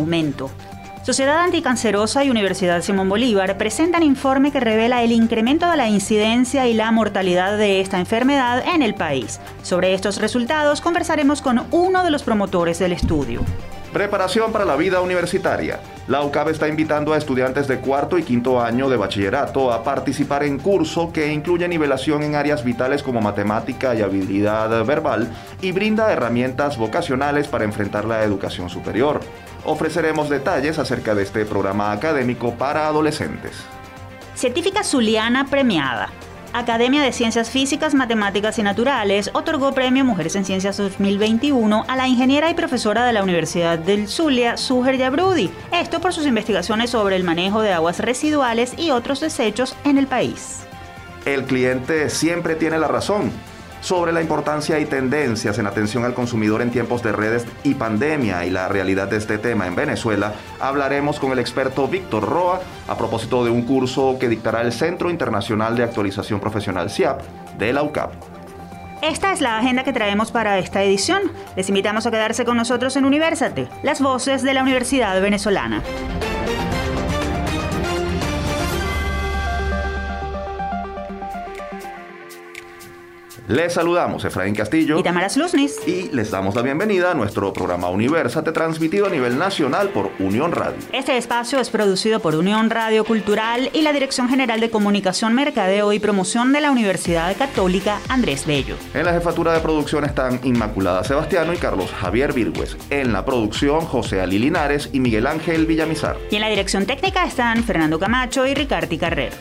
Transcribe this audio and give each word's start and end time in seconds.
aumento. 0.00 0.50
Sociedad 1.02 1.38
Anticancerosa 1.38 2.24
y 2.24 2.30
Universidad 2.30 2.82
Simón 2.82 3.08
Bolívar 3.08 3.56
presentan 3.56 4.02
informe 4.02 4.52
que 4.52 4.60
revela 4.60 5.02
el 5.02 5.12
incremento 5.12 5.70
de 5.70 5.76
la 5.78 5.88
incidencia 5.88 6.68
y 6.68 6.74
la 6.74 6.92
mortalidad 6.92 7.56
de 7.56 7.80
esta 7.80 7.98
enfermedad 7.98 8.62
en 8.66 8.82
el 8.82 8.94
país. 8.94 9.40
Sobre 9.62 9.94
estos 9.94 10.18
resultados 10.20 10.82
conversaremos 10.82 11.40
con 11.40 11.62
uno 11.70 12.04
de 12.04 12.10
los 12.10 12.22
promotores 12.22 12.78
del 12.78 12.92
estudio. 12.92 13.40
Preparación 13.94 14.52
para 14.52 14.64
la 14.64 14.76
vida 14.76 15.00
universitaria. 15.00 15.80
La 16.06 16.22
UCAB 16.22 16.50
está 16.50 16.68
invitando 16.68 17.12
a 17.12 17.18
estudiantes 17.18 17.66
de 17.66 17.78
cuarto 17.78 18.18
y 18.18 18.22
quinto 18.22 18.60
año 18.60 18.88
de 18.88 18.96
bachillerato 18.96 19.72
a 19.72 19.82
participar 19.82 20.44
en 20.44 20.58
curso 20.58 21.12
que 21.12 21.32
incluye 21.32 21.66
nivelación 21.66 22.22
en 22.22 22.36
áreas 22.36 22.62
vitales 22.62 23.02
como 23.02 23.20
matemática 23.20 23.94
y 23.94 24.02
habilidad 24.02 24.84
verbal 24.84 25.28
y 25.60 25.72
brinda 25.72 26.12
herramientas 26.12 26.76
vocacionales 26.76 27.48
para 27.48 27.64
enfrentar 27.64 28.04
la 28.04 28.22
educación 28.22 28.70
superior. 28.70 29.20
Ofreceremos 29.64 30.28
detalles 30.28 30.78
acerca 30.78 31.14
de 31.14 31.22
este 31.22 31.44
programa 31.44 31.92
académico 31.92 32.54
para 32.54 32.86
adolescentes. 32.86 33.52
Científica 34.34 34.82
Zuliana 34.82 35.46
premiada. 35.46 36.08
Academia 36.52 37.02
de 37.02 37.12
Ciencias 37.12 37.48
Físicas, 37.50 37.94
Matemáticas 37.94 38.58
y 38.58 38.62
Naturales 38.62 39.30
otorgó 39.34 39.72
Premio 39.72 40.04
Mujeres 40.04 40.34
en 40.34 40.44
Ciencias 40.44 40.78
2021 40.78 41.84
a 41.86 41.96
la 41.96 42.08
ingeniera 42.08 42.50
y 42.50 42.54
profesora 42.54 43.04
de 43.04 43.12
la 43.12 43.22
Universidad 43.22 43.78
del 43.78 44.08
Zulia, 44.08 44.56
Suher 44.56 44.96
Yabrudi. 44.96 45.50
Esto 45.72 46.00
por 46.00 46.12
sus 46.12 46.26
investigaciones 46.26 46.90
sobre 46.90 47.14
el 47.14 47.22
manejo 47.22 47.62
de 47.62 47.72
aguas 47.72 48.00
residuales 48.00 48.74
y 48.76 48.90
otros 48.90 49.20
desechos 49.20 49.76
en 49.84 49.98
el 49.98 50.08
país. 50.08 50.60
El 51.24 51.44
cliente 51.44 52.10
siempre 52.10 52.56
tiene 52.56 52.78
la 52.78 52.88
razón 52.88 53.30
sobre 53.80 54.12
la 54.12 54.20
importancia 54.20 54.78
y 54.78 54.86
tendencias 54.86 55.58
en 55.58 55.66
atención 55.66 56.04
al 56.04 56.14
consumidor 56.14 56.62
en 56.62 56.70
tiempos 56.70 57.02
de 57.02 57.12
redes 57.12 57.46
y 57.64 57.74
pandemia 57.74 58.44
y 58.44 58.50
la 58.50 58.68
realidad 58.68 59.08
de 59.08 59.16
este 59.16 59.38
tema 59.38 59.66
en 59.66 59.74
Venezuela, 59.74 60.34
hablaremos 60.60 61.18
con 61.18 61.32
el 61.32 61.38
experto 61.38 61.88
Víctor 61.88 62.28
Roa 62.28 62.60
a 62.88 62.96
propósito 62.96 63.44
de 63.44 63.50
un 63.50 63.62
curso 63.62 64.16
que 64.18 64.28
dictará 64.28 64.62
el 64.62 64.72
Centro 64.72 65.10
Internacional 65.10 65.76
de 65.76 65.84
Actualización 65.84 66.40
Profesional 66.40 66.90
CIAP 66.90 67.22
de 67.58 67.72
la 67.72 67.82
UCAP. 67.82 68.12
Esta 69.02 69.32
es 69.32 69.40
la 69.40 69.58
agenda 69.58 69.82
que 69.82 69.94
traemos 69.94 70.30
para 70.30 70.58
esta 70.58 70.82
edición. 70.82 71.22
Les 71.56 71.68
invitamos 71.70 72.06
a 72.06 72.10
quedarse 72.10 72.44
con 72.44 72.58
nosotros 72.58 72.96
en 72.96 73.06
Universate, 73.06 73.68
las 73.82 74.02
voces 74.02 74.42
de 74.42 74.52
la 74.52 74.62
Universidad 74.62 75.20
Venezolana. 75.22 75.82
Les 83.50 83.72
saludamos 83.72 84.24
Efraín 84.24 84.54
Castillo 84.54 85.00
y 85.00 85.02
Tamara 85.02 85.26
Luznis 85.34 85.80
y 85.84 86.08
les 86.12 86.30
damos 86.30 86.54
la 86.54 86.62
bienvenida 86.62 87.10
a 87.10 87.14
nuestro 87.14 87.52
programa 87.52 87.88
Universate 87.88 88.52
transmitido 88.52 89.06
a 89.06 89.10
nivel 89.10 89.38
nacional 89.38 89.88
por 89.88 90.12
Unión 90.20 90.52
Radio. 90.52 90.78
Este 90.92 91.16
espacio 91.16 91.58
es 91.58 91.68
producido 91.68 92.20
por 92.20 92.36
Unión 92.36 92.70
Radio 92.70 93.04
Cultural 93.04 93.68
y 93.72 93.82
la 93.82 93.92
Dirección 93.92 94.28
General 94.28 94.60
de 94.60 94.70
Comunicación, 94.70 95.34
Mercadeo 95.34 95.92
y 95.92 95.98
Promoción 95.98 96.52
de 96.52 96.60
la 96.60 96.70
Universidad 96.70 97.36
Católica 97.36 97.98
Andrés 98.08 98.46
Bello. 98.46 98.76
En 98.94 99.04
la 99.04 99.14
jefatura 99.14 99.52
de 99.52 99.58
producción 99.58 100.04
están 100.04 100.38
Inmaculada 100.44 101.02
Sebastiano 101.02 101.52
y 101.52 101.56
Carlos 101.56 101.90
Javier 101.90 102.32
Virgües. 102.32 102.76
En 102.88 103.12
la 103.12 103.24
producción 103.24 103.80
José 103.80 104.20
Ali 104.20 104.38
Linares 104.38 104.90
y 104.92 105.00
Miguel 105.00 105.26
Ángel 105.26 105.66
Villamizar. 105.66 106.16
Y 106.30 106.36
en 106.36 106.42
la 106.42 106.48
dirección 106.48 106.86
técnica 106.86 107.24
están 107.24 107.64
Fernando 107.64 107.98
Camacho 107.98 108.46
y 108.46 108.54
Ricardo 108.54 108.96
Carrero. 108.96 109.34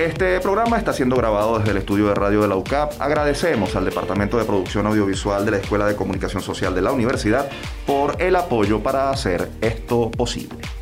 Este 0.00 0.40
programa 0.40 0.78
está 0.78 0.94
siendo 0.94 1.14
grabado 1.14 1.58
desde 1.58 1.72
el 1.72 1.76
estudio 1.76 2.06
de 2.06 2.14
radio 2.14 2.40
de 2.40 2.48
la 2.48 2.56
UCAP. 2.56 2.94
Agradecemos 3.02 3.76
al 3.76 3.84
Departamento 3.84 4.38
de 4.38 4.46
Producción 4.46 4.86
Audiovisual 4.86 5.44
de 5.44 5.50
la 5.50 5.56
Escuela 5.58 5.84
de 5.84 5.94
Comunicación 5.94 6.42
Social 6.42 6.74
de 6.74 6.80
la 6.80 6.90
Universidad 6.90 7.50
por 7.86 8.16
el 8.18 8.34
apoyo 8.34 8.82
para 8.82 9.10
hacer 9.10 9.50
esto 9.60 10.10
posible. 10.10 10.79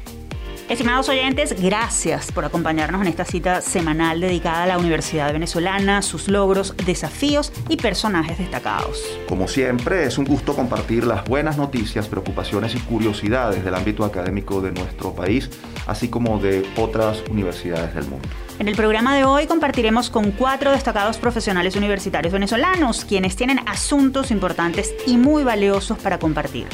Estimados 0.69 1.08
oyentes, 1.08 1.54
gracias 1.62 2.31
por 2.31 2.44
acompañarnos 2.44 3.00
en 3.00 3.09
esta 3.09 3.25
cita 3.25 3.62
semanal 3.62 4.20
dedicada 4.20 4.65
a 4.65 4.66
la 4.66 4.76
Universidad 4.76 5.32
Venezolana, 5.32 6.03
sus 6.03 6.28
logros, 6.28 6.75
desafíos 6.84 7.54
y 7.70 7.78
personajes 7.78 8.37
destacados. 8.37 9.03
Como 9.26 9.48
siempre, 9.48 10.04
es 10.04 10.19
un 10.19 10.26
gusto 10.26 10.54
compartir 10.54 11.06
las 11.06 11.25
buenas 11.25 11.56
noticias, 11.56 12.06
preocupaciones 12.06 12.75
y 12.75 12.81
curiosidades 12.81 13.65
del 13.65 13.75
ámbito 13.75 14.04
académico 14.04 14.60
de 14.60 14.72
nuestro 14.72 15.15
país, 15.15 15.48
así 15.87 16.09
como 16.09 16.38
de 16.38 16.69
otras 16.76 17.22
universidades 17.31 17.94
del 17.94 18.04
mundo. 18.04 18.28
En 18.59 18.69
el 18.69 18.76
programa 18.76 19.16
de 19.16 19.25
hoy 19.25 19.47
compartiremos 19.47 20.10
con 20.10 20.32
cuatro 20.32 20.71
destacados 20.71 21.16
profesionales 21.16 21.76
universitarios 21.76 22.34
venezolanos, 22.34 23.06
quienes 23.06 23.37
tienen 23.37 23.60
asuntos 23.66 24.31
importantes 24.31 24.94
y 25.06 25.16
muy 25.16 25.44
valiosos 25.44 25.97
para 25.97 26.19
compartir. 26.19 26.66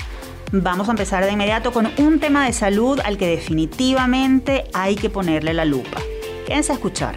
Vamos 0.63 0.87
a 0.87 0.93
empezar 0.93 1.25
de 1.25 1.33
inmediato 1.33 1.73
con 1.73 1.89
un 1.99 2.21
tema 2.21 2.47
de 2.47 2.53
salud 2.53 3.01
al 3.05 3.19
que 3.19 3.27
definitivamente 3.27 4.67
hay 4.73 4.95
que 4.95 5.11
ponerle 5.11 5.53
la 5.53 5.65
lupa. 5.65 6.01
Quédense 6.47 6.71
a 6.71 6.77
escuchar. 6.77 7.17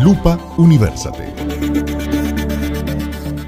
Lupa 0.00 0.38
Universate. 0.56 1.32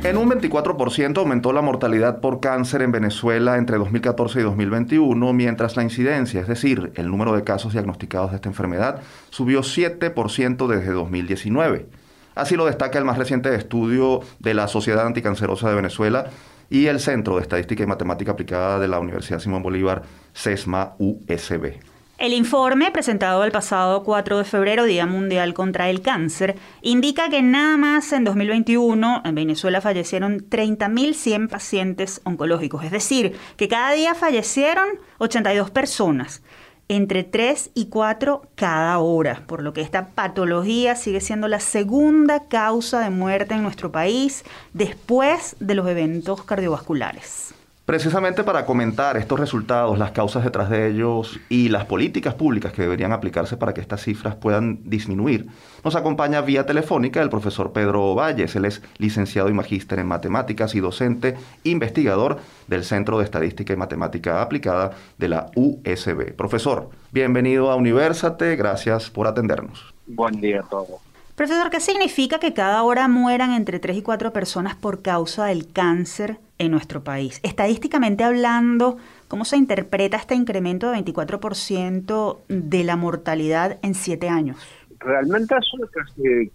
En 0.02 0.16
un 0.16 0.28
24% 0.28 1.18
aumentó 1.18 1.52
la 1.52 1.62
mortalidad 1.62 2.18
por 2.18 2.40
cáncer 2.40 2.82
en 2.82 2.90
Venezuela 2.90 3.58
entre 3.58 3.78
2014 3.78 4.40
y 4.40 4.42
2021, 4.42 5.32
mientras 5.32 5.76
la 5.76 5.84
incidencia, 5.84 6.40
es 6.40 6.48
decir, 6.48 6.90
el 6.96 7.08
número 7.08 7.36
de 7.36 7.44
casos 7.44 7.74
diagnosticados 7.74 8.30
de 8.30 8.36
esta 8.36 8.48
enfermedad, 8.48 9.02
subió 9.28 9.60
7% 9.60 10.66
desde 10.66 10.90
2019. 10.90 11.86
Así 12.34 12.56
lo 12.56 12.64
destaca 12.64 12.98
el 12.98 13.04
más 13.04 13.18
reciente 13.18 13.54
estudio 13.54 14.20
de 14.40 14.54
la 14.54 14.66
Sociedad 14.66 15.06
Anticancerosa 15.06 15.68
de 15.68 15.76
Venezuela 15.76 16.30
y 16.70 16.86
el 16.86 17.00
Centro 17.00 17.36
de 17.36 17.42
Estadística 17.42 17.82
y 17.82 17.86
Matemática 17.86 18.32
Aplicada 18.32 18.78
de 18.78 18.88
la 18.88 19.00
Universidad 19.00 19.40
Simón 19.40 19.62
Bolívar, 19.62 20.02
CESMA 20.32 20.94
USB. 20.98 21.80
El 22.20 22.34
informe, 22.34 22.90
presentado 22.90 23.44
el 23.44 23.50
pasado 23.50 24.04
4 24.04 24.38
de 24.38 24.44
febrero, 24.44 24.84
Día 24.84 25.06
Mundial 25.06 25.54
contra 25.54 25.88
el 25.88 26.02
Cáncer, 26.02 26.54
indica 26.82 27.30
que 27.30 27.40
nada 27.40 27.78
más 27.78 28.12
en 28.12 28.24
2021 28.24 29.22
en 29.24 29.34
Venezuela 29.34 29.80
fallecieron 29.80 30.38
30.100 30.50 31.48
pacientes 31.48 32.20
oncológicos, 32.24 32.84
es 32.84 32.90
decir, 32.90 33.36
que 33.56 33.68
cada 33.68 33.92
día 33.92 34.14
fallecieron 34.14 34.86
82 35.16 35.70
personas 35.70 36.42
entre 36.90 37.22
3 37.22 37.70
y 37.74 37.86
4 37.86 38.42
cada 38.56 38.98
hora, 38.98 39.44
por 39.46 39.62
lo 39.62 39.72
que 39.72 39.80
esta 39.80 40.08
patología 40.08 40.96
sigue 40.96 41.20
siendo 41.20 41.46
la 41.46 41.60
segunda 41.60 42.48
causa 42.48 42.98
de 42.98 43.10
muerte 43.10 43.54
en 43.54 43.62
nuestro 43.62 43.92
país 43.92 44.44
después 44.72 45.54
de 45.60 45.76
los 45.76 45.86
eventos 45.86 46.42
cardiovasculares. 46.42 47.54
Precisamente 47.90 48.44
para 48.44 48.66
comentar 48.66 49.16
estos 49.16 49.40
resultados, 49.40 49.98
las 49.98 50.12
causas 50.12 50.44
detrás 50.44 50.70
de 50.70 50.86
ellos 50.86 51.40
y 51.48 51.70
las 51.70 51.86
políticas 51.86 52.34
públicas 52.34 52.72
que 52.72 52.82
deberían 52.82 53.10
aplicarse 53.10 53.56
para 53.56 53.74
que 53.74 53.80
estas 53.80 54.00
cifras 54.00 54.36
puedan 54.36 54.78
disminuir, 54.88 55.48
nos 55.82 55.96
acompaña 55.96 56.40
vía 56.40 56.64
telefónica 56.64 57.20
el 57.20 57.30
profesor 57.30 57.72
Pedro 57.72 58.14
Valles. 58.14 58.54
Él 58.54 58.66
es 58.66 58.80
licenciado 58.98 59.48
y 59.48 59.54
magíster 59.54 59.98
en 59.98 60.06
matemáticas 60.06 60.76
y 60.76 60.78
docente 60.78 61.34
investigador 61.64 62.38
del 62.68 62.84
Centro 62.84 63.18
de 63.18 63.24
Estadística 63.24 63.72
y 63.72 63.76
Matemática 63.76 64.40
Aplicada 64.40 64.92
de 65.18 65.28
la 65.28 65.50
USB. 65.56 66.32
Profesor, 66.36 66.90
bienvenido 67.10 67.72
a 67.72 67.74
Universate, 67.74 68.54
gracias 68.54 69.10
por 69.10 69.26
atendernos. 69.26 69.92
Buen 70.06 70.40
día 70.40 70.60
a 70.60 70.62
todos. 70.62 71.09
Profesor, 71.40 71.70
¿qué 71.70 71.80
significa 71.80 72.38
que 72.38 72.52
cada 72.52 72.82
hora 72.82 73.08
mueran 73.08 73.52
entre 73.52 73.78
3 73.78 73.96
y 73.96 74.02
4 74.02 74.30
personas 74.30 74.74
por 74.74 75.00
causa 75.00 75.46
del 75.46 75.72
cáncer 75.72 76.36
en 76.58 76.70
nuestro 76.70 77.02
país? 77.02 77.40
Estadísticamente 77.42 78.24
hablando, 78.24 78.98
¿cómo 79.26 79.46
se 79.46 79.56
interpreta 79.56 80.18
este 80.18 80.34
incremento 80.34 80.90
de 80.90 81.02
24% 81.02 82.40
de 82.48 82.84
la 82.84 82.96
mortalidad 82.96 83.78
en 83.80 83.94
7 83.94 84.28
años? 84.28 84.58
Realmente 84.98 85.54
eso 85.56 85.78
lo 85.78 85.88
que, 85.88 86.50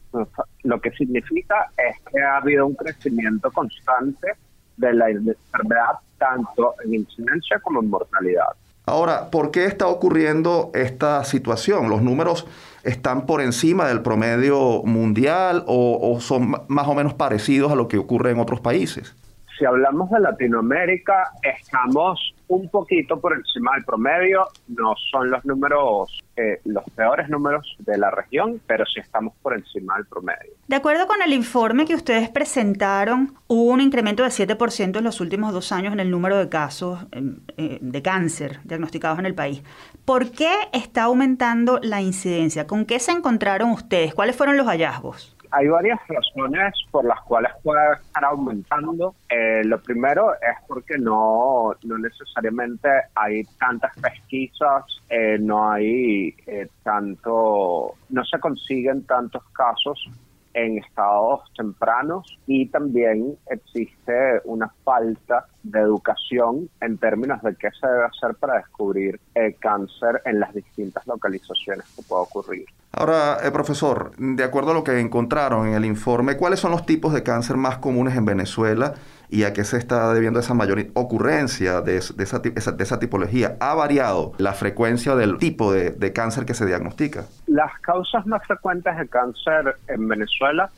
lo 0.62 0.80
que 0.80 0.92
significa 0.92 1.72
es 1.80 2.00
que 2.12 2.22
ha 2.22 2.38
habido 2.38 2.68
un 2.68 2.76
crecimiento 2.76 3.50
constante 3.50 4.34
de 4.78 4.94
la 4.94 5.10
enfermedad 5.10 5.96
tanto 6.20 6.76
en 6.86 6.94
incidencia 6.94 7.60
como 7.60 7.82
en 7.82 7.90
mortalidad. 7.90 8.50
Ahora, 8.86 9.32
¿por 9.32 9.50
qué 9.50 9.66
está 9.66 9.88
ocurriendo 9.88 10.70
esta 10.76 11.24
situación? 11.24 11.90
¿Los 11.90 12.04
números 12.04 12.46
están 12.86 13.26
por 13.26 13.42
encima 13.42 13.88
del 13.88 14.02
promedio 14.02 14.84
mundial 14.84 15.64
o, 15.68 16.18
son 16.22 16.56
más 16.68 16.88
o 16.88 16.94
menos 16.96 17.14
parecidos 17.14 17.72
a 17.72 17.76
lo 17.76 17.88
que 17.88 17.98
ocurre 17.98 18.32
en 18.32 18.40
otros 18.40 18.62
países? 18.62 19.16
Si 19.58 19.66
hablamos 19.66 20.10
de 20.12 20.20
Latinoamérica, 20.20 21.32
estamos 21.42 22.35
un 22.48 22.70
poquito 22.70 23.20
por 23.20 23.34
encima 23.34 23.72
del 23.76 23.86
promedio. 23.86 24.46
No 24.68 24.94
son 25.12 25.30
los 25.30 25.44
números, 25.46 26.24
eh, 26.36 26.60
los 26.66 26.84
peores 26.96 27.30
números 27.30 27.76
de 27.80 27.98
la 27.98 28.12
región, 28.12 28.62
pero 28.68 28.86
sí 28.86 29.00
estamos 29.00 29.34
por 29.42 29.54
encima 29.54 29.96
del 29.98 30.06
promedio. 30.06 30.54
De 30.68 30.76
acuerdo 30.76 31.08
con 31.08 31.22
el 31.22 31.34
informe 31.34 31.86
que 31.86 31.96
ustedes 31.96 32.30
presentaron, 32.30 33.36
hubo 33.48 33.72
un 33.72 33.82
incremento 33.82 34.24
de 34.24 34.30
7% 34.30 34.98
en 34.98 35.04
los 35.04 35.22
últimos 35.22 35.54
dos 35.54 35.72
años 35.72 35.94
en 35.94 36.00
el 36.00 36.12
número 36.12 36.38
de 36.38 36.50
casos 36.50 37.06
eh, 37.12 37.80
de 37.82 38.02
cáncer 38.02 38.60
diagnosticados 38.64 39.20
en 39.20 39.26
el 39.26 39.36
país. 39.36 39.64
¿Por 40.06 40.32
qué 40.32 40.52
está 40.74 41.04
aumentando 41.04 41.80
la 41.82 42.02
incidencia? 42.02 42.68
¿Con 42.68 42.86
qué 42.86 43.00
se 43.00 43.12
encontraron 43.12 43.72
ustedes? 43.72 44.14
¿Cuáles 44.14 44.36
fueron 44.36 44.58
los 44.58 44.68
hallazgos? 44.68 45.35
Hay 45.56 45.70
varias 45.70 46.00
razones 46.10 46.74
por 46.92 47.06
las 47.06 47.22
cuales 47.22 47.52
puede 47.64 47.94
estar 47.94 48.26
aumentando. 48.26 49.16
Eh, 49.30 49.62
lo 49.64 49.82
primero 49.82 50.34
es 50.34 50.58
porque 50.68 50.98
no, 50.98 51.74
no 51.84 51.98
necesariamente 51.98 52.90
hay 53.16 53.44
tantas 53.58 53.94
pesquisas, 54.00 54.84
eh, 55.10 55.38
no 55.40 55.72
hay 55.72 56.36
eh, 56.46 56.68
tanto, 56.84 57.94
no 58.10 58.26
se 58.26 58.38
consiguen 58.40 59.06
tantos 59.06 59.44
casos 59.54 60.10
en 60.56 60.78
estados 60.78 61.42
tempranos 61.56 62.26
y 62.48 62.68
también 62.68 63.38
existe 63.48 64.42
una 64.46 64.72
falta 64.84 65.46
de 65.64 65.80
educación 65.82 66.70
en 66.82 66.98
términos 66.98 67.42
de 67.44 67.56
qué 67.56 67.70
se 67.80 67.86
debe 67.86 68.06
hacer 68.06 68.36
para 68.36 68.58
descubrir 68.58 69.20
el 69.34 69.56
cáncer 69.58 70.22
en 70.26 70.40
las 70.40 70.54
distintas 70.54 71.06
localizaciones 71.06 71.86
que 71.96 72.02
puede 72.04 72.22
ocurrir. 72.24 72.66
Ahora, 72.94 73.40
eh, 73.44 73.52
profesor, 73.52 74.16
de 74.18 74.44
acuerdo 74.44 74.72
a 74.72 74.74
lo 74.74 74.84
que 74.86 74.98
encontraron 75.00 75.68
en 75.68 75.74
el 75.74 75.84
informe, 75.84 76.38
¿cuáles 76.38 76.62
son 76.62 76.72
los 76.72 76.86
tipos 76.86 77.14
de 77.14 77.24
cáncer 77.24 77.58
más 77.58 77.78
comunes 77.80 78.16
en 78.16 78.24
Venezuela 78.24 78.94
y 79.36 79.44
a 79.44 79.52
qué 79.52 79.66
se 79.66 79.78
está 79.78 80.14
debiendo 80.14 80.40
esa 80.40 80.54
mayor 80.54 80.80
ocurrencia 80.94 81.82
de, 81.82 81.98
esa, 81.98 83.00
tipología? 83.00 83.58
¿Ha 83.60 83.76
variado 83.76 84.32
la 84.38 84.54
frecuencia 84.54 85.14
del 85.16 85.38
tipo 85.40 85.74
de, 85.74 86.14
cáncer 86.14 86.46
que 86.46 86.54
se 86.54 86.66
diagnostica? 86.66 87.26
Las 87.48 87.78
causas 87.82 88.26
más 88.26 88.42
frecuentes 88.48 88.98
de 88.98 89.10
cáncer 89.10 89.76
en 89.90 90.08
Venezuela 90.08 90.70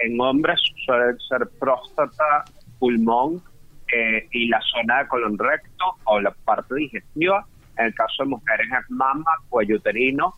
en 0.00 0.20
hombres 0.20 0.60
suelen 0.84 1.18
ser 1.26 1.48
próstata, 1.58 2.44
pulmón 2.78 3.40
eh, 3.90 4.28
y 4.30 4.48
la 4.48 4.60
zona 4.60 4.98
de 4.98 5.08
colon 5.08 5.38
recto 5.38 5.84
o 6.04 6.20
la 6.20 6.32
parte 6.44 6.74
digestiva. 6.74 7.46
En 7.78 7.86
el 7.86 7.94
caso 7.94 8.24
de 8.24 8.28
mujeres 8.28 8.66
es 8.78 8.90
mama, 8.90 9.30
cuello 9.48 9.76
uterino, 9.76 10.34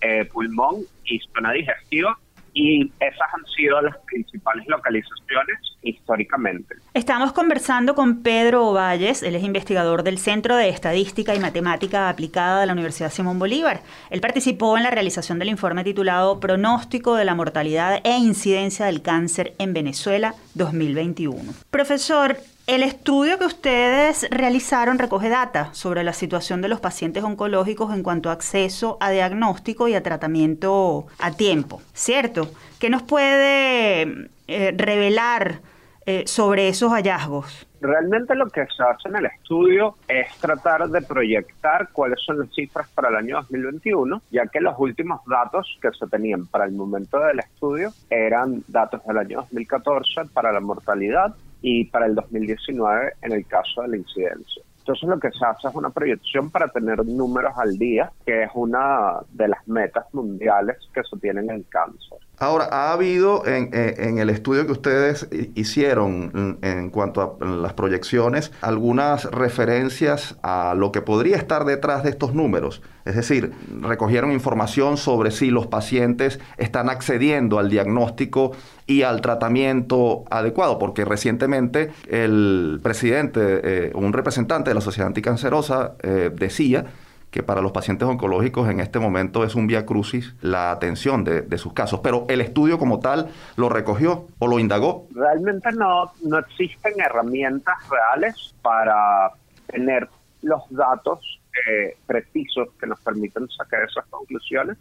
eh, 0.00 0.26
pulmón 0.26 0.82
y 1.04 1.18
zona 1.34 1.50
digestiva 1.50 2.16
y 2.56 2.90
esas 3.00 3.28
han 3.34 3.44
sido 3.54 3.82
las 3.82 3.98
principales 4.06 4.66
localizaciones 4.66 5.58
históricamente. 5.82 6.76
Estamos 6.94 7.32
conversando 7.32 7.94
con 7.94 8.22
Pedro 8.22 8.68
Ovalles, 8.68 9.22
él 9.22 9.34
es 9.34 9.44
investigador 9.44 10.02
del 10.02 10.16
Centro 10.16 10.56
de 10.56 10.70
Estadística 10.70 11.34
y 11.34 11.38
Matemática 11.38 12.08
Aplicada 12.08 12.60
de 12.60 12.66
la 12.66 12.72
Universidad 12.72 13.10
Simón 13.10 13.38
Bolívar. 13.38 13.82
Él 14.08 14.22
participó 14.22 14.78
en 14.78 14.84
la 14.84 14.90
realización 14.90 15.38
del 15.38 15.50
informe 15.50 15.84
titulado 15.84 16.40
Pronóstico 16.40 17.14
de 17.14 17.26
la 17.26 17.34
mortalidad 17.34 18.00
e 18.02 18.16
incidencia 18.16 18.86
del 18.86 19.02
cáncer 19.02 19.52
en 19.58 19.74
Venezuela 19.74 20.34
2021. 20.54 21.52
Profesor, 21.70 22.38
el 22.66 22.82
estudio 22.82 23.38
que 23.38 23.44
ustedes 23.44 24.28
realizaron 24.30 24.98
recoge 24.98 25.28
data 25.28 25.72
sobre 25.72 26.02
la 26.02 26.12
situación 26.12 26.62
de 26.62 26.68
los 26.68 26.80
pacientes 26.80 27.22
oncológicos 27.22 27.94
en 27.94 28.02
cuanto 28.02 28.28
a 28.28 28.32
acceso 28.32 28.98
a 29.00 29.10
diagnóstico 29.10 29.86
y 29.86 29.94
a 29.94 30.02
tratamiento 30.02 31.06
a 31.20 31.30
tiempo, 31.30 31.80
¿cierto? 31.92 32.48
¿Qué 32.80 32.90
nos 32.90 33.02
puede 33.02 34.28
eh, 34.48 34.74
revelar 34.76 35.60
eh, 36.06 36.24
sobre 36.26 36.68
esos 36.68 36.90
hallazgos? 36.90 37.68
Realmente 37.80 38.34
lo 38.34 38.48
que 38.48 38.66
se 38.76 38.82
hace 38.82 39.10
en 39.10 39.16
el 39.16 39.26
estudio 39.26 39.94
es 40.08 40.26
tratar 40.38 40.88
de 40.88 41.02
proyectar 41.02 41.90
cuáles 41.92 42.18
son 42.24 42.40
las 42.40 42.52
cifras 42.52 42.88
para 42.88 43.10
el 43.10 43.16
año 43.16 43.36
2021, 43.36 44.22
ya 44.32 44.46
que 44.46 44.60
los 44.60 44.74
últimos 44.78 45.20
datos 45.26 45.78
que 45.80 45.90
se 45.92 46.06
tenían 46.08 46.46
para 46.46 46.64
el 46.64 46.72
momento 46.72 47.20
del 47.20 47.38
estudio 47.38 47.90
eran 48.10 48.64
datos 48.66 49.04
del 49.06 49.18
año 49.18 49.42
2014 49.42 50.22
para 50.32 50.50
la 50.50 50.60
mortalidad 50.60 51.36
y 51.68 51.84
para 51.86 52.06
el 52.06 52.14
2019 52.14 53.14
en 53.22 53.32
el 53.32 53.44
caso 53.44 53.82
de 53.82 53.88
la 53.88 53.96
incidencia. 53.96 54.62
Entonces 54.78 55.08
lo 55.08 55.18
que 55.18 55.32
se 55.32 55.44
hace 55.44 55.66
es 55.66 55.74
una 55.74 55.90
proyección 55.90 56.48
para 56.48 56.68
tener 56.68 57.04
números 57.04 57.52
al 57.56 57.76
día, 57.76 58.12
que 58.24 58.44
es 58.44 58.50
una 58.54 59.16
de 59.32 59.48
las 59.48 59.66
metas 59.66 60.06
mundiales 60.12 60.76
que 60.94 61.02
se 61.02 61.16
tienen 61.16 61.50
en 61.50 61.64
cáncer. 61.64 62.18
Ahora, 62.38 62.68
ha 62.70 62.92
habido 62.92 63.44
en, 63.46 63.70
en, 63.72 64.18
el 64.18 64.30
estudio 64.30 64.64
que 64.64 64.72
ustedes 64.72 65.28
hicieron 65.56 66.58
en 66.62 66.90
cuanto 66.90 67.38
a 67.40 67.44
las 67.44 67.72
proyecciones 67.72 68.52
algunas 68.60 69.24
referencias 69.24 70.38
a 70.42 70.74
lo 70.76 70.92
que 70.92 71.02
podría 71.02 71.36
estar 71.36 71.64
detrás 71.64 72.04
de 72.04 72.10
estos 72.10 72.32
números. 72.34 72.80
Es 73.06 73.16
decir, 73.16 73.52
recogieron 73.80 74.32
información 74.32 74.98
sobre 74.98 75.30
si 75.30 75.50
los 75.50 75.66
pacientes 75.66 76.38
están 76.58 76.90
accediendo 76.90 77.58
al 77.58 77.70
diagnóstico 77.70 78.52
y 78.86 79.02
al 79.02 79.20
tratamiento 79.20 80.24
adecuado, 80.30 80.78
porque 80.78 81.04
recientemente 81.04 81.92
el 82.08 82.80
presidente, 82.82 83.40
eh, 83.88 83.92
un 83.94 84.12
representante 84.12 84.70
de 84.70 84.74
la 84.74 84.80
Sociedad 84.80 85.08
Anticancerosa, 85.08 85.94
eh, 86.02 86.30
decía 86.32 86.86
que 87.30 87.42
para 87.42 87.60
los 87.60 87.72
pacientes 87.72 88.08
oncológicos 88.08 88.70
en 88.70 88.80
este 88.80 88.98
momento 88.98 89.44
es 89.44 89.54
un 89.54 89.66
vía 89.66 89.84
crucis 89.84 90.34
la 90.40 90.70
atención 90.70 91.24
de, 91.24 91.58
sus 91.58 91.72
casos. 91.72 92.00
Pero 92.02 92.24
el 92.28 92.40
estudio 92.40 92.78
como 92.78 93.00
tal 93.00 93.28
lo 93.56 93.68
recogió 93.68 94.26
o 94.38 94.46
lo 94.46 94.58
indagó. 94.58 95.06
Realmente 95.14 95.70
no, 95.72 96.12
no 96.22 96.38
existen 96.38 96.94
herramientas 96.98 97.76
reales 97.90 98.54
para 98.62 99.32
tener 99.66 100.08
los 100.42 100.62
datos 100.70 101.40
eh, 101.68 101.96
precisos 102.06 102.68
que 102.80 102.86
nos 102.86 103.00
permiten 103.00 103.48
sacar 103.48 103.82
esas 103.82 104.06
conclusiones. 104.06 104.78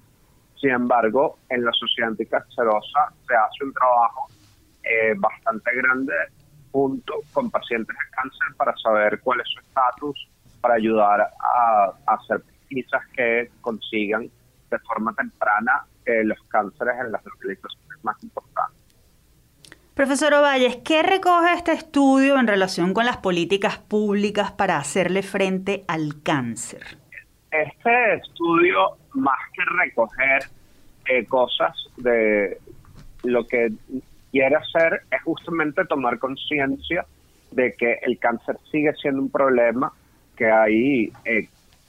Sin 0.59 0.71
embargo, 0.71 1.37
en 1.49 1.63
la 1.63 1.71
sociedad 1.73 2.09
anticancerosa 2.11 3.13
se 3.27 3.35
hace 3.35 3.63
un 3.63 3.73
trabajo 3.73 4.27
eh, 4.83 5.13
bastante 5.17 5.75
grande 5.75 6.13
junto 6.71 7.13
con 7.33 7.49
pacientes 7.49 7.95
de 7.95 8.15
cáncer 8.15 8.55
para 8.57 8.75
saber 8.77 9.19
cuál 9.21 9.41
es 9.41 9.47
su 9.47 9.59
estatus, 9.59 10.29
para 10.61 10.75
ayudar 10.75 11.21
a, 11.21 11.93
hacer 12.07 12.41
pesquisas 12.41 13.01
que 13.15 13.49
consigan 13.61 14.29
de 14.69 14.79
forma 14.79 15.13
temprana 15.13 15.85
eh, 16.05 16.23
los 16.23 16.41
cánceres 16.49 16.95
en 16.99 17.11
las 17.11 17.23
localizaciones 17.25 18.03
más 18.03 18.21
importantes. 18.23 18.85
Profesor 19.95 20.33
Ovalles, 20.33 20.75
¿qué 20.83 21.03
recoge 21.03 21.53
este 21.53 21.71
estudio 21.71 22.37
en 22.37 22.47
relación 22.47 22.93
con 22.93 23.05
las 23.05 23.15
políticas 23.17 23.77
públicas 23.77 24.51
para 24.51 24.77
hacerle 24.77 25.23
frente 25.23 25.85
al 25.87 26.21
cáncer? 26.21 26.97
Este 27.49 28.15
estudio, 28.15 28.97
más 29.15 29.39
que 29.53 29.63
recoger 29.83 30.43
eh, 31.07 31.25
cosas 31.25 31.75
de 31.97 32.57
lo 33.23 33.45
que 33.47 33.71
quiere 34.31 34.55
hacer, 34.55 35.01
es 35.11 35.21
justamente 35.23 35.85
tomar 35.85 36.19
conciencia 36.19 37.05
de 37.51 37.73
que 37.73 37.99
el 38.01 38.19
cáncer 38.19 38.57
sigue 38.71 38.93
siendo 38.95 39.21
un 39.21 39.29
problema 39.29 39.91
que 40.35 40.51
hay, 40.51 41.11
eh, 41.23 41.47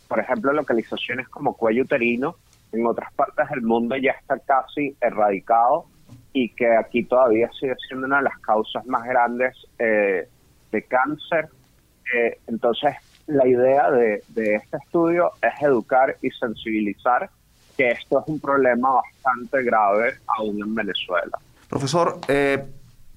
por 0.08 0.20
ejemplo, 0.20 0.52
localizaciones 0.52 1.28
como 1.28 1.56
cuello 1.56 1.82
uterino, 1.82 2.37
en 2.73 2.87
otras 2.87 3.12
partes 3.14 3.49
del 3.50 3.62
mundo 3.62 3.96
ya 3.96 4.12
está 4.12 4.38
casi 4.38 4.94
erradicado 5.00 5.87
y 6.32 6.50
que 6.50 6.76
aquí 6.76 7.05
todavía 7.05 7.50
sigue 7.58 7.75
siendo 7.88 8.06
una 8.06 8.19
de 8.19 8.25
las 8.25 8.38
causas 8.40 8.84
más 8.87 9.05
grandes 9.05 9.56
eh, 9.78 10.28
de 10.71 10.83
cáncer. 10.83 11.49
Eh, 12.14 12.38
entonces, 12.47 12.95
la 13.26 13.47
idea 13.47 13.90
de, 13.90 14.23
de, 14.28 14.54
este 14.56 14.76
estudio 14.76 15.33
es 15.42 15.62
educar 15.62 16.16
y 16.23 16.30
sensibilizar 16.30 17.28
que 17.76 17.90
esto 17.90 18.21
es 18.21 18.25
un 18.28 18.40
problema 18.40 18.90
bastante 18.92 19.62
grave 19.62 20.14
aún 20.38 20.61
en 20.62 20.75
Venezuela. 20.75 21.38
Profesor, 21.68 22.21
eh, 22.28 22.64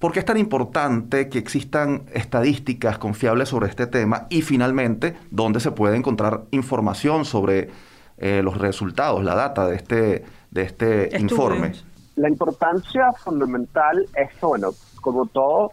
¿Por 0.00 0.12
qué 0.12 0.20
es 0.20 0.24
tan 0.24 0.38
importante 0.38 1.28
que 1.28 1.38
existan 1.38 2.06
estadísticas 2.14 2.96
confiables 2.96 3.50
sobre 3.50 3.68
este 3.68 3.86
tema? 3.86 4.28
Y 4.30 4.40
finalmente, 4.40 5.14
¿dónde 5.30 5.60
se 5.60 5.72
puede 5.72 5.94
encontrar 5.94 6.44
información 6.52 7.26
sobre 7.26 7.68
eh, 8.16 8.40
los 8.42 8.56
resultados, 8.56 9.22
la 9.22 9.34
data 9.34 9.66
de 9.66 9.76
este, 9.76 10.24
de 10.50 10.62
este 10.62 11.10
informe? 11.18 11.74
La 12.16 12.30
importancia 12.30 13.12
fundamental 13.12 14.06
es 14.16 14.30
que, 14.36 14.46
bueno, 14.46 14.70
como 15.02 15.26
todo, 15.26 15.72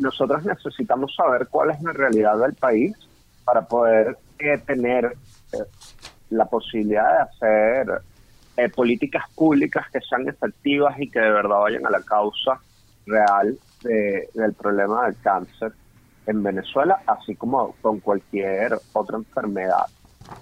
nosotros 0.00 0.44
necesitamos 0.44 1.14
saber 1.14 1.46
cuál 1.48 1.70
es 1.70 1.80
la 1.80 1.92
realidad 1.92 2.36
del 2.36 2.54
país 2.54 2.96
para 3.48 3.66
poder 3.66 4.18
eh, 4.38 4.58
tener 4.58 5.16
eh, 5.52 5.58
la 6.30 6.44
posibilidad 6.44 7.10
de 7.10 7.22
hacer 7.22 8.02
políticas 8.74 9.22
públicas 9.36 9.86
que 9.92 10.00
sean 10.00 10.28
efectivas 10.28 10.98
y 10.98 11.08
que 11.08 11.20
de 11.20 11.30
verdad 11.30 11.60
vayan 11.60 11.86
a 11.86 11.90
la 11.90 12.02
causa 12.02 12.60
real 13.06 13.56
del 13.84 14.52
problema 14.54 15.06
del 15.06 15.16
cáncer 15.22 15.72
en 16.26 16.42
Venezuela, 16.42 17.00
así 17.06 17.36
como 17.36 17.76
con 17.80 18.00
cualquier 18.00 18.76
otra 18.92 19.16
enfermedad. 19.16 19.86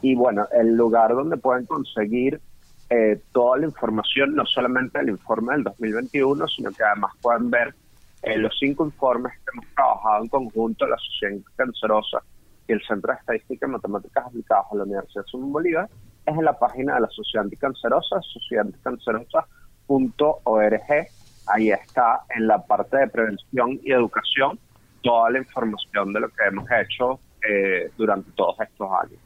Y 0.01 0.15
bueno, 0.15 0.47
el 0.53 0.75
lugar 0.75 1.15
donde 1.15 1.37
pueden 1.37 1.67
conseguir 1.67 2.41
eh, 2.89 3.21
toda 3.33 3.59
la 3.59 3.67
información, 3.67 4.37
no 4.37 4.47
solamente 4.47 5.01
el 5.01 5.09
informe 5.09 5.55
del 5.55 5.65
2021, 5.65 6.47
sino 6.49 6.71
que 6.71 6.85
además 6.85 7.13
pueden 7.21 7.51
ver 7.51 7.75
eh, 8.23 8.39
los 8.39 8.57
cinco 8.59 8.85
informes 8.85 9.33
que 9.39 9.51
hemos 9.53 9.67
trabajado 9.75 10.23
en 10.23 10.29
conjunto 10.29 10.87
la 10.87 10.97
Sociedad 10.99 11.43
Cancerosa 11.57 12.23
y 12.69 12.73
el 12.73 12.83
Centro 12.87 13.13
de 13.13 13.19
Estadística 13.19 13.67
y 13.67 13.71
Matemáticas 13.71 14.27
Aplicadas 14.27 14.67
de 14.73 14.79
la 14.79 14.85
Universidad 14.85 15.25
de 15.25 15.31
Simón 15.31 15.53
Bolívar, 15.53 15.89
es 16.27 16.37
en 16.37 16.45
la 16.45 16.59
página 16.59 16.97
de 16.97 17.03
la 17.03 17.09
Sociedad 17.09 17.45
Anticancerosa, 17.45 18.21
sociedadanticancerosa.org 18.23 21.09
ahí 21.47 21.71
está 21.71 22.23
en 22.35 22.47
la 22.47 22.59
parte 22.59 22.97
de 22.97 23.09
prevención 23.09 23.81
y 23.83 23.93
educación 23.93 24.59
toda 25.03 25.31
la 25.31 25.39
información 25.39 26.13
de 26.13 26.21
lo 26.21 26.29
que 26.29 26.45
hemos 26.49 26.67
hecho 26.71 27.21
eh, 27.49 27.91
durante 27.97 28.31
todos 28.33 28.57
estos 28.61 28.89
años. 29.03 29.21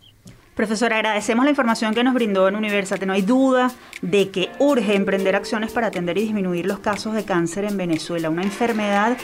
Profesora, 0.55 0.97
agradecemos 0.97 1.45
la 1.45 1.51
información 1.51 1.95
que 1.95 2.05
nos 2.05 2.13
brindó 2.13 2.49
en 2.49 2.57
Universate. 2.57 3.07
No 3.07 3.15
hay 3.15 3.23
duda 3.23 3.71
de 4.03 4.31
que 4.31 4.51
urge 4.59 4.95
emprender 4.95 5.35
acciones 5.35 5.73
para 5.73 5.87
atender 5.87 6.19
y 6.19 6.23
disminuir 6.23 6.67
los 6.67 6.81
casos 6.81 7.15
de 7.15 7.25
cáncer 7.25 7.65
en 7.65 7.79
Venezuela, 7.79 8.29
una 8.29 8.43
enfermedad 8.43 9.17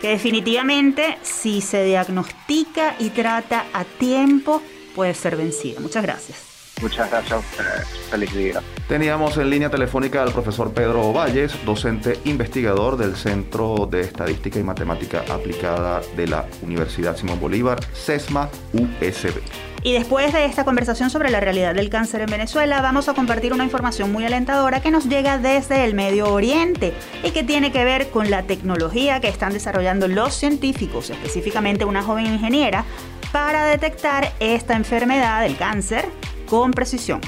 que 0.00 0.08
definitivamente 0.08 1.18
si 1.22 1.60
se 1.60 1.84
diagnostica 1.84 2.96
y 2.98 3.10
trata 3.10 3.66
a 3.72 3.84
tiempo 3.84 4.62
puede 4.94 5.14
ser 5.14 5.36
vencida. 5.36 5.80
Muchas 5.80 6.02
gracias. 6.02 6.54
Muchas 6.82 7.08
gracias 7.10 7.32
a 7.32 7.38
ustedes. 7.38 7.88
Feliz 8.10 8.34
día. 8.34 8.60
Teníamos 8.88 9.36
en 9.36 9.48
línea 9.48 9.70
telefónica 9.70 10.22
al 10.22 10.32
profesor 10.32 10.72
Pedro 10.72 11.12
Valles, 11.12 11.54
docente 11.64 12.18
investigador 12.24 12.96
del 12.96 13.16
Centro 13.16 13.88
de 13.90 14.02
Estadística 14.02 14.58
y 14.58 14.64
Matemática 14.64 15.24
Aplicada 15.30 16.00
de 16.16 16.26
la 16.26 16.46
Universidad 16.62 17.16
Simón 17.16 17.40
Bolívar, 17.40 17.78
CESMA 17.94 18.50
USB. 18.72 19.40
Y 19.86 19.92
después 19.92 20.32
de 20.32 20.46
esta 20.46 20.64
conversación 20.64 21.10
sobre 21.10 21.30
la 21.30 21.40
realidad 21.40 21.74
del 21.74 21.90
cáncer 21.90 22.22
en 22.22 22.30
Venezuela, 22.30 22.80
vamos 22.80 23.10
a 23.10 23.12
compartir 23.12 23.52
una 23.52 23.64
información 23.64 24.10
muy 24.10 24.24
alentadora 24.24 24.80
que 24.80 24.90
nos 24.90 25.04
llega 25.10 25.36
desde 25.36 25.84
el 25.84 25.92
Medio 25.92 26.32
Oriente 26.32 26.94
y 27.22 27.32
que 27.32 27.42
tiene 27.42 27.70
que 27.70 27.84
ver 27.84 28.08
con 28.08 28.30
la 28.30 28.44
tecnología 28.44 29.20
que 29.20 29.28
están 29.28 29.52
desarrollando 29.52 30.08
los 30.08 30.32
científicos, 30.32 31.10
específicamente 31.10 31.84
una 31.84 32.02
joven 32.02 32.24
ingeniera, 32.24 32.86
para 33.30 33.66
detectar 33.66 34.32
esta 34.40 34.74
enfermedad, 34.74 35.42
del 35.42 35.58
cáncer, 35.58 36.06
con 36.48 36.70
precisión. 36.70 37.20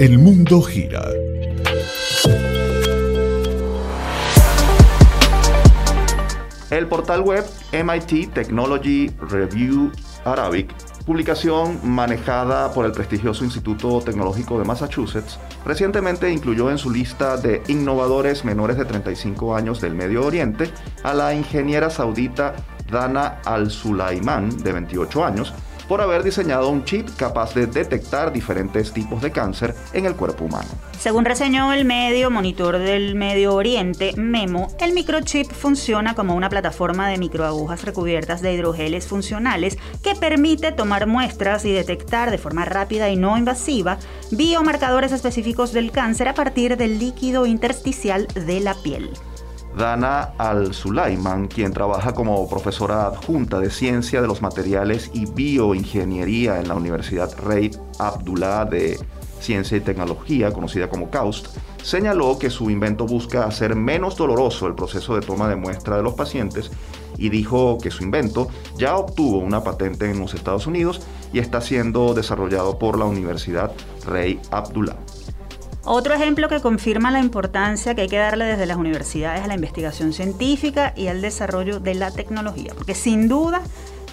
El 0.00 0.18
mundo 0.18 0.62
gira. 0.62 1.04
El 6.70 6.86
portal 6.88 7.20
web 7.20 7.44
MIT 7.72 8.32
Technology 8.32 9.10
Review 9.20 9.92
Arabic 10.24 10.74
publicación 11.04 11.80
manejada 11.82 12.72
por 12.72 12.86
el 12.86 12.92
prestigioso 12.92 13.44
Instituto 13.44 14.00
Tecnológico 14.00 14.58
de 14.58 14.64
Massachusetts, 14.64 15.38
recientemente 15.64 16.30
incluyó 16.30 16.70
en 16.70 16.78
su 16.78 16.90
lista 16.90 17.36
de 17.36 17.62
innovadores 17.68 18.44
menores 18.44 18.76
de 18.78 18.84
35 18.84 19.54
años 19.54 19.80
del 19.80 19.94
Medio 19.94 20.24
Oriente 20.24 20.70
a 21.02 21.12
la 21.12 21.34
ingeniera 21.34 21.90
saudita 21.90 22.54
Dana 22.90 23.40
Al-Sulaiman, 23.44 24.62
de 24.62 24.72
28 24.72 25.24
años, 25.24 25.52
por 25.88 26.00
haber 26.00 26.22
diseñado 26.22 26.68
un 26.68 26.84
chip 26.84 27.08
capaz 27.16 27.54
de 27.54 27.66
detectar 27.66 28.32
diferentes 28.32 28.92
tipos 28.92 29.22
de 29.22 29.30
cáncer 29.30 29.74
en 29.92 30.06
el 30.06 30.14
cuerpo 30.14 30.44
humano. 30.44 30.68
Según 30.98 31.24
reseñó 31.24 31.72
el 31.72 31.84
medio 31.84 32.30
Monitor 32.30 32.78
del 32.78 33.14
Medio 33.14 33.54
Oriente, 33.54 34.12
Memo, 34.16 34.68
el 34.80 34.92
microchip 34.92 35.50
funciona 35.50 36.14
como 36.14 36.34
una 36.34 36.48
plataforma 36.48 37.08
de 37.08 37.18
microagujas 37.18 37.84
recubiertas 37.84 38.40
de 38.40 38.54
hidrogeles 38.54 39.06
funcionales 39.06 39.76
que 40.02 40.14
permite 40.14 40.72
tomar 40.72 41.06
muestras 41.06 41.64
y 41.64 41.72
detectar 41.72 42.30
de 42.30 42.38
forma 42.38 42.64
rápida 42.64 43.10
y 43.10 43.16
no 43.16 43.36
invasiva 43.36 43.98
biomarcadores 44.30 45.12
específicos 45.12 45.72
del 45.72 45.90
cáncer 45.90 46.28
a 46.28 46.34
partir 46.34 46.76
del 46.76 46.98
líquido 46.98 47.46
intersticial 47.46 48.26
de 48.28 48.60
la 48.60 48.74
piel. 48.74 49.10
Dana 49.76 50.34
Al-Sulaiman, 50.38 51.48
quien 51.48 51.72
trabaja 51.72 52.14
como 52.14 52.48
profesora 52.48 53.06
adjunta 53.06 53.58
de 53.58 53.70
Ciencia 53.70 54.22
de 54.22 54.28
los 54.28 54.40
Materiales 54.40 55.10
y 55.12 55.26
Bioingeniería 55.26 56.60
en 56.60 56.68
la 56.68 56.74
Universidad 56.74 57.36
Rey 57.38 57.70
Abdullah 57.98 58.64
de 58.66 58.98
Ciencia 59.40 59.76
y 59.76 59.80
Tecnología, 59.80 60.52
conocida 60.52 60.88
como 60.88 61.10
KAUST, 61.10 61.48
señaló 61.82 62.38
que 62.38 62.50
su 62.50 62.70
invento 62.70 63.04
busca 63.04 63.44
hacer 63.44 63.74
menos 63.74 64.16
doloroso 64.16 64.66
el 64.66 64.74
proceso 64.74 65.14
de 65.16 65.26
toma 65.26 65.48
de 65.48 65.56
muestra 65.56 65.96
de 65.96 66.02
los 66.02 66.14
pacientes 66.14 66.70
y 67.18 67.28
dijo 67.28 67.78
que 67.78 67.90
su 67.90 68.04
invento 68.04 68.48
ya 68.76 68.96
obtuvo 68.96 69.38
una 69.38 69.62
patente 69.62 70.10
en 70.10 70.18
los 70.18 70.34
Estados 70.34 70.66
Unidos 70.66 71.02
y 71.32 71.40
está 71.40 71.60
siendo 71.60 72.14
desarrollado 72.14 72.78
por 72.78 72.98
la 72.98 73.04
Universidad 73.04 73.72
Rey 74.06 74.40
Abdullah. 74.50 74.96
Otro 75.86 76.14
ejemplo 76.14 76.48
que 76.48 76.60
confirma 76.60 77.10
la 77.10 77.20
importancia 77.20 77.94
que 77.94 78.02
hay 78.02 78.08
que 78.08 78.16
darle 78.16 78.46
desde 78.46 78.64
las 78.64 78.78
universidades 78.78 79.42
a 79.42 79.46
la 79.46 79.54
investigación 79.54 80.14
científica 80.14 80.94
y 80.96 81.08
al 81.08 81.20
desarrollo 81.20 81.78
de 81.78 81.94
la 81.94 82.10
tecnología, 82.10 82.72
porque 82.74 82.94
sin 82.94 83.28
duda 83.28 83.60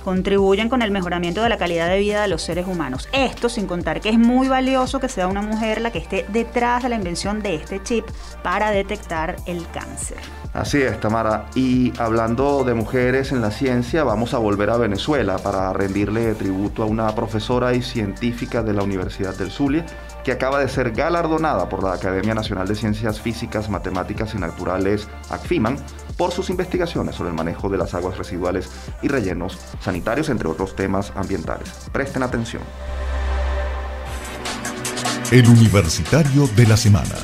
contribuyen 0.03 0.67
con 0.67 0.81
el 0.81 0.91
mejoramiento 0.91 1.41
de 1.43 1.49
la 1.49 1.57
calidad 1.57 1.87
de 1.87 1.99
vida 1.99 2.23
de 2.23 2.27
los 2.27 2.41
seres 2.41 2.67
humanos. 2.67 3.07
Esto 3.13 3.47
sin 3.47 3.67
contar 3.67 4.01
que 4.01 4.09
es 4.09 4.17
muy 4.17 4.49
valioso 4.49 4.99
que 4.99 5.07
sea 5.07 5.27
una 5.27 5.41
mujer 5.41 5.79
la 5.79 5.91
que 5.91 5.99
esté 5.99 6.25
detrás 6.29 6.83
de 6.83 6.89
la 6.89 6.95
invención 6.95 7.41
de 7.41 7.55
este 7.55 7.81
chip 7.81 8.05
para 8.43 8.71
detectar 8.71 9.37
el 9.45 9.65
cáncer. 9.69 10.17
Así 10.53 10.81
es, 10.81 10.99
Tamara. 10.99 11.45
Y 11.55 11.93
hablando 11.97 12.65
de 12.65 12.73
mujeres 12.73 13.31
en 13.31 13.39
la 13.39 13.51
ciencia, 13.51 14.03
vamos 14.03 14.33
a 14.33 14.37
volver 14.37 14.69
a 14.71 14.77
Venezuela 14.77 15.37
para 15.37 15.71
rendirle 15.71 16.33
tributo 16.33 16.83
a 16.83 16.87
una 16.87 17.15
profesora 17.15 17.73
y 17.73 17.81
científica 17.81 18.61
de 18.61 18.73
la 18.73 18.83
Universidad 18.83 19.33
del 19.35 19.51
Zulia 19.51 19.85
que 20.23 20.31
acaba 20.31 20.59
de 20.59 20.67
ser 20.67 20.91
galardonada 20.91 21.69
por 21.69 21.83
la 21.83 21.93
Academia 21.93 22.33
Nacional 22.33 22.67
de 22.67 22.75
Ciencias 22.75 23.19
Físicas, 23.19 23.69
Matemáticas 23.69 24.33
y 24.35 24.37
Naturales, 24.37 25.07
ACFIMAN, 25.29 25.77
por 26.17 26.31
sus 26.31 26.49
investigaciones 26.49 27.15
sobre 27.15 27.29
el 27.29 27.35
manejo 27.35 27.69
de 27.69 27.77
las 27.77 27.93
aguas 27.93 28.17
residuales 28.17 28.69
y 29.01 29.07
rellenos 29.07 29.57
sanitarios, 29.79 30.29
entre 30.29 30.47
otros 30.47 30.75
temas 30.75 31.11
ambientales. 31.15 31.69
Presten 31.91 32.23
atención. 32.23 32.61
El 35.31 35.47
Universitario 35.47 36.47
de 36.55 36.67
la 36.67 36.77
Semana. 36.77 37.15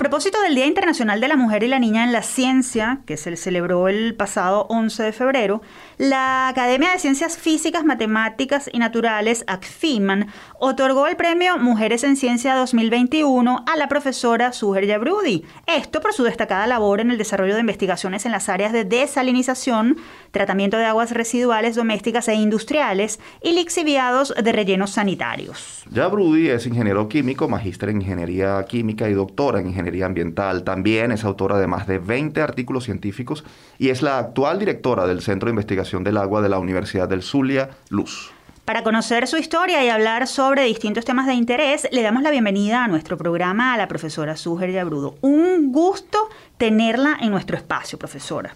Propósito 0.00 0.40
del 0.40 0.54
Día 0.54 0.64
Internacional 0.64 1.20
de 1.20 1.28
la 1.28 1.36
Mujer 1.36 1.62
y 1.62 1.68
la 1.68 1.78
Niña 1.78 2.04
en 2.04 2.12
la 2.12 2.22
Ciencia, 2.22 3.02
que 3.04 3.18
se 3.18 3.36
celebró 3.36 3.86
el 3.86 4.14
pasado 4.14 4.64
11 4.70 5.02
de 5.02 5.12
febrero, 5.12 5.60
la 5.98 6.48
Academia 6.48 6.90
de 6.90 6.98
Ciencias 6.98 7.36
Físicas, 7.36 7.84
Matemáticas 7.84 8.70
y 8.72 8.78
Naturales, 8.78 9.44
ACFIMAN, 9.46 10.28
otorgó 10.58 11.06
el 11.06 11.16
premio 11.16 11.58
Mujeres 11.58 12.02
en 12.02 12.16
Ciencia 12.16 12.54
2021 12.54 13.66
a 13.70 13.76
la 13.76 13.88
profesora 13.88 14.54
Suher 14.54 14.86
Yabrudi. 14.86 15.44
Esto 15.66 16.00
por 16.00 16.14
su 16.14 16.24
destacada 16.24 16.66
labor 16.66 17.00
en 17.00 17.10
el 17.10 17.18
desarrollo 17.18 17.52
de 17.52 17.60
investigaciones 17.60 18.24
en 18.24 18.32
las 18.32 18.48
áreas 18.48 18.72
de 18.72 18.86
desalinización, 18.86 19.98
tratamiento 20.30 20.78
de 20.78 20.86
aguas 20.86 21.10
residuales 21.10 21.76
domésticas 21.76 22.26
e 22.28 22.36
industriales 22.36 23.20
y 23.42 23.52
lixiviados 23.52 24.32
de 24.42 24.50
rellenos 24.50 24.92
sanitarios. 24.92 25.84
Yabrudi 25.90 26.48
es 26.48 26.66
ingeniero 26.66 27.06
químico, 27.06 27.50
magíster 27.50 27.90
en 27.90 28.00
ingeniería 28.00 28.64
química 28.66 29.06
y 29.06 29.12
doctora 29.12 29.60
en 29.60 29.66
ingeniería 29.66 29.89
ambiental. 30.04 30.64
También 30.64 31.12
es 31.12 31.24
autora 31.24 31.58
de 31.58 31.66
más 31.66 31.86
de 31.86 31.98
20 31.98 32.40
artículos 32.40 32.84
científicos 32.84 33.44
y 33.78 33.90
es 33.90 34.02
la 34.02 34.18
actual 34.18 34.58
directora 34.58 35.06
del 35.06 35.20
Centro 35.20 35.46
de 35.46 35.50
Investigación 35.50 36.04
del 36.04 36.16
Agua 36.16 36.40
de 36.40 36.48
la 36.48 36.58
Universidad 36.58 37.08
del 37.08 37.22
Zulia, 37.22 37.70
Luz. 37.88 38.32
Para 38.64 38.84
conocer 38.84 39.26
su 39.26 39.36
historia 39.36 39.84
y 39.84 39.88
hablar 39.88 40.28
sobre 40.28 40.62
distintos 40.62 41.04
temas 41.04 41.26
de 41.26 41.34
interés, 41.34 41.88
le 41.90 42.02
damos 42.02 42.22
la 42.22 42.30
bienvenida 42.30 42.84
a 42.84 42.88
nuestro 42.88 43.18
programa 43.18 43.74
a 43.74 43.76
la 43.76 43.88
profesora 43.88 44.36
Suger 44.36 44.70
Yabrudo. 44.70 45.16
Un 45.22 45.72
gusto 45.72 46.28
tenerla 46.56 47.18
en 47.20 47.30
nuestro 47.30 47.56
espacio, 47.56 47.98
profesora. 47.98 48.54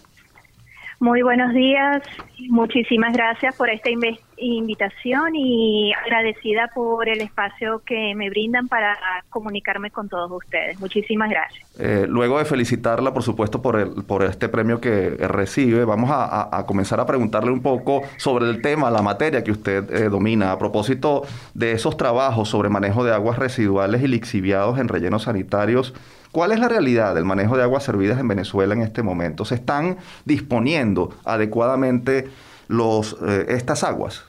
Muy 1.04 1.20
buenos 1.20 1.52
días, 1.52 2.02
muchísimas 2.48 3.12
gracias 3.12 3.54
por 3.56 3.68
esta 3.68 3.90
invitación 4.38 5.36
y 5.36 5.92
agradecida 5.92 6.70
por 6.74 7.06
el 7.10 7.20
espacio 7.20 7.82
que 7.84 8.14
me 8.14 8.30
brindan 8.30 8.68
para 8.68 8.96
comunicarme 9.28 9.90
con 9.90 10.08
todos 10.08 10.32
ustedes. 10.32 10.80
Muchísimas 10.80 11.28
gracias. 11.28 11.62
Eh, 11.78 12.06
luego 12.08 12.38
de 12.38 12.46
felicitarla, 12.46 13.12
por 13.12 13.22
supuesto, 13.22 13.60
por, 13.60 13.78
el, 13.78 14.02
por 14.06 14.22
este 14.22 14.48
premio 14.48 14.80
que 14.80 15.10
recibe, 15.10 15.84
vamos 15.84 16.08
a, 16.10 16.64
comenzar 16.66 17.00
a 17.00 17.04
preguntarle 17.04 17.50
un 17.50 17.60
poco 17.60 18.00
sobre 18.16 18.48
el 18.48 18.62
tema, 18.62 18.90
la 18.90 19.02
materia 19.02 19.44
que 19.44 19.50
usted 19.50 19.94
eh, 19.94 20.08
domina, 20.08 20.52
a 20.52 20.58
propósito 20.58 21.24
de 21.52 21.72
esos 21.72 21.98
trabajos 21.98 22.48
sobre 22.48 22.70
manejo 22.70 23.04
de 23.04 23.12
aguas 23.12 23.38
residuales 23.38 24.02
y 24.02 24.08
lixiviados 24.08 24.78
en 24.78 24.88
rellenos 24.88 25.24
sanitarios 25.24 25.92
¿Cuál 26.34 26.50
es 26.50 26.58
la 26.58 26.68
realidad 26.68 27.14
del 27.14 27.24
manejo 27.24 27.56
de 27.56 27.62
aguas 27.62 27.84
servidas 27.84 28.18
en 28.18 28.26
Venezuela 28.26 28.74
en 28.74 28.82
este 28.82 29.04
momento? 29.04 29.44
¿Se 29.44 29.54
están 29.54 29.98
disponiendo 30.24 31.14
adecuadamente 31.24 32.28
los, 32.66 33.16
eh, 33.24 33.46
estas 33.50 33.84
aguas? 33.84 34.26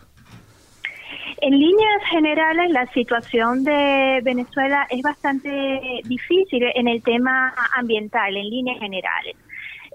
En 1.41 1.57
líneas 1.57 2.03
generales, 2.11 2.69
la 2.69 2.85
situación 2.93 3.63
de 3.63 4.19
Venezuela 4.23 4.85
es 4.91 5.01
bastante 5.01 5.79
difícil 6.03 6.65
en 6.75 6.87
el 6.87 7.01
tema 7.01 7.55
ambiental, 7.75 8.37
en 8.37 8.51
líneas 8.51 8.77
generales. 8.77 9.35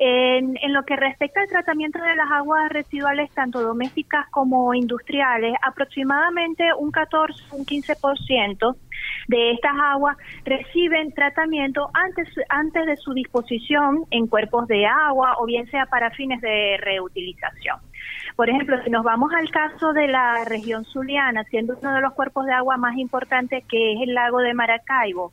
En, 0.02 0.57
en, 0.62 0.73
lo 0.73 0.83
que 0.85 0.97
respecta 0.97 1.42
al 1.42 1.49
tratamiento 1.49 1.99
de 2.00 2.16
las 2.16 2.30
aguas 2.30 2.71
residuales, 2.71 3.30
tanto 3.33 3.61
domésticas 3.61 4.26
como 4.30 4.73
industriales, 4.73 5.52
aproximadamente 5.61 6.64
un 6.73 6.90
14, 6.90 7.35
un 7.52 7.66
15% 7.66 8.76
de 9.28 9.52
estas 9.52 9.73
aguas 9.78 10.16
reciben 10.45 11.12
tratamiento 11.12 11.90
antes, 11.92 12.28
antes 12.49 12.87
de 12.87 12.97
su 12.97 13.12
disposición 13.12 14.04
en 14.11 14.26
cuerpos 14.26 14.66
de 14.69 14.87
agua 14.87 15.37
o 15.38 15.45
bien 15.45 15.71
sea 15.71 15.85
para 15.85 16.11
fines 16.12 16.40
de 16.40 16.78
reutilización. 16.80 17.78
Por 18.37 18.49
ejemplo, 18.49 18.76
si 18.84 18.90
nos 18.90 19.04
vamos 19.04 19.32
al 19.32 19.50
caso 19.50 19.92
de 19.92 20.08
la 20.08 20.44
región 20.44 20.84
zuliana, 20.84 21.44
siendo 21.44 21.76
uno 21.80 21.94
de 21.94 22.00
los 22.00 22.12
cuerpos 22.14 22.46
de 22.46 22.52
agua 22.52 22.76
más 22.76 22.96
importantes 22.96 23.64
que 23.66 23.94
es 23.94 24.00
el 24.02 24.14
lago 24.14 24.38
de 24.38 24.54
Maracaibo, 24.54 25.32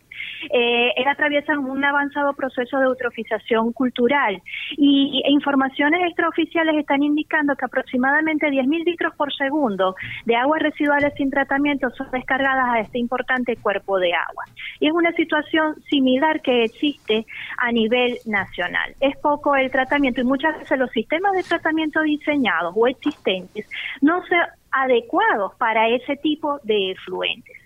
eh, 0.51 0.93
él 0.95 1.07
atraviesa 1.07 1.57
un 1.57 1.83
avanzado 1.83 2.33
proceso 2.33 2.79
de 2.79 2.85
eutrofización 2.85 3.73
cultural 3.73 4.41
y 4.71 5.21
informaciones 5.27 6.01
extraoficiales 6.05 6.75
están 6.75 7.03
indicando 7.03 7.55
que 7.55 7.65
aproximadamente 7.65 8.47
10.000 8.47 8.85
litros 8.85 9.15
por 9.15 9.33
segundo 9.33 9.95
de 10.25 10.35
aguas 10.35 10.61
residuales 10.61 11.13
sin 11.15 11.29
tratamiento 11.29 11.89
son 11.91 12.09
descargadas 12.11 12.69
a 12.69 12.79
este 12.79 12.99
importante 12.99 13.55
cuerpo 13.57 13.99
de 13.99 14.13
agua. 14.13 14.43
Y 14.79 14.87
es 14.87 14.93
una 14.93 15.11
situación 15.13 15.75
similar 15.89 16.41
que 16.41 16.63
existe 16.63 17.25
a 17.57 17.71
nivel 17.71 18.17
nacional. 18.25 18.95
Es 18.99 19.17
poco 19.17 19.55
el 19.55 19.71
tratamiento 19.71 20.21
y 20.21 20.23
muchas 20.23 20.57
veces 20.59 20.77
los 20.77 20.91
sistemas 20.91 21.33
de 21.33 21.43
tratamiento 21.43 22.01
diseñados 22.01 22.73
o 22.75 22.86
existentes 22.87 23.67
no 24.01 24.21
son 24.27 24.39
adecuados 24.71 25.53
para 25.55 25.89
ese 25.89 26.15
tipo 26.17 26.59
de 26.63 26.91
efluentes 26.91 27.57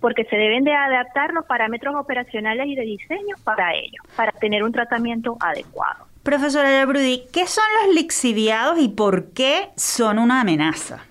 porque 0.00 0.24
se 0.24 0.36
deben 0.36 0.64
de 0.64 0.72
adaptar 0.74 1.32
los 1.32 1.46
parámetros 1.46 1.94
operacionales 1.94 2.66
y 2.66 2.74
de 2.74 2.82
diseño 2.82 3.36
para 3.42 3.72
ello, 3.74 4.02
para 4.14 4.32
tener 4.32 4.62
un 4.62 4.70
tratamiento 4.70 5.38
adecuado. 5.40 6.06
Profesora 6.22 6.70
Yabrudi, 6.70 7.22
¿qué 7.32 7.46
son 7.46 7.64
los 7.82 7.94
lixiviados 7.94 8.78
y 8.78 8.88
por 8.88 9.32
qué 9.32 9.70
son 9.76 10.18
una 10.18 10.42
amenaza? 10.42 11.06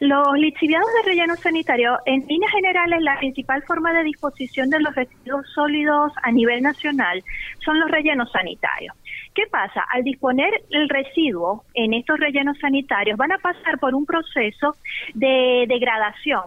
Los 0.00 0.26
lixiviados 0.38 0.88
de 0.94 1.10
relleno 1.10 1.34
sanitario, 1.36 1.98
en 2.06 2.24
líneas 2.26 2.52
generales, 2.52 3.02
la 3.02 3.18
principal 3.18 3.62
forma 3.64 3.92
de 3.92 4.04
disposición 4.04 4.70
de 4.70 4.78
los 4.80 4.94
residuos 4.94 5.44
sólidos 5.54 6.12
a 6.22 6.30
nivel 6.30 6.62
nacional 6.62 7.22
son 7.64 7.80
los 7.80 7.90
rellenos 7.90 8.30
sanitarios. 8.30 8.94
¿Qué 9.38 9.46
pasa? 9.46 9.84
Al 9.88 10.02
disponer 10.02 10.64
el 10.70 10.88
residuo 10.88 11.62
en 11.72 11.94
estos 11.94 12.18
rellenos 12.18 12.58
sanitarios, 12.58 13.16
van 13.16 13.30
a 13.30 13.38
pasar 13.38 13.78
por 13.78 13.94
un 13.94 14.04
proceso 14.04 14.74
de 15.14 15.64
degradación 15.68 16.42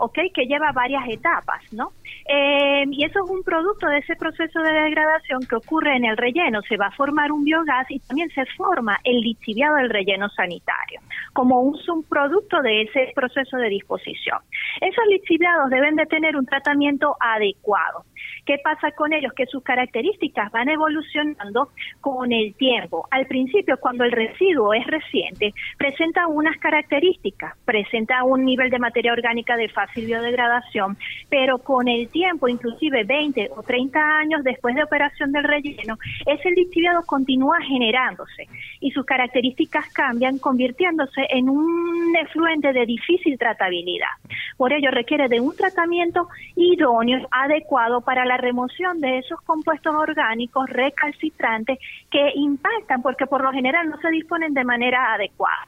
¿ok? 0.00 0.18
Que 0.34 0.46
lleva 0.46 0.72
varias 0.72 1.08
etapas, 1.08 1.62
¿no? 1.72 1.92
Eh, 2.26 2.84
y 2.90 3.04
eso 3.04 3.24
es 3.24 3.30
un 3.30 3.42
producto 3.42 3.86
de 3.86 3.98
ese 3.98 4.16
proceso 4.16 4.60
de 4.60 4.72
degradación 4.72 5.40
que 5.48 5.56
ocurre 5.56 5.96
en 5.96 6.04
el 6.04 6.16
relleno. 6.16 6.62
Se 6.62 6.76
va 6.76 6.86
a 6.86 6.92
formar 6.92 7.30
un 7.32 7.44
biogás 7.44 7.90
y 7.90 8.00
también 8.00 8.30
se 8.30 8.44
forma 8.56 8.98
el 9.04 9.20
lixiviado 9.20 9.76
del 9.76 9.90
relleno 9.90 10.28
sanitario, 10.30 11.00
como 11.32 11.60
un 11.60 11.76
subproducto 11.78 12.62
de 12.62 12.82
ese 12.82 13.12
proceso 13.14 13.56
de 13.56 13.68
disposición. 13.68 14.38
Esos 14.80 15.06
lixiviados 15.08 15.70
deben 15.70 15.96
de 15.96 16.06
tener 16.06 16.36
un 16.36 16.46
tratamiento 16.46 17.16
adecuado. 17.20 18.04
¿Qué 18.46 18.58
pasa 18.62 18.90
con 18.92 19.12
ellos? 19.12 19.32
Que 19.34 19.46
sus 19.46 19.62
características 19.62 20.50
van 20.50 20.68
evolucionando 20.68 21.68
con 22.00 22.32
el 22.32 22.54
tiempo. 22.54 23.06
Al 23.10 23.26
principio, 23.26 23.78
cuando 23.78 24.04
el 24.04 24.12
residuo 24.12 24.74
es 24.74 24.86
reciente, 24.86 25.52
presenta 25.78 26.26
unas 26.26 26.56
características, 26.58 27.56
presenta 27.64 28.24
un 28.24 28.44
nivel 28.44 28.70
de 28.70 28.78
materia 28.78 29.12
orgánica 29.12 29.56
de 29.56 29.68
fácil 29.90 30.06
biodegradación, 30.06 30.96
pero 31.28 31.58
con 31.58 31.88
el 31.88 32.08
tiempo, 32.08 32.48
inclusive 32.48 33.04
20 33.04 33.50
o 33.56 33.62
30 33.62 33.98
años 34.00 34.44
después 34.44 34.74
de 34.74 34.84
operación 34.84 35.32
del 35.32 35.44
relleno, 35.44 35.98
ese 36.26 36.50
lixiviado 36.50 37.02
continúa 37.06 37.58
generándose 37.60 38.48
y 38.80 38.90
sus 38.90 39.04
características 39.04 39.92
cambian, 39.92 40.38
convirtiéndose 40.38 41.26
en 41.30 41.48
un 41.48 42.14
efluente 42.16 42.72
de 42.72 42.86
difícil 42.86 43.38
tratabilidad. 43.38 44.08
Por 44.56 44.72
ello, 44.72 44.90
requiere 44.90 45.28
de 45.28 45.40
un 45.40 45.54
tratamiento 45.56 46.28
idóneo, 46.56 47.26
adecuado 47.30 48.00
para 48.00 48.24
la 48.24 48.36
remoción 48.36 49.00
de 49.00 49.18
esos 49.18 49.40
compuestos 49.42 49.94
orgánicos 49.94 50.68
recalcitrantes 50.68 51.78
que 52.10 52.32
impactan 52.34 53.02
porque 53.02 53.26
por 53.26 53.42
lo 53.42 53.52
general 53.52 53.88
no 53.88 53.98
se 54.00 54.10
disponen 54.10 54.54
de 54.54 54.64
manera 54.64 55.14
adecuada 55.14 55.66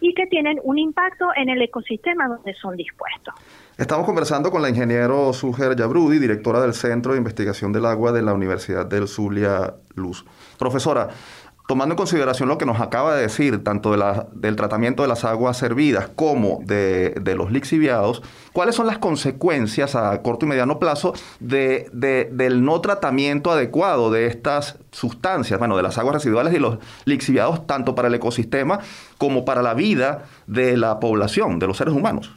y 0.00 0.14
que 0.14 0.26
tienen 0.26 0.60
un 0.64 0.78
impacto 0.78 1.28
en 1.36 1.48
el 1.48 1.62
ecosistema 1.62 2.28
donde 2.28 2.54
son 2.54 2.76
dispuestos. 2.76 3.34
Estamos 3.78 4.04
conversando 4.04 4.50
con 4.50 4.60
la 4.60 4.68
ingeniero 4.68 5.32
Suger 5.32 5.74
Yabrudi, 5.74 6.18
directora 6.18 6.60
del 6.60 6.74
Centro 6.74 7.12
de 7.12 7.18
Investigación 7.18 7.72
del 7.72 7.86
Agua 7.86 8.12
de 8.12 8.20
la 8.20 8.34
Universidad 8.34 8.84
del 8.84 9.08
Zulia 9.08 9.72
Luz. 9.94 10.26
Profesora, 10.58 11.08
tomando 11.66 11.94
en 11.94 11.96
consideración 11.96 12.50
lo 12.50 12.58
que 12.58 12.66
nos 12.66 12.82
acaba 12.82 13.16
de 13.16 13.22
decir, 13.22 13.64
tanto 13.64 13.92
del 14.34 14.56
tratamiento 14.56 15.00
de 15.02 15.08
las 15.08 15.24
aguas 15.24 15.56
servidas 15.56 16.10
como 16.14 16.60
de, 16.66 17.14
los 17.34 17.50
lixiviados, 17.50 18.22
¿cuáles 18.52 18.74
son 18.74 18.86
las 18.86 18.98
consecuencias 18.98 19.94
a 19.94 20.20
corto 20.20 20.44
y 20.44 20.50
mediano 20.50 20.78
plazo 20.78 21.14
de, 21.40 21.88
del 22.30 22.66
no 22.66 22.82
tratamiento 22.82 23.50
adecuado 23.50 24.10
de 24.10 24.26
estas 24.26 24.76
sustancias, 24.90 25.58
bueno, 25.58 25.78
de 25.78 25.82
las 25.82 25.96
aguas 25.96 26.16
residuales 26.16 26.52
y 26.52 26.58
los 26.58 26.76
lixiviados, 27.06 27.66
tanto 27.66 27.94
para 27.94 28.08
el 28.08 28.14
ecosistema 28.14 28.80
como 29.16 29.46
para 29.46 29.62
la 29.62 29.72
vida 29.72 30.26
de 30.46 30.76
la 30.76 31.00
población, 31.00 31.58
de 31.58 31.68
los 31.68 31.78
seres 31.78 31.94
humanos? 31.94 32.32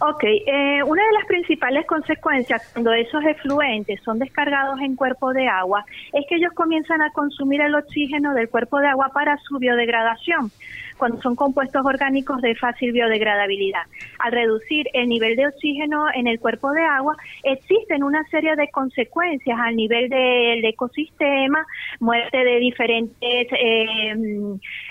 Ok, 0.00 0.22
eh, 0.22 0.80
una 0.84 1.02
de 1.04 1.12
las 1.12 1.26
principales 1.26 1.84
consecuencias 1.86 2.70
cuando 2.72 2.92
esos 2.92 3.24
efluentes 3.24 4.00
son 4.04 4.20
descargados 4.20 4.78
en 4.80 4.94
cuerpo 4.94 5.32
de 5.32 5.48
agua 5.48 5.84
es 6.12 6.24
que 6.28 6.36
ellos 6.36 6.52
comienzan 6.54 7.02
a 7.02 7.10
consumir 7.10 7.60
el 7.62 7.74
oxígeno 7.74 8.32
del 8.32 8.48
cuerpo 8.48 8.78
de 8.78 8.86
agua 8.86 9.10
para 9.12 9.36
su 9.38 9.58
biodegradación 9.58 10.52
cuando 10.98 11.20
son 11.22 11.36
compuestos 11.36 11.84
orgánicos 11.86 12.42
de 12.42 12.54
fácil 12.56 12.92
biodegradabilidad. 12.92 13.82
Al 14.18 14.32
reducir 14.32 14.88
el 14.92 15.08
nivel 15.08 15.36
de 15.36 15.46
oxígeno 15.46 16.06
en 16.12 16.26
el 16.26 16.38
cuerpo 16.38 16.72
de 16.72 16.84
agua, 16.84 17.16
existen 17.44 18.02
una 18.02 18.24
serie 18.30 18.56
de 18.56 18.68
consecuencias 18.68 19.58
al 19.58 19.76
nivel 19.76 20.10
del 20.10 20.64
ecosistema, 20.64 21.64
muerte 22.00 22.38
de 22.38 22.58
diferentes 22.58 23.46
eh, 23.52 24.14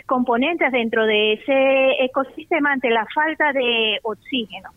componentes 0.06 0.72
dentro 0.72 1.06
de 1.06 1.34
ese 1.34 2.04
ecosistema 2.04 2.72
ante 2.72 2.90
la 2.90 3.06
falta 3.14 3.52
de 3.52 4.00
oxígeno. 4.04 4.70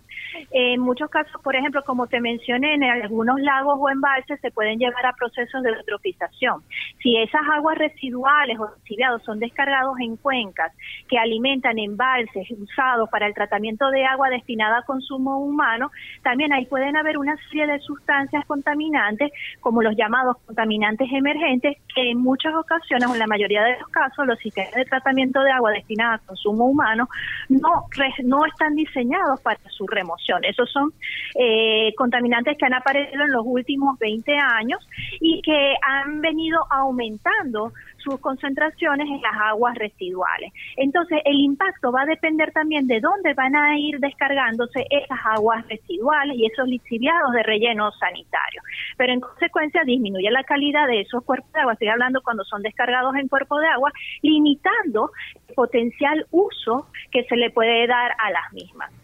En 0.50 0.80
muchos 0.80 1.10
casos, 1.10 1.40
por 1.42 1.56
ejemplo, 1.56 1.82
como 1.84 2.06
te 2.06 2.20
mencioné, 2.20 2.74
en 2.74 2.84
algunos 2.84 3.40
lagos 3.40 3.76
o 3.78 3.90
embalses 3.90 4.40
se 4.40 4.50
pueden 4.50 4.78
llevar 4.78 5.06
a 5.06 5.12
procesos 5.12 5.62
de 5.62 5.70
eutrofización. 5.70 6.62
Si 7.02 7.16
esas 7.16 7.42
aguas 7.52 7.78
residuales 7.78 8.58
o 8.58 8.70
lixiviados 8.76 9.22
son 9.22 9.38
descargados 9.38 9.98
en 10.00 10.16
cuencas 10.16 10.72
que 11.08 11.18
alimentan 11.18 11.78
embalses 11.78 12.50
usados 12.50 13.08
para 13.10 13.26
el 13.26 13.34
tratamiento 13.34 13.90
de 13.90 14.04
agua 14.04 14.28
destinada 14.28 14.78
a 14.78 14.82
consumo 14.82 15.38
humano, 15.38 15.90
también 16.22 16.52
ahí 16.52 16.66
pueden 16.66 16.96
haber 16.96 17.18
una 17.18 17.36
serie 17.48 17.66
de 17.66 17.78
sustancias 17.80 18.44
contaminantes, 18.46 19.32
como 19.60 19.82
los 19.82 19.96
llamados 19.96 20.36
contaminantes 20.46 21.08
emergentes, 21.12 21.76
que 21.94 22.10
en 22.10 22.18
muchas 22.18 22.54
ocasiones, 22.54 23.08
o 23.08 23.12
en 23.14 23.18
la 23.18 23.26
mayoría 23.26 23.62
de 23.64 23.78
los 23.78 23.88
casos, 23.88 24.26
los 24.26 24.38
sistemas 24.38 24.74
de 24.74 24.84
tratamiento 24.84 25.42
de 25.42 25.50
agua 25.50 25.70
destinada 25.72 26.14
a 26.14 26.18
consumo 26.18 26.66
humano 26.66 27.08
no, 27.48 27.86
no 28.24 28.46
están 28.46 28.74
diseñados 28.74 29.40
para 29.40 29.58
su 29.70 29.86
remoción. 29.86 30.19
Esos 30.42 30.70
son 30.70 30.92
eh, 31.34 31.92
contaminantes 31.96 32.56
que 32.56 32.66
han 32.66 32.74
aparecido 32.74 33.24
en 33.24 33.32
los 33.32 33.42
últimos 33.44 33.98
20 33.98 34.32
años 34.36 34.86
y 35.20 35.42
que 35.42 35.74
han 35.82 36.20
venido 36.20 36.60
aumentando 36.70 37.72
sus 37.98 38.18
concentraciones 38.20 39.08
en 39.08 39.20
las 39.20 39.34
aguas 39.42 39.74
residuales. 39.76 40.52
Entonces, 40.76 41.20
el 41.24 41.38
impacto 41.40 41.92
va 41.92 42.02
a 42.02 42.06
depender 42.06 42.50
también 42.52 42.86
de 42.86 43.00
dónde 43.00 43.34
van 43.34 43.54
a 43.54 43.78
ir 43.78 43.98
descargándose 43.98 44.86
esas 44.88 45.18
aguas 45.24 45.66
residuales 45.68 46.36
y 46.36 46.46
esos 46.46 46.66
lixiviados 46.66 47.32
de 47.32 47.42
relleno 47.42 47.90
sanitario. 47.92 48.62
Pero 48.96 49.12
en 49.12 49.20
consecuencia 49.20 49.82
disminuye 49.84 50.30
la 50.30 50.44
calidad 50.44 50.86
de 50.86 51.00
esos 51.00 51.24
cuerpos 51.24 51.52
de 51.52 51.60
agua, 51.60 51.72
estoy 51.74 51.88
hablando 51.88 52.22
cuando 52.22 52.44
son 52.44 52.62
descargados 52.62 53.14
en 53.16 53.28
cuerpo 53.28 53.58
de 53.58 53.66
agua, 53.66 53.92
limitando 54.22 55.10
el 55.48 55.54
potencial 55.54 56.26
uso 56.30 56.86
que 57.10 57.24
se 57.24 57.36
le 57.36 57.50
puede 57.50 57.86
dar 57.86 58.12
a 58.18 58.30
las 58.30 58.52
mismas. 58.52 58.99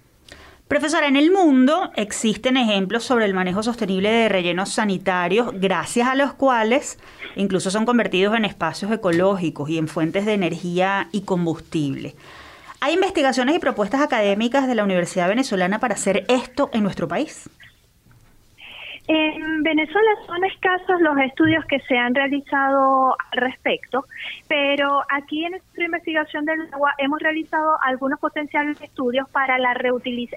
Profesora, 0.69 1.07
en 1.07 1.15
el 1.15 1.31
mundo 1.31 1.93
existen 1.95 2.57
ejemplos 2.57 3.05
sobre 3.05 3.25
el 3.25 3.35
manejo 3.35 3.63
sostenible 3.63 4.11
de 4.11 4.29
rellenos 4.29 4.71
sanitarios, 4.71 5.53
gracias 5.55 6.09
a 6.09 6.17
los 6.17 6.35
cuales 6.35 6.99
incluso 7.37 7.71
son 7.71 7.87
convertidos 7.87 8.35
en 8.37 8.45
espacios 8.45 8.91
ecológicos 8.91 9.71
y 9.71 9.79
en 9.79 9.87
fuentes 9.87 10.27
de 10.27 10.35
energía 10.35 11.09
y 11.13 11.21
combustible. 11.21 12.17
¿Hay 12.81 12.95
investigaciones 12.95 13.55
y 13.55 13.61
propuestas 13.61 14.01
académicas 14.01 14.67
de 14.67 14.75
la 14.75 14.83
Universidad 14.83 15.29
Venezolana 15.29 15.79
para 15.79 15.95
hacer 15.95 16.25
esto 16.27 16.69
en 16.73 16.83
nuestro 16.83 17.07
país? 17.07 17.49
En 19.09 19.63
Venezuela 19.63 20.11
son 20.27 20.45
escasos 20.45 21.01
los 21.01 21.17
estudios 21.19 21.65
que 21.67 21.79
se 21.81 21.97
han 21.97 22.13
realizado 22.13 23.15
al 23.31 23.41
respecto, 23.41 24.05
pero 24.49 25.01
aquí 25.09 25.45
en 25.45 25.53
nuestra 25.53 25.85
investigación 25.85 26.45
del 26.45 26.63
agua 26.73 26.93
hemos 26.99 27.21
realizado 27.21 27.77
algunos 27.85 28.19
potenciales 28.19 28.81
estudios 28.81 29.29
para 29.31 29.59
la 29.59 29.77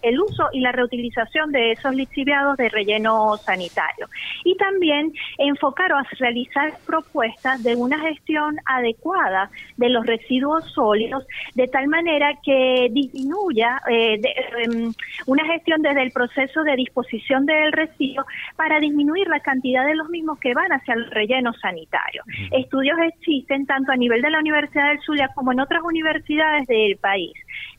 el 0.03 0.21
uso 0.21 0.49
y 0.53 0.59
la 0.59 0.71
reutilización 0.71 1.51
de 1.51 1.71
esos 1.71 1.95
lixiviados 1.95 2.57
de 2.57 2.69
relleno 2.69 3.37
sanitario. 3.37 4.07
Y 4.43 4.55
también 4.57 5.13
enfocaron 5.39 6.05
a 6.05 6.07
realizar 6.19 6.73
propuestas 6.85 7.63
de 7.63 7.75
una 7.75 7.99
gestión 7.99 8.57
adecuada 8.65 9.49
de 9.77 9.89
los 9.89 10.05
residuos 10.05 10.63
sólidos, 10.73 11.25
de 11.55 11.67
tal 11.67 11.87
manera 11.87 12.37
que 12.43 12.89
disminuya 12.91 13.81
eh, 13.89 14.19
em, 14.63 14.93
una 15.25 15.45
gestión 15.45 15.81
desde 15.81 16.03
el 16.03 16.11
proceso 16.11 16.61
de 16.63 16.75
disposición 16.75 17.45
del 17.47 17.71
residuo 17.71 18.25
para 18.59 18.81
disminuir 18.81 19.25
la 19.29 19.39
cantidad 19.39 19.85
de 19.85 19.95
los 19.95 20.09
mismos 20.09 20.37
que 20.37 20.53
van 20.53 20.69
hacia 20.73 20.93
el 20.93 21.09
relleno 21.11 21.53
sanitario. 21.53 22.23
Estudios 22.51 22.97
existen 23.07 23.65
tanto 23.65 23.93
a 23.93 23.95
nivel 23.95 24.21
de 24.21 24.29
la 24.29 24.39
Universidad 24.39 24.89
del 24.89 24.99
Zulia 24.99 25.29
como 25.33 25.53
en 25.53 25.61
otras 25.61 25.81
universidades 25.81 26.67
del 26.67 26.97
país 26.97 27.31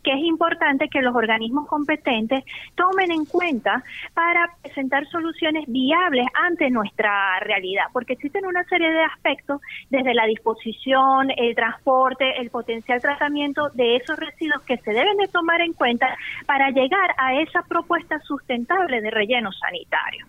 que 0.03 0.13
es 0.13 0.25
importante 0.25 0.89
que 0.89 1.03
los 1.03 1.15
organismos 1.15 1.69
competentes 1.69 2.45
tomen 2.75 3.13
en 3.13 3.25
cuenta 3.27 3.83
para 4.15 4.49
presentar 4.63 5.07
soluciones 5.09 5.65
viables 5.69 6.27
ante 6.33 6.71
nuestra 6.71 7.39
realidad, 7.41 7.85
porque 7.93 8.15
existen 8.15 8.47
una 8.47 8.65
serie 8.65 8.91
de 8.91 9.03
aspectos 9.03 9.61
desde 9.91 10.15
la 10.15 10.27
disposición, 10.27 11.31
el 11.37 11.55
transporte, 11.55 12.41
el 12.41 12.51
potencial 12.51 13.01
tratamiento 13.01 13.69
de 13.75 13.97
esos 13.97 14.19
residuos 14.19 14.63
que 14.63 14.79
se 14.79 14.93
deben 14.93 15.17
de 15.19 15.29
tomar 15.29 15.61
en 15.61 15.73
cuenta 15.73 16.17
para 16.47 16.71
llegar 16.71 17.15
a 17.19 17.35
esa 17.35 17.63
propuesta 17.63 18.19
sustentable 18.21 19.01
de 19.01 19.11
relleno 19.11 19.53
sanitario. 19.53 20.27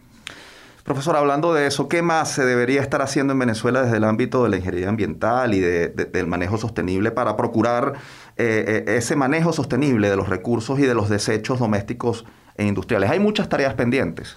Profesor, 0.84 1.16
hablando 1.16 1.54
de 1.54 1.68
eso, 1.68 1.88
¿qué 1.88 2.02
más 2.02 2.32
se 2.32 2.44
debería 2.44 2.82
estar 2.82 3.02
haciendo 3.02 3.34
en 3.34 3.40
Venezuela 3.40 3.84
desde 3.84 3.98
el 3.98 4.04
ámbito 4.04 4.44
de 4.44 4.50
la 4.50 4.58
ingeniería 4.58 4.90
ambiental 4.90 5.54
y 5.54 5.60
del 5.60 6.28
manejo 6.28 6.58
sostenible 6.58 7.12
para 7.12 7.38
procurar 7.38 7.94
eh, 8.38 8.84
eh, 8.88 8.96
ese 8.98 9.16
manejo 9.16 9.54
sostenible 9.54 10.10
de 10.10 10.16
los 10.16 10.28
recursos 10.28 10.80
y 10.80 10.84
de 10.84 10.96
los 10.96 11.08
desechos 11.08 11.60
domésticos 11.60 12.26
e 12.58 12.66
industriales? 12.66 13.12
Hay 13.12 13.20
muchas 13.20 13.48
tareas 13.48 13.76
pendientes. 13.76 14.36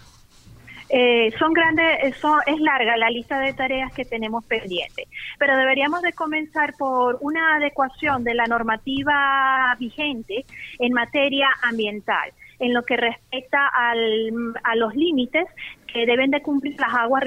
Eh, 0.91 1.33
son 1.39 1.55
grandes, 1.55 2.15
son, 2.19 2.39
es 2.47 2.61
larga 2.61 2.97
la 2.99 3.09
lista 3.09 3.41
de 3.41 3.55
tareas 3.55 3.91
que 3.93 4.05
tenemos 4.05 4.45
pendientes, 4.45 5.09
pero 5.39 5.57
deberíamos 5.57 6.03
de 6.03 6.13
comenzar 6.13 6.75
por 6.77 7.17
una 7.23 7.57
adecuación 7.57 8.23
de 8.23 8.35
la 8.35 8.45
normativa 8.45 9.75
vigente 9.79 10.45
en 10.79 10.93
materia 10.93 11.49
ambiental 11.63 12.33
en 12.61 12.73
lo 12.73 12.83
que 12.83 12.97
respecta 12.97 13.67
al, 13.67 14.55
a 14.63 14.77
los 14.77 14.95
límites 14.95 15.47
que 15.95 16.07
deben 16.07 16.31
de 16.31 16.43
cumplir 16.43 16.79
las 16.79 16.93
aguas 16.93 17.23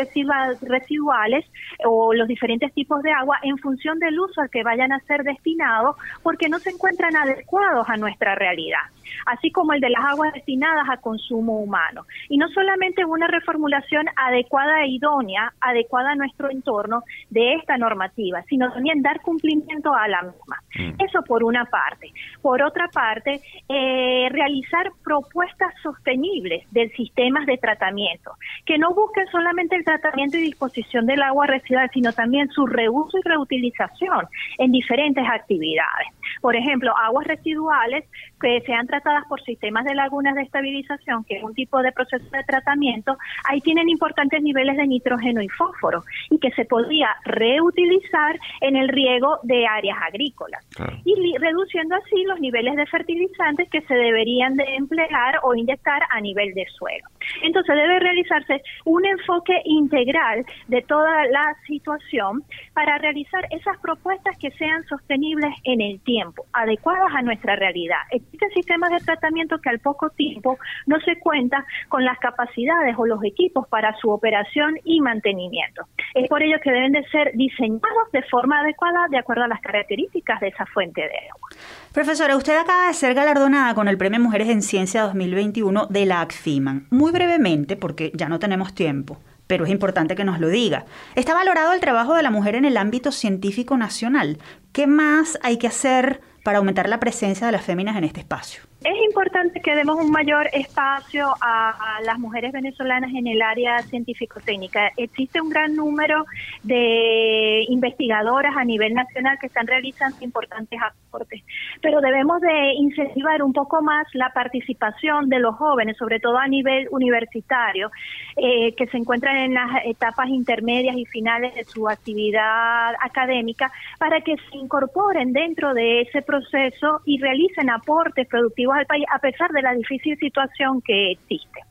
residuales 0.61 1.45
o 1.85 2.13
los 2.13 2.27
diferentes 2.27 2.73
tipos 2.73 3.01
de 3.01 3.11
agua 3.11 3.39
en 3.43 3.57
función 3.57 3.97
del 3.99 4.19
uso 4.19 4.41
al 4.41 4.49
que 4.49 4.63
vayan 4.63 4.91
a 4.91 4.99
ser 5.01 5.23
destinados 5.23 5.95
porque 6.21 6.49
no 6.49 6.59
se 6.59 6.71
encuentran 6.71 7.15
adecuados 7.15 7.89
a 7.89 7.97
nuestra 7.97 8.35
realidad 8.35 8.81
así 9.25 9.51
como 9.51 9.73
el 9.73 9.81
de 9.81 9.89
las 9.89 10.03
aguas 10.05 10.33
destinadas 10.33 10.87
a 10.89 10.97
consumo 10.97 11.59
humano. 11.59 12.05
Y 12.29 12.37
no 12.37 12.47
solamente 12.49 13.05
una 13.05 13.27
reformulación 13.27 14.05
adecuada 14.15 14.83
e 14.83 14.89
idónea, 14.89 15.53
adecuada 15.61 16.11
a 16.11 16.15
nuestro 16.15 16.49
entorno 16.49 17.03
de 17.29 17.55
esta 17.55 17.77
normativa, 17.77 18.43
sino 18.49 18.71
también 18.71 19.01
dar 19.01 19.21
cumplimiento 19.21 19.93
a 19.93 20.07
la 20.07 20.21
misma. 20.21 20.57
Mm. 20.75 21.01
Eso 21.01 21.21
por 21.23 21.43
una 21.43 21.65
parte. 21.65 22.11
Por 22.41 22.61
otra 22.61 22.87
parte, 22.89 23.41
eh, 23.69 24.29
realizar 24.31 24.91
propuestas 25.03 25.73
sostenibles 25.81 26.65
del 26.71 26.91
sistemas 26.93 27.45
de 27.45 27.57
tratamiento, 27.57 28.31
que 28.65 28.77
no 28.77 28.93
busquen 28.93 29.27
solamente 29.27 29.75
el 29.75 29.83
tratamiento 29.85 30.37
y 30.37 30.41
disposición 30.41 31.05
del 31.05 31.21
agua 31.21 31.47
residual, 31.47 31.89
sino 31.93 32.13
también 32.13 32.49
su 32.49 32.65
reuso 32.65 33.17
y 33.17 33.27
reutilización 33.27 34.27
en 34.57 34.71
diferentes 34.71 35.23
actividades. 35.27 36.07
Por 36.41 36.55
ejemplo, 36.55 36.93
aguas 36.97 37.27
residuales 37.27 38.05
que 38.39 38.61
sean 38.65 38.87
tratadas 38.87 39.23
por 39.27 39.41
sistemas 39.43 39.85
de 39.85 39.95
lagunas 39.95 40.35
de 40.35 40.43
estabilización, 40.43 41.23
que 41.23 41.37
es 41.37 41.43
un 41.43 41.53
tipo 41.53 41.81
de 41.81 41.91
proceso 41.91 42.25
de 42.31 42.43
tratamiento, 42.43 43.17
ahí 43.49 43.61
tienen 43.61 43.89
importantes 43.89 44.41
niveles 44.41 44.77
de 44.77 44.87
nitrógeno 44.87 45.41
y 45.41 45.49
fósforo 45.49 46.03
y 46.29 46.39
que 46.39 46.51
se 46.51 46.65
podría 46.65 47.09
reutilizar 47.25 48.39
en 48.61 48.75
el 48.75 48.89
riego 48.89 49.39
de 49.43 49.65
áreas 49.65 49.97
agrícolas. 50.07 50.65
Y 51.05 51.37
reduciendo 51.37 51.95
así 51.95 52.23
los 52.23 52.39
niveles 52.39 52.75
de 52.75 52.85
fertilizantes 52.85 53.69
que 53.69 53.81
se 53.81 53.93
deberían 53.93 54.55
de 54.55 54.75
emplear 54.75 55.39
o 55.43 55.55
inyectar 55.55 56.01
a 56.09 56.21
nivel 56.21 56.53
de 56.53 56.65
suelo. 56.77 57.07
Entonces 57.41 57.75
debe 57.75 57.99
realizarse 57.99 58.61
un 58.85 59.05
enfoque 59.05 59.61
integral 59.65 60.45
de 60.67 60.81
toda 60.81 61.25
la 61.27 61.55
situación 61.65 62.43
para 62.73 62.97
realizar 62.97 63.45
esas 63.51 63.77
propuestas 63.79 64.37
que 64.37 64.51
sean 64.51 64.83
sostenibles 64.85 65.53
en 65.63 65.81
el 65.81 65.99
tiempo, 66.01 66.16
adecuadas 66.53 67.13
a 67.15 67.21
nuestra 67.21 67.55
realidad. 67.55 67.99
Existen 68.11 68.49
sistemas 68.51 68.91
de 68.91 68.99
tratamiento 68.99 69.59
que 69.59 69.69
al 69.69 69.79
poco 69.79 70.09
tiempo 70.09 70.57
no 70.85 70.99
se 71.01 71.19
cuenta 71.19 71.65
con 71.89 72.05
las 72.05 72.17
capacidades 72.19 72.95
o 72.97 73.05
los 73.05 73.23
equipos 73.23 73.67
para 73.67 73.95
su 73.97 74.09
operación 74.09 74.75
y 74.83 75.01
mantenimiento. 75.01 75.83
Es 76.13 76.27
por 76.27 76.41
ello 76.41 76.57
que 76.63 76.71
deben 76.71 76.91
de 76.91 77.03
ser 77.09 77.31
diseñados 77.33 78.11
de 78.11 78.23
forma 78.23 78.59
adecuada 78.59 79.07
de 79.09 79.17
acuerdo 79.17 79.43
a 79.43 79.47
las 79.47 79.61
características 79.61 80.39
de 80.39 80.47
esa 80.49 80.65
fuente 80.65 81.01
de 81.01 81.29
agua. 81.29 81.49
Profesora, 81.93 82.35
usted 82.35 82.57
acaba 82.57 82.87
de 82.87 82.93
ser 82.93 83.13
galardonada 83.13 83.73
con 83.73 83.87
el 83.87 83.97
Premio 83.97 84.19
Mujeres 84.19 84.49
en 84.49 84.61
Ciencia 84.61 85.03
2021 85.03 85.87
de 85.87 86.05
la 86.05 86.21
ACFIMAN. 86.21 86.87
Muy 86.89 87.11
brevemente, 87.11 87.75
porque 87.75 88.11
ya 88.13 88.29
no 88.29 88.39
tenemos 88.39 88.73
tiempo, 88.75 89.17
pero 89.47 89.65
es 89.65 89.71
importante 89.71 90.15
que 90.15 90.23
nos 90.23 90.39
lo 90.39 90.49
diga. 90.49 90.85
Está 91.15 91.33
valorado 91.33 91.73
el 91.73 91.79
trabajo 91.79 92.13
de 92.15 92.23
la 92.23 92.29
mujer 92.29 92.55
en 92.55 92.65
el 92.65 92.77
ámbito 92.77 93.11
científico 93.11 93.77
nacional. 93.77 94.37
¿Qué 94.77 94.85
más 94.85 95.39
hay 95.41 95.57
que 95.57 95.65
hacer 95.65 96.21
para 96.43 96.59
aumentar 96.59 96.87
la 96.87 96.99
presencia 96.99 97.47
de 97.47 97.51
las 97.51 97.65
féminas 97.65 97.97
en 97.97 98.03
este 98.03 98.19
espacio? 98.19 98.66
Es 98.87 98.95
importante 99.03 99.59
que 99.59 99.75
demos 99.75 99.97
un 99.97 100.11
mayor 100.11 100.47
espacio 100.53 101.33
a, 101.41 101.99
las 102.05 102.17
mujeres 102.19 102.53
venezolanas 102.53 103.11
en 103.13 103.27
el 103.27 103.41
área 103.41 103.79
científico-técnica. 103.79 104.93
Existe 104.95 105.41
un 105.41 105.49
gran 105.49 105.75
número 105.75 106.23
de 106.63 107.65
investigadoras 107.67 108.55
a 108.55 108.63
nivel 108.63 108.93
nacional 108.93 109.37
que 109.41 109.47
están 109.47 109.67
realizando 109.67 110.23
importantes 110.23 110.79
aportes, 110.81 111.43
pero 111.81 111.99
debemos 111.99 112.39
de 112.39 112.75
incentivar 112.75 113.43
un 113.43 113.51
poco 113.51 113.81
más 113.81 114.07
la 114.13 114.29
participación 114.29 115.27
de 115.27 115.39
los 115.39 115.55
jóvenes, 115.55 115.97
sobre 115.97 116.21
todo 116.21 116.37
a 116.37 116.47
nivel 116.47 116.87
universitario, 116.91 117.91
eh, 118.37 118.73
que 118.73 118.87
se 118.87 118.95
encuentran 118.95 119.35
en 119.35 119.53
las 119.53 119.83
etapas 119.83 120.29
intermedias 120.29 120.95
y 120.95 121.03
finales 121.05 121.53
de 121.55 121.65
su 121.65 121.89
actividad 121.89 122.93
académica, 123.01 123.69
para 123.99 124.21
que 124.21 124.37
se 124.37 124.57
incorporen 124.57 125.33
dentro 125.33 125.73
de 125.73 126.03
ese 126.03 126.21
proceso 126.21 127.01
y 127.03 127.19
realicen 127.19 127.69
aportes 127.69 128.27
productivos 128.29 128.76
al 128.77 128.85
país 128.85 129.05
a 129.13 129.19
pesar 129.19 129.51
de 129.51 129.61
la 129.61 129.73
difícil 129.73 130.17
situación 130.17 130.81
que 130.81 131.11
existe. 131.11 131.61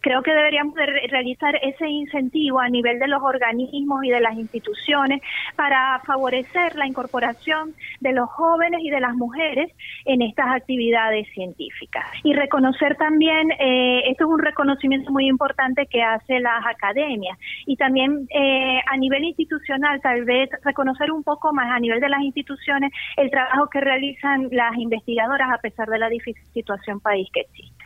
Creo 0.00 0.22
que 0.22 0.32
deberíamos 0.32 0.74
realizar 1.10 1.58
ese 1.62 1.88
incentivo 1.88 2.60
a 2.60 2.68
nivel 2.68 2.98
de 2.98 3.08
los 3.08 3.22
organismos 3.22 4.04
y 4.04 4.10
de 4.10 4.20
las 4.20 4.34
instituciones 4.36 5.20
para 5.56 6.00
favorecer 6.06 6.76
la 6.76 6.86
incorporación 6.86 7.74
de 8.00 8.12
los 8.12 8.28
jóvenes 8.30 8.80
y 8.82 8.90
de 8.90 9.00
las 9.00 9.14
mujeres 9.14 9.72
en 10.04 10.22
estas 10.22 10.46
actividades 10.48 11.28
científicas. 11.32 12.04
Y 12.24 12.34
reconocer 12.34 12.96
también, 12.96 13.50
eh, 13.58 14.02
esto 14.10 14.24
es 14.24 14.30
un 14.30 14.38
reconocimiento 14.38 15.10
muy 15.10 15.28
importante 15.28 15.86
que 15.86 16.02
hace 16.02 16.40
las 16.40 16.64
academias 16.66 17.38
y 17.66 17.76
también 17.76 18.28
eh, 18.30 18.80
a 18.86 18.96
nivel 18.96 19.24
institucional 19.24 20.00
tal 20.00 20.24
vez 20.24 20.50
reconocer 20.64 21.10
un 21.10 21.22
poco 21.22 21.52
más 21.52 21.70
a 21.70 21.80
nivel 21.80 22.00
de 22.00 22.08
las 22.08 22.22
instituciones 22.22 22.92
el 23.16 23.30
trabajo 23.30 23.68
que 23.68 23.80
realizan 23.80 24.48
las 24.50 24.76
investigadoras 24.76 25.50
a 25.52 25.58
pesar 25.58 25.88
de 25.88 25.98
la 25.98 26.08
difícil 26.08 26.44
situación 26.52 27.00
país 27.00 27.28
que 27.32 27.40
existe. 27.40 27.77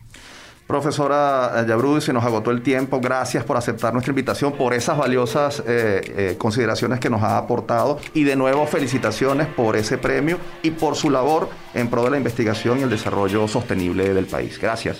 Profesora 0.67 1.65
Yabrudi, 1.67 2.01
se 2.01 2.13
nos 2.13 2.25
agotó 2.25 2.51
el 2.51 2.63
tiempo. 2.63 3.01
Gracias 3.01 3.45
por 3.45 3.57
aceptar 3.57 3.93
nuestra 3.93 4.11
invitación, 4.11 4.53
por 4.53 4.75
esas 4.75 4.97
valiosas 4.97 5.61
eh, 5.61 6.01
eh, 6.07 6.35
consideraciones 6.39 7.01
que 7.01 7.11
nos 7.11 7.23
ha 7.23 7.39
aportado. 7.39 7.99
Y 8.15 8.25
de 8.25 8.37
nuevo, 8.37 8.67
felicitaciones 8.67 9.49
por 9.49 9.77
ese 9.77 9.99
premio 9.99 10.39
y 10.63 10.71
por 10.71 10.97
su 10.97 11.11
labor 11.11 11.49
en 11.75 11.89
pro 11.89 12.05
de 12.05 12.11
la 12.11 12.17
investigación 12.17 12.81
y 12.81 12.83
el 12.83 12.91
desarrollo 12.91 13.49
sostenible 13.49 14.15
del 14.15 14.27
país. 14.27 14.59
Gracias. 14.59 14.99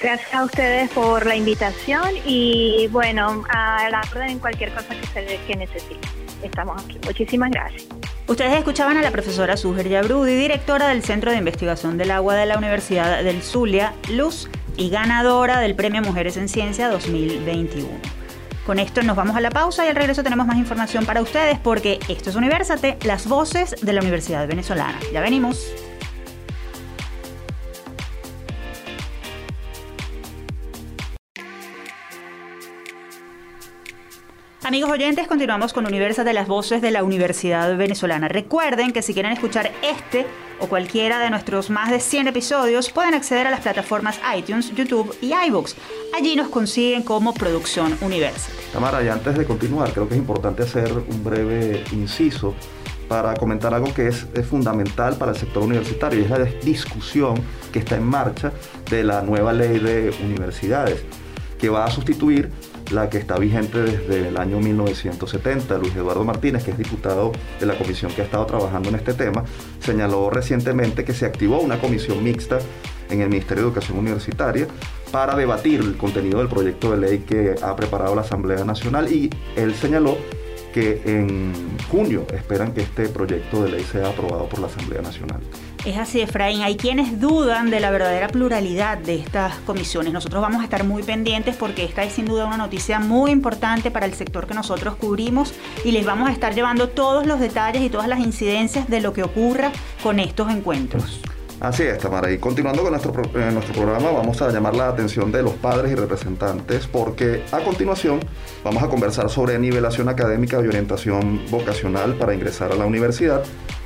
Gracias 0.00 0.34
a 0.34 0.44
ustedes 0.44 0.90
por 0.90 1.26
la 1.26 1.36
invitación 1.36 2.08
y 2.26 2.88
bueno, 2.90 3.44
a 3.50 3.88
la 3.88 4.00
orden 4.10 4.30
en 4.30 4.38
cualquier 4.40 4.72
cosa 4.72 4.88
que, 4.88 5.06
se, 5.06 5.38
que 5.46 5.54
necesiten. 5.54 6.21
Estamos 6.42 6.82
aquí. 6.82 6.98
Muchísimas 7.04 7.50
gracias. 7.50 7.86
Ustedes 8.26 8.56
escuchaban 8.56 8.96
a 8.96 9.02
la 9.02 9.10
profesora 9.10 9.56
Suger 9.56 9.88
Yabrudi, 9.88 10.34
directora 10.34 10.88
del 10.88 11.02
Centro 11.02 11.30
de 11.30 11.38
Investigación 11.38 11.98
del 11.98 12.10
Agua 12.10 12.34
de 12.34 12.46
la 12.46 12.56
Universidad 12.56 13.22
del 13.22 13.42
Zulia, 13.42 13.94
Luz 14.10 14.48
y 14.76 14.90
ganadora 14.90 15.60
del 15.60 15.74
Premio 15.74 16.02
Mujeres 16.02 16.36
en 16.36 16.48
Ciencia 16.48 16.88
2021. 16.88 17.88
Con 18.64 18.78
esto 18.78 19.02
nos 19.02 19.16
vamos 19.16 19.36
a 19.36 19.40
la 19.40 19.50
pausa 19.50 19.84
y 19.84 19.88
al 19.88 19.96
regreso 19.96 20.22
tenemos 20.22 20.46
más 20.46 20.56
información 20.56 21.04
para 21.04 21.20
ustedes 21.20 21.58
porque 21.58 21.98
esto 22.08 22.30
es 22.30 22.36
Universate, 22.36 22.96
las 23.04 23.26
voces 23.26 23.74
de 23.82 23.92
la 23.92 24.00
Universidad 24.00 24.46
Venezolana. 24.46 24.98
Ya 25.12 25.20
venimos. 25.20 25.74
Amigos 34.64 34.92
oyentes, 34.92 35.26
continuamos 35.26 35.72
con 35.72 35.86
Universa 35.86 36.22
de 36.22 36.32
las 36.32 36.46
Voces 36.46 36.80
de 36.80 36.92
la 36.92 37.02
Universidad 37.02 37.76
Venezolana. 37.76 38.28
Recuerden 38.28 38.92
que 38.92 39.02
si 39.02 39.12
quieren 39.12 39.32
escuchar 39.32 39.72
este 39.82 40.24
o 40.60 40.68
cualquiera 40.68 41.18
de 41.18 41.30
nuestros 41.30 41.68
más 41.68 41.90
de 41.90 41.98
100 41.98 42.28
episodios, 42.28 42.92
pueden 42.92 43.14
acceder 43.14 43.48
a 43.48 43.50
las 43.50 43.62
plataformas 43.62 44.20
iTunes, 44.36 44.72
YouTube 44.72 45.16
y 45.20 45.32
iBooks. 45.48 45.74
Allí 46.14 46.36
nos 46.36 46.48
consiguen 46.48 47.02
como 47.02 47.34
Producción 47.34 47.98
Universa. 48.02 48.52
Tamara, 48.72 49.02
y 49.02 49.08
antes 49.08 49.36
de 49.36 49.44
continuar, 49.44 49.92
creo 49.92 50.06
que 50.06 50.14
es 50.14 50.20
importante 50.20 50.62
hacer 50.62 50.92
un 50.92 51.24
breve 51.24 51.82
inciso 51.90 52.54
para 53.08 53.34
comentar 53.34 53.74
algo 53.74 53.92
que 53.92 54.06
es, 54.06 54.28
es, 54.32 54.46
fundamental 54.46 55.16
para 55.16 55.32
el 55.32 55.38
sector 55.38 55.64
universitario 55.64 56.20
y 56.20 56.22
es 56.22 56.30
la 56.30 56.38
discusión 56.38 57.34
que 57.72 57.80
está 57.80 57.96
en 57.96 58.04
marcha 58.04 58.52
de 58.88 59.02
la 59.02 59.22
nueva 59.22 59.52
ley 59.52 59.80
de 59.80 60.14
universidades 60.22 61.04
que 61.58 61.68
va 61.68 61.84
a 61.84 61.90
sustituir 61.90 62.50
la 62.92 63.08
que 63.08 63.18
está 63.18 63.38
vigente 63.38 63.82
desde 63.82 64.28
el 64.28 64.36
año 64.36 64.60
1970. 64.60 65.78
Luis 65.78 65.94
Eduardo 65.94 66.24
Martínez, 66.24 66.64
que 66.64 66.72
es 66.72 66.78
diputado 66.78 67.32
de 67.58 67.66
la 67.66 67.76
comisión 67.76 68.12
que 68.12 68.22
ha 68.22 68.24
estado 68.24 68.46
trabajando 68.46 68.88
en 68.88 68.96
este 68.96 69.14
tema, 69.14 69.44
señaló 69.80 70.30
recientemente 70.30 71.04
que 71.04 71.14
se 71.14 71.26
activó 71.26 71.60
una 71.60 71.78
comisión 71.78 72.22
mixta 72.22 72.58
en 73.10 73.20
el 73.20 73.28
Ministerio 73.28 73.64
de 73.64 73.68
Educación 73.68 73.98
Universitaria 73.98 74.66
para 75.10 75.36
debatir 75.36 75.80
el 75.80 75.96
contenido 75.96 76.38
del 76.38 76.48
proyecto 76.48 76.90
de 76.92 76.96
ley 76.96 77.18
que 77.20 77.54
ha 77.62 77.76
preparado 77.76 78.14
la 78.14 78.22
Asamblea 78.22 78.64
Nacional 78.64 79.12
y 79.12 79.28
él 79.56 79.74
señaló 79.74 80.16
que 80.72 81.02
en 81.04 81.52
junio 81.90 82.26
esperan 82.32 82.72
que 82.72 82.80
este 82.80 83.08
proyecto 83.08 83.62
de 83.62 83.72
ley 83.72 83.84
sea 83.84 84.08
aprobado 84.08 84.48
por 84.48 84.60
la 84.60 84.68
Asamblea 84.68 85.02
Nacional. 85.02 85.40
Es 85.84 85.98
así, 85.98 86.20
Efraín. 86.20 86.62
Hay 86.62 86.76
quienes 86.76 87.18
dudan 87.18 87.68
de 87.68 87.80
la 87.80 87.90
verdadera 87.90 88.28
pluralidad 88.28 88.98
de 88.98 89.16
estas 89.16 89.56
comisiones. 89.66 90.12
Nosotros 90.12 90.40
vamos 90.40 90.60
a 90.60 90.64
estar 90.64 90.84
muy 90.84 91.02
pendientes 91.02 91.56
porque 91.56 91.82
esta 91.84 92.04
es 92.04 92.12
sin 92.12 92.26
duda 92.26 92.46
una 92.46 92.56
noticia 92.56 93.00
muy 93.00 93.32
importante 93.32 93.90
para 93.90 94.06
el 94.06 94.14
sector 94.14 94.46
que 94.46 94.54
nosotros 94.54 94.94
cubrimos 94.94 95.52
y 95.84 95.90
les 95.90 96.06
vamos 96.06 96.28
a 96.28 96.32
estar 96.32 96.54
llevando 96.54 96.88
todos 96.88 97.26
los 97.26 97.40
detalles 97.40 97.82
y 97.82 97.90
todas 97.90 98.06
las 98.06 98.20
incidencias 98.20 98.88
de 98.88 99.00
lo 99.00 99.12
que 99.12 99.24
ocurra 99.24 99.72
con 100.04 100.20
estos 100.20 100.52
encuentros. 100.52 101.20
Así 101.58 101.82
es, 101.82 101.98
Tamara. 101.98 102.30
Y 102.30 102.38
continuando 102.38 102.82
con 102.82 102.92
nuestro, 102.92 103.12
eh, 103.34 103.50
nuestro 103.52 103.74
programa, 103.74 104.12
vamos 104.12 104.40
a 104.40 104.52
llamar 104.52 104.76
la 104.76 104.88
atención 104.88 105.32
de 105.32 105.42
los 105.42 105.54
padres 105.54 105.90
y 105.90 105.96
representantes 105.96 106.86
porque 106.86 107.42
a 107.50 107.58
continuación 107.58 108.20
vamos 108.62 108.84
a 108.84 108.88
conversar 108.88 109.28
sobre 109.30 109.58
nivelación 109.58 110.08
académica 110.08 110.60
y 110.62 110.66
orientación 110.68 111.40
vocacional 111.50 112.14
para 112.14 112.34
ingresar 112.34 112.70
a 112.70 112.76
la 112.76 112.86
universidad 112.86 113.42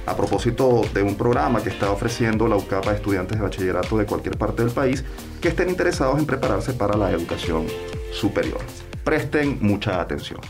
a 0.06 0.16
propósito 0.16 0.82
de 0.94 1.02
un 1.02 1.16
programa 1.16 1.62
que 1.62 1.68
está 1.68 1.90
ofreciendo 1.90 2.46
la 2.48 2.56
UCAP 2.56 2.88
a 2.88 2.94
estudiantes 2.94 3.36
de 3.36 3.42
bachillerato 3.42 3.98
de 3.98 4.06
cualquier 4.06 4.38
parte 4.38 4.62
del 4.64 4.72
país 4.72 5.04
que 5.40 5.48
estén 5.48 5.68
interesados 5.68 6.18
en 6.18 6.26
prepararse 6.26 6.72
para 6.72 6.96
la 6.96 7.10
educación 7.10 7.66
superior. 8.12 8.60
Presten 9.04 9.58
mucha 9.60 10.00
atención. 10.00 10.40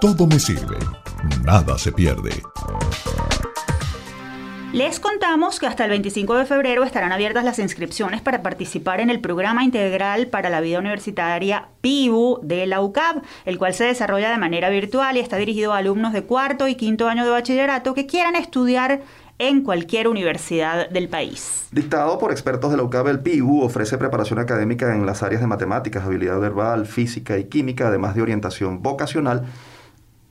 Todo 0.00 0.26
me 0.26 0.38
sirve, 0.38 0.76
nada 1.44 1.78
se 1.78 1.92
pierde. 1.92 2.30
Les 4.72 5.00
contamos 5.00 5.60
que 5.60 5.66
hasta 5.66 5.84
el 5.84 5.90
25 5.90 6.34
de 6.34 6.46
febrero 6.46 6.82
estarán 6.82 7.12
abiertas 7.12 7.44
las 7.44 7.58
inscripciones 7.58 8.22
para 8.22 8.42
participar 8.42 9.00
en 9.00 9.10
el 9.10 9.20
programa 9.20 9.64
integral 9.64 10.28
para 10.28 10.48
la 10.48 10.62
vida 10.62 10.78
universitaria 10.78 11.68
PIBU 11.82 12.40
de 12.42 12.64
la 12.64 12.80
UCAB, 12.80 13.20
el 13.44 13.58
cual 13.58 13.74
se 13.74 13.84
desarrolla 13.84 14.30
de 14.30 14.38
manera 14.38 14.70
virtual 14.70 15.18
y 15.18 15.20
está 15.20 15.36
dirigido 15.36 15.74
a 15.74 15.76
alumnos 15.76 16.14
de 16.14 16.22
cuarto 16.22 16.68
y 16.68 16.74
quinto 16.76 17.06
año 17.06 17.22
de 17.22 17.30
bachillerato 17.30 17.92
que 17.92 18.06
quieran 18.06 18.34
estudiar 18.34 19.02
en 19.38 19.62
cualquier 19.62 20.08
universidad 20.08 20.88
del 20.88 21.10
país. 21.10 21.66
Dictado 21.70 22.18
por 22.18 22.32
expertos 22.32 22.70
de 22.70 22.78
la 22.78 22.84
UCAB, 22.84 23.08
el 23.08 23.20
PIBU 23.20 23.64
ofrece 23.64 23.98
preparación 23.98 24.38
académica 24.38 24.94
en 24.94 25.04
las 25.04 25.22
áreas 25.22 25.42
de 25.42 25.48
matemáticas, 25.48 26.06
habilidad 26.06 26.40
verbal, 26.40 26.86
física 26.86 27.36
y 27.36 27.44
química, 27.44 27.88
además 27.88 28.14
de 28.14 28.22
orientación 28.22 28.80
vocacional 28.80 29.44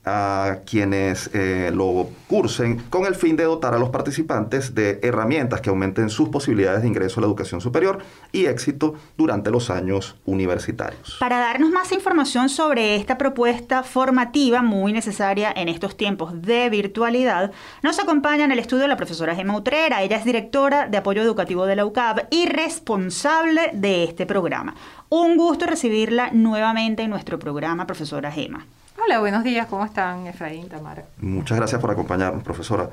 a 0.04 0.58
quienes 0.66 1.30
eh, 1.32 1.70
lo 1.72 2.08
cursen 2.26 2.78
con 2.90 3.06
el 3.06 3.14
fin 3.14 3.36
de 3.36 3.44
dotar 3.44 3.74
a 3.74 3.78
los 3.78 3.90
participantes 3.90 4.74
de 4.74 4.98
herramientas 5.02 5.60
que 5.60 5.70
aumenten 5.70 6.10
sus 6.10 6.28
posibilidades 6.28 6.82
de 6.82 6.88
ingreso 6.88 7.20
a 7.20 7.22
la 7.22 7.28
educación 7.28 7.60
superior 7.60 7.98
y 8.32 8.46
éxito 8.46 8.94
durante 9.16 9.50
los 9.50 9.70
años 9.70 10.16
universitarios. 10.24 11.16
Para 11.20 11.38
darnos 11.38 11.70
más 11.70 11.92
información 11.92 12.48
sobre 12.48 12.96
esta 12.96 13.16
propuesta 13.16 13.84
formativa 13.84 14.62
muy 14.62 14.92
necesaria 14.92 15.52
en 15.54 15.68
estos 15.68 15.96
tiempos 15.96 16.42
de 16.42 16.68
virtualidad, 16.68 17.52
nos 17.82 18.00
acompaña 18.00 18.44
en 18.44 18.52
el 18.52 18.58
estudio 18.58 18.88
la 18.88 18.96
profesora 18.96 19.36
Gemma 19.36 19.56
Utrera. 19.56 20.02
Ella 20.02 20.16
es 20.16 20.24
directora 20.24 20.88
de 20.88 20.96
apoyo 20.96 21.22
educativo 21.22 21.66
de 21.66 21.76
la 21.76 21.86
UCAB 21.86 22.26
y 22.30 22.46
responsable 22.46 23.70
de 23.72 24.04
este 24.04 24.26
programa. 24.26 24.74
Un 25.08 25.36
gusto 25.36 25.66
recibirla 25.66 26.30
nuevamente 26.32 27.02
en 27.02 27.10
nuestro 27.10 27.38
programa, 27.38 27.86
profesora 27.86 28.32
Gema. 28.32 28.66
Hola, 29.00 29.20
buenos 29.20 29.42
días, 29.42 29.66
¿cómo 29.68 29.84
están 29.84 30.26
Efraín, 30.26 30.68
Tamara? 30.68 31.04
Muchas 31.18 31.56
gracias 31.56 31.80
por 31.80 31.90
acompañarnos, 31.90 32.42
profesora. 32.42 32.90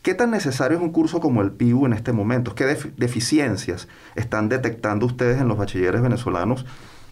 ¿Qué 0.00 0.14
tan 0.14 0.30
necesario 0.30 0.78
es 0.78 0.82
un 0.82 0.90
curso 0.90 1.20
como 1.20 1.42
el 1.42 1.52
PIU 1.52 1.84
en 1.86 1.92
este 1.92 2.12
momento? 2.12 2.54
¿Qué 2.54 2.64
deficiencias 2.96 3.86
están 4.14 4.48
detectando 4.48 5.04
ustedes 5.04 5.40
en 5.40 5.48
los 5.48 5.58
bachilleres 5.58 6.00
venezolanos? 6.00 6.64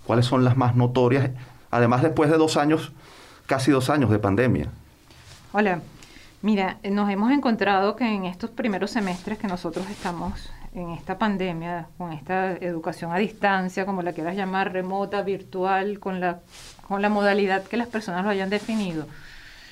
¿Cuáles 0.07 0.25
son 0.25 0.43
las 0.45 0.57
más 0.57 0.75
notorias? 0.75 1.31
Además, 1.71 2.03
después 2.03 2.31
de 2.31 2.39
dos 2.39 2.57
años, 2.57 2.93
casi 3.47 3.71
dos 3.71 3.91
años 3.91 4.11
de 4.11 4.19
pandemia. 4.19 4.71
Hola, 5.53 5.81
mira, 6.41 6.79
nos 6.83 7.11
hemos 7.11 7.33
encontrado 7.33 7.95
que 7.95 8.09
en 8.13 8.25
estos 8.25 8.51
primeros 8.51 8.91
semestres 8.91 9.39
que 9.39 9.49
nosotros 9.49 9.89
estamos 9.91 10.51
en 10.73 10.91
esta 10.91 11.19
pandemia, 11.19 11.89
con 11.99 12.13
esta 12.13 12.53
educación 12.53 13.13
a 13.13 13.19
distancia, 13.19 13.85
como 13.85 14.03
la 14.03 14.13
quieras 14.13 14.35
llamar, 14.35 14.73
remota, 14.73 15.23
virtual, 15.23 15.99
con 16.01 16.21
la, 16.21 16.41
con 16.91 17.03
la 17.03 17.09
modalidad 17.09 17.63
que 17.63 17.77
las 17.77 17.87
personas 17.87 18.25
lo 18.25 18.31
hayan 18.31 18.51
definido, 18.51 19.07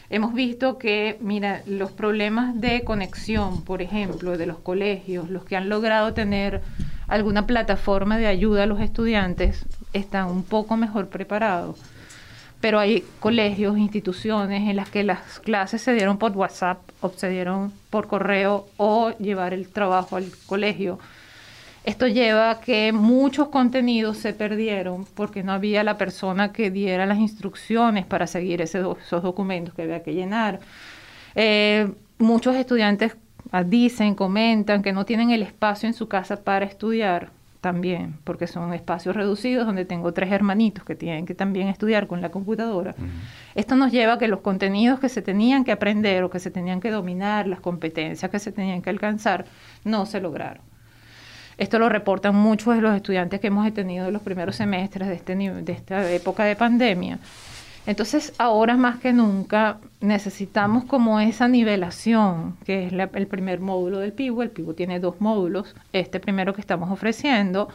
hemos 0.08 0.34
visto 0.34 0.78
que, 0.78 1.18
mira, 1.20 1.62
los 1.66 1.90
problemas 1.90 2.60
de 2.60 2.84
conexión, 2.84 3.64
por 3.64 3.82
ejemplo, 3.82 4.38
de 4.38 4.46
los 4.46 4.58
colegios, 4.58 5.28
los 5.28 5.44
que 5.44 5.56
han 5.56 5.68
logrado 5.68 6.14
tener 6.14 6.62
alguna 7.08 7.44
plataforma 7.44 8.18
de 8.18 8.28
ayuda 8.28 8.62
a 8.62 8.66
los 8.66 8.80
estudiantes, 8.80 9.64
están 9.92 10.28
un 10.28 10.44
poco 10.44 10.76
mejor 10.76 11.08
preparados 11.08 11.80
pero 12.60 12.80
hay 12.80 13.04
colegios, 13.20 13.78
instituciones 13.78 14.68
en 14.68 14.76
las 14.76 14.90
que 14.90 15.04
las 15.04 15.38
clases 15.40 15.80
se 15.80 15.92
dieron 15.94 16.18
por 16.18 16.32
WhatsApp 16.32 16.78
o 17.00 17.10
se 17.10 17.28
dieron 17.28 17.72
por 17.90 18.08
correo 18.08 18.66
o 18.76 19.10
llevar 19.18 19.54
el 19.54 19.68
trabajo 19.68 20.16
al 20.16 20.26
colegio. 20.46 20.98
Esto 21.88 22.06
lleva 22.06 22.50
a 22.50 22.60
que 22.60 22.92
muchos 22.92 23.48
contenidos 23.48 24.18
se 24.18 24.34
perdieron 24.34 25.06
porque 25.14 25.42
no 25.42 25.52
había 25.52 25.82
la 25.82 25.96
persona 25.96 26.52
que 26.52 26.70
diera 26.70 27.06
las 27.06 27.16
instrucciones 27.16 28.04
para 28.04 28.26
seguir 28.26 28.60
esos 28.60 28.98
documentos 29.10 29.72
que 29.72 29.84
había 29.84 30.02
que 30.02 30.12
llenar. 30.12 30.60
Eh, 31.34 31.90
muchos 32.18 32.56
estudiantes 32.56 33.16
ah, 33.52 33.64
dicen, 33.64 34.14
comentan 34.14 34.82
que 34.82 34.92
no 34.92 35.06
tienen 35.06 35.30
el 35.30 35.42
espacio 35.42 35.86
en 35.86 35.94
su 35.94 36.08
casa 36.08 36.44
para 36.44 36.66
estudiar 36.66 37.30
también, 37.62 38.18
porque 38.24 38.46
son 38.46 38.74
espacios 38.74 39.16
reducidos 39.16 39.64
donde 39.64 39.86
tengo 39.86 40.12
tres 40.12 40.30
hermanitos 40.30 40.84
que 40.84 40.94
tienen 40.94 41.24
que 41.24 41.34
también 41.34 41.68
estudiar 41.68 42.06
con 42.06 42.20
la 42.20 42.28
computadora. 42.28 42.94
Esto 43.54 43.76
nos 43.76 43.92
lleva 43.92 44.12
a 44.12 44.18
que 44.18 44.28
los 44.28 44.40
contenidos 44.40 45.00
que 45.00 45.08
se 45.08 45.22
tenían 45.22 45.64
que 45.64 45.72
aprender 45.72 46.22
o 46.22 46.28
que 46.28 46.38
se 46.38 46.50
tenían 46.50 46.80
que 46.80 46.90
dominar, 46.90 47.46
las 47.46 47.60
competencias 47.60 48.30
que 48.30 48.38
se 48.38 48.52
tenían 48.52 48.82
que 48.82 48.90
alcanzar, 48.90 49.46
no 49.84 50.04
se 50.04 50.20
lograron. 50.20 50.68
Esto 51.58 51.78
lo 51.78 51.88
reportan 51.88 52.34
muchos 52.34 52.74
de 52.74 52.80
los 52.80 52.94
estudiantes 52.94 53.40
que 53.40 53.48
hemos 53.48 53.72
tenido 53.74 54.06
en 54.06 54.12
los 54.12 54.22
primeros 54.22 54.56
semestres 54.56 55.08
de, 55.08 55.14
este, 55.14 55.34
de 55.34 55.72
esta 55.72 56.10
época 56.10 56.44
de 56.44 56.56
pandemia 56.56 57.18
entonces, 57.88 58.34
ahora 58.36 58.76
más 58.76 58.98
que 58.98 59.14
nunca 59.14 59.78
necesitamos 60.02 60.84
como 60.84 61.20
esa 61.20 61.48
nivelación, 61.48 62.54
que 62.66 62.86
es 62.86 62.92
el 62.92 63.26
primer 63.26 63.60
módulo 63.60 63.98
del 63.98 64.12
PIBU. 64.12 64.42
El 64.42 64.50
PIBU 64.50 64.74
tiene 64.74 65.00
dos 65.00 65.22
módulos. 65.22 65.74
Este 65.94 66.20
primero 66.20 66.52
que 66.52 66.60
estamos 66.60 66.90
ofreciendo 66.90 67.70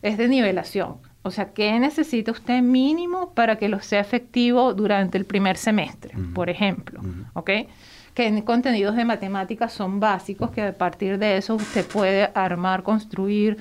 es 0.00 0.16
de 0.16 0.28
nivelación. 0.28 0.96
O 1.20 1.30
sea, 1.30 1.52
¿qué 1.52 1.78
necesita 1.78 2.32
usted 2.32 2.62
mínimo 2.62 3.34
para 3.34 3.56
que 3.56 3.68
lo 3.68 3.80
sea 3.80 4.00
efectivo 4.00 4.72
durante 4.72 5.18
el 5.18 5.26
primer 5.26 5.58
semestre, 5.58 6.14
por 6.34 6.48
ejemplo? 6.48 7.02
¿Ok? 7.34 7.50
Que 8.14 8.44
contenidos 8.44 8.96
de 8.96 9.04
matemáticas 9.04 9.72
son 9.72 10.00
básicos, 10.00 10.50
que 10.50 10.62
a 10.62 10.72
partir 10.72 11.18
de 11.18 11.36
eso 11.36 11.54
usted 11.54 11.86
puede 11.86 12.30
armar, 12.34 12.82
construir 12.82 13.56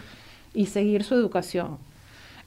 y 0.53 0.65
seguir 0.65 1.03
su 1.03 1.15
educación 1.15 1.77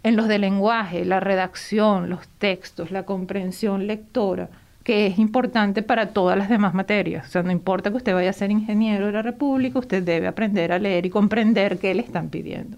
en 0.05 0.17
los 0.17 0.29
de 0.29 0.39
lenguaje, 0.39 1.05
la 1.05 1.19
redacción, 1.19 2.11
los 2.11 2.29
textos, 2.39 2.91
la 2.91 3.05
comprensión 3.05 3.87
lectora, 3.87 4.51
que 4.85 5.07
es 5.07 5.19
importante 5.19 5.83
para 5.83 6.11
todas 6.11 6.37
las 6.37 6.51
demás 6.51 6.75
materias. 6.75 7.27
O 7.27 7.31
sea, 7.31 7.43
no 7.43 7.51
importa 7.51 7.91
que 7.91 7.97
usted 7.97 8.13
vaya 8.13 8.29
a 8.29 8.35
ser 8.35 8.51
ingeniero 8.51 9.07
de 9.07 9.13
la 9.13 9.23
República, 9.23 9.79
usted 9.79 10.03
debe 10.03 10.27
aprender 10.27 10.73
a 10.73 10.79
leer 10.79 11.07
y 11.07 11.11
comprender 11.11 11.79
qué 11.79 11.95
le 11.95 12.03
están 12.03 12.29
pidiendo. 12.29 12.77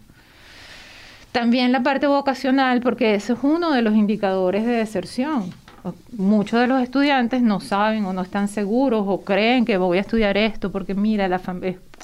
También 1.32 1.72
la 1.72 1.82
parte 1.82 2.06
vocacional, 2.06 2.80
porque 2.80 3.16
ese 3.16 3.32
es 3.32 3.40
uno 3.42 3.72
de 3.72 3.82
los 3.82 3.96
indicadores 3.96 4.64
de 4.64 4.72
deserción. 4.72 5.52
Muchos 6.16 6.60
de 6.60 6.66
los 6.66 6.82
estudiantes 6.82 7.42
no 7.42 7.60
saben 7.60 8.04
o 8.04 8.12
no 8.12 8.22
están 8.22 8.48
seguros 8.48 9.04
o 9.06 9.22
creen 9.22 9.64
que 9.64 9.76
voy 9.76 9.98
a 9.98 10.00
estudiar 10.00 10.36
esto 10.36 10.72
porque 10.72 10.94
mira, 10.94 11.28
la 11.28 11.40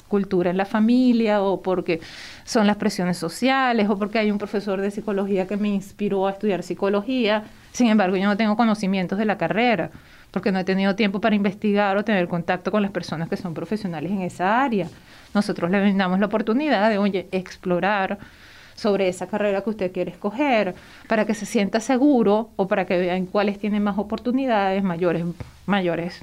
cultura 0.07 0.51
en 0.51 0.57
la 0.57 0.65
familia 0.65 1.41
o 1.41 1.61
porque 1.61 1.99
son 2.43 2.67
las 2.67 2.77
presiones 2.77 3.17
sociales 3.17 3.89
o 3.89 3.97
porque 3.97 4.19
hay 4.19 4.31
un 4.31 4.37
profesor 4.37 4.79
de 4.79 4.91
psicología 4.91 5.47
que 5.47 5.57
me 5.57 5.69
inspiró 5.69 6.27
a 6.27 6.31
estudiar 6.31 6.63
psicología. 6.63 7.43
Sin 7.71 7.87
embargo, 7.87 8.15
yo 8.15 8.25
no 8.25 8.37
tengo 8.37 8.55
conocimientos 8.55 9.17
de 9.17 9.25
la 9.25 9.37
carrera 9.37 9.91
porque 10.31 10.51
no 10.51 10.59
he 10.59 10.63
tenido 10.63 10.95
tiempo 10.95 11.21
para 11.21 11.35
investigar 11.35 11.95
o 11.95 12.03
tener 12.03 12.27
contacto 12.27 12.71
con 12.71 12.81
las 12.81 12.91
personas 12.91 13.29
que 13.29 13.37
son 13.37 13.53
profesionales 13.53 14.11
en 14.11 14.21
esa 14.21 14.63
área. 14.63 14.87
Nosotros 15.33 15.69
le 15.69 15.79
brindamos 15.79 16.19
la 16.19 16.25
oportunidad 16.25 16.89
de, 16.89 16.97
oye, 16.97 17.27
explorar 17.31 18.17
sobre 18.75 19.07
esa 19.07 19.27
carrera 19.27 19.61
que 19.61 19.69
usted 19.69 19.91
quiere 19.91 20.11
escoger, 20.11 20.75
para 21.07 21.25
que 21.25 21.33
se 21.33 21.45
sienta 21.45 21.79
seguro 21.79 22.49
o 22.55 22.67
para 22.67 22.85
que 22.85 22.97
vean 22.97 23.25
cuáles 23.25 23.59
tienen 23.59 23.83
más 23.83 23.97
oportunidades, 23.97 24.83
mayores, 24.83 25.23
mayores 25.65 26.21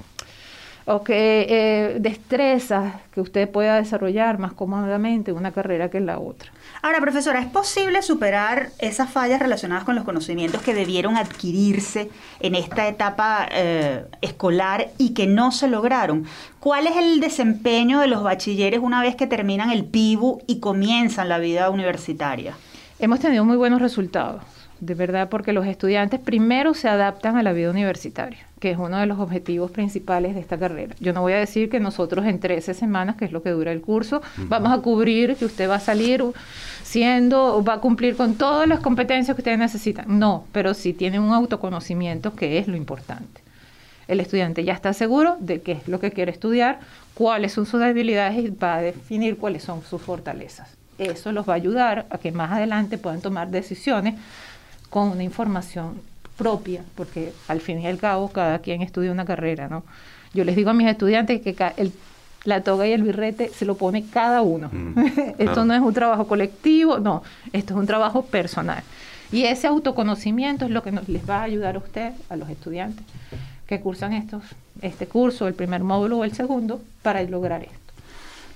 o 0.91 1.03
que 1.03 1.45
eh, 1.49 1.99
destrezas 1.99 2.95
que 3.13 3.21
usted 3.21 3.49
pueda 3.49 3.75
desarrollar 3.75 4.39
más 4.39 4.53
cómodamente 4.53 5.31
una 5.31 5.51
carrera 5.51 5.89
que 5.89 5.99
la 5.99 6.19
otra. 6.19 6.51
Ahora, 6.81 6.99
profesora, 6.99 7.39
¿es 7.39 7.47
posible 7.47 8.01
superar 8.01 8.69
esas 8.79 9.09
fallas 9.09 9.39
relacionadas 9.39 9.83
con 9.83 9.95
los 9.95 10.03
conocimientos 10.03 10.61
que 10.61 10.73
debieron 10.73 11.17
adquirirse 11.17 12.09
en 12.39 12.55
esta 12.55 12.87
etapa 12.87 13.47
eh, 13.51 14.05
escolar 14.21 14.89
y 14.97 15.13
que 15.13 15.27
no 15.27 15.51
se 15.51 15.67
lograron? 15.67 16.25
¿Cuál 16.59 16.87
es 16.87 16.97
el 16.97 17.19
desempeño 17.19 17.99
de 17.99 18.07
los 18.07 18.23
bachilleres 18.23 18.79
una 18.81 19.01
vez 19.01 19.15
que 19.15 19.27
terminan 19.27 19.71
el 19.71 19.85
PIBU 19.85 20.41
y 20.47 20.59
comienzan 20.59 21.29
la 21.29 21.37
vida 21.37 21.69
universitaria? 21.69 22.55
Hemos 22.99 23.19
tenido 23.19 23.45
muy 23.45 23.57
buenos 23.57 23.81
resultados 23.81 24.43
de 24.81 24.95
verdad, 24.95 25.29
porque 25.29 25.53
los 25.53 25.67
estudiantes 25.67 26.19
primero 26.19 26.73
se 26.73 26.89
adaptan 26.89 27.37
a 27.37 27.43
la 27.43 27.53
vida 27.53 27.69
universitaria, 27.69 28.39
que 28.59 28.71
es 28.71 28.77
uno 28.79 28.97
de 28.97 29.05
los 29.05 29.19
objetivos 29.19 29.69
principales 29.69 30.33
de 30.33 30.41
esta 30.41 30.57
carrera. 30.57 30.95
Yo 30.99 31.13
no 31.13 31.21
voy 31.21 31.33
a 31.33 31.37
decir 31.37 31.69
que 31.69 31.79
nosotros 31.79 32.25
en 32.25 32.39
13 32.39 32.73
semanas, 32.73 33.15
que 33.15 33.25
es 33.25 33.31
lo 33.31 33.43
que 33.43 33.51
dura 33.51 33.71
el 33.71 33.81
curso, 33.81 34.23
vamos 34.37 34.73
a 34.73 34.81
cubrir 34.81 35.35
que 35.35 35.45
usted 35.45 35.69
va 35.69 35.75
a 35.75 35.79
salir 35.79 36.23
siendo, 36.83 37.63
va 37.63 37.75
a 37.75 37.79
cumplir 37.79 38.17
con 38.17 38.33
todas 38.33 38.67
las 38.67 38.79
competencias 38.79 39.35
que 39.35 39.41
ustedes 39.41 39.59
necesitan. 39.59 40.05
No, 40.07 40.45
pero 40.51 40.73
sí 40.73 40.93
tiene 40.93 41.19
un 41.19 41.31
autoconocimiento 41.31 42.35
que 42.35 42.57
es 42.57 42.67
lo 42.67 42.75
importante. 42.75 43.41
El 44.07 44.19
estudiante 44.19 44.63
ya 44.63 44.73
está 44.73 44.93
seguro 44.93 45.37
de 45.39 45.61
qué 45.61 45.73
es 45.73 45.87
lo 45.87 45.99
que 45.99 46.11
quiere 46.11 46.31
estudiar, 46.31 46.79
cuáles 47.13 47.53
son 47.53 47.67
sus 47.67 47.79
debilidades 47.79 48.35
y 48.43 48.49
va 48.49 48.77
a 48.77 48.81
definir 48.81 49.37
cuáles 49.37 49.61
son 49.61 49.83
sus 49.83 50.01
fortalezas. 50.01 50.75
Eso 50.97 51.31
los 51.31 51.47
va 51.47 51.53
a 51.53 51.55
ayudar 51.55 52.07
a 52.09 52.17
que 52.17 52.31
más 52.31 52.51
adelante 52.51 52.97
puedan 52.97 53.21
tomar 53.21 53.49
decisiones 53.49 54.15
con 54.91 55.07
una 55.07 55.23
información 55.23 55.99
propia, 56.37 56.83
porque 56.95 57.33
al 57.47 57.61
fin 57.61 57.79
y 57.79 57.87
al 57.87 57.97
cabo 57.97 58.29
cada 58.29 58.59
quien 58.59 58.83
estudia 58.83 59.11
una 59.11 59.25
carrera, 59.25 59.67
¿no? 59.67 59.83
Yo 60.33 60.43
les 60.43 60.55
digo 60.55 60.69
a 60.69 60.73
mis 60.73 60.87
estudiantes 60.87 61.41
que 61.41 61.55
el, 61.77 61.91
la 62.43 62.61
toga 62.61 62.85
y 62.87 62.91
el 62.91 63.01
birrete 63.01 63.49
se 63.49 63.65
lo 63.65 63.75
pone 63.75 64.05
cada 64.05 64.41
uno. 64.41 64.69
Mm, 64.71 64.99
esto 65.39 65.65
no 65.65 65.73
es 65.73 65.81
un 65.81 65.93
trabajo 65.93 66.27
colectivo, 66.27 66.99
no, 66.99 67.23
esto 67.53 67.73
es 67.73 67.79
un 67.79 67.87
trabajo 67.87 68.23
personal. 68.25 68.83
Y 69.31 69.45
ese 69.45 69.67
autoconocimiento 69.67 70.65
es 70.65 70.71
lo 70.71 70.83
que 70.83 70.91
nos, 70.91 71.07
les 71.07 71.27
va 71.27 71.39
a 71.39 71.43
ayudar 71.43 71.75
a 71.75 71.79
usted, 71.79 72.11
a 72.29 72.35
los 72.35 72.49
estudiantes 72.49 73.05
que 73.65 73.79
cursan 73.79 74.11
estos, 74.11 74.43
este 74.81 75.07
curso, 75.07 75.47
el 75.47 75.53
primer 75.53 75.81
módulo 75.81 76.17
o 76.17 76.23
el 76.25 76.33
segundo, 76.33 76.81
para 77.01 77.23
lograr 77.23 77.63
esto. 77.63 77.77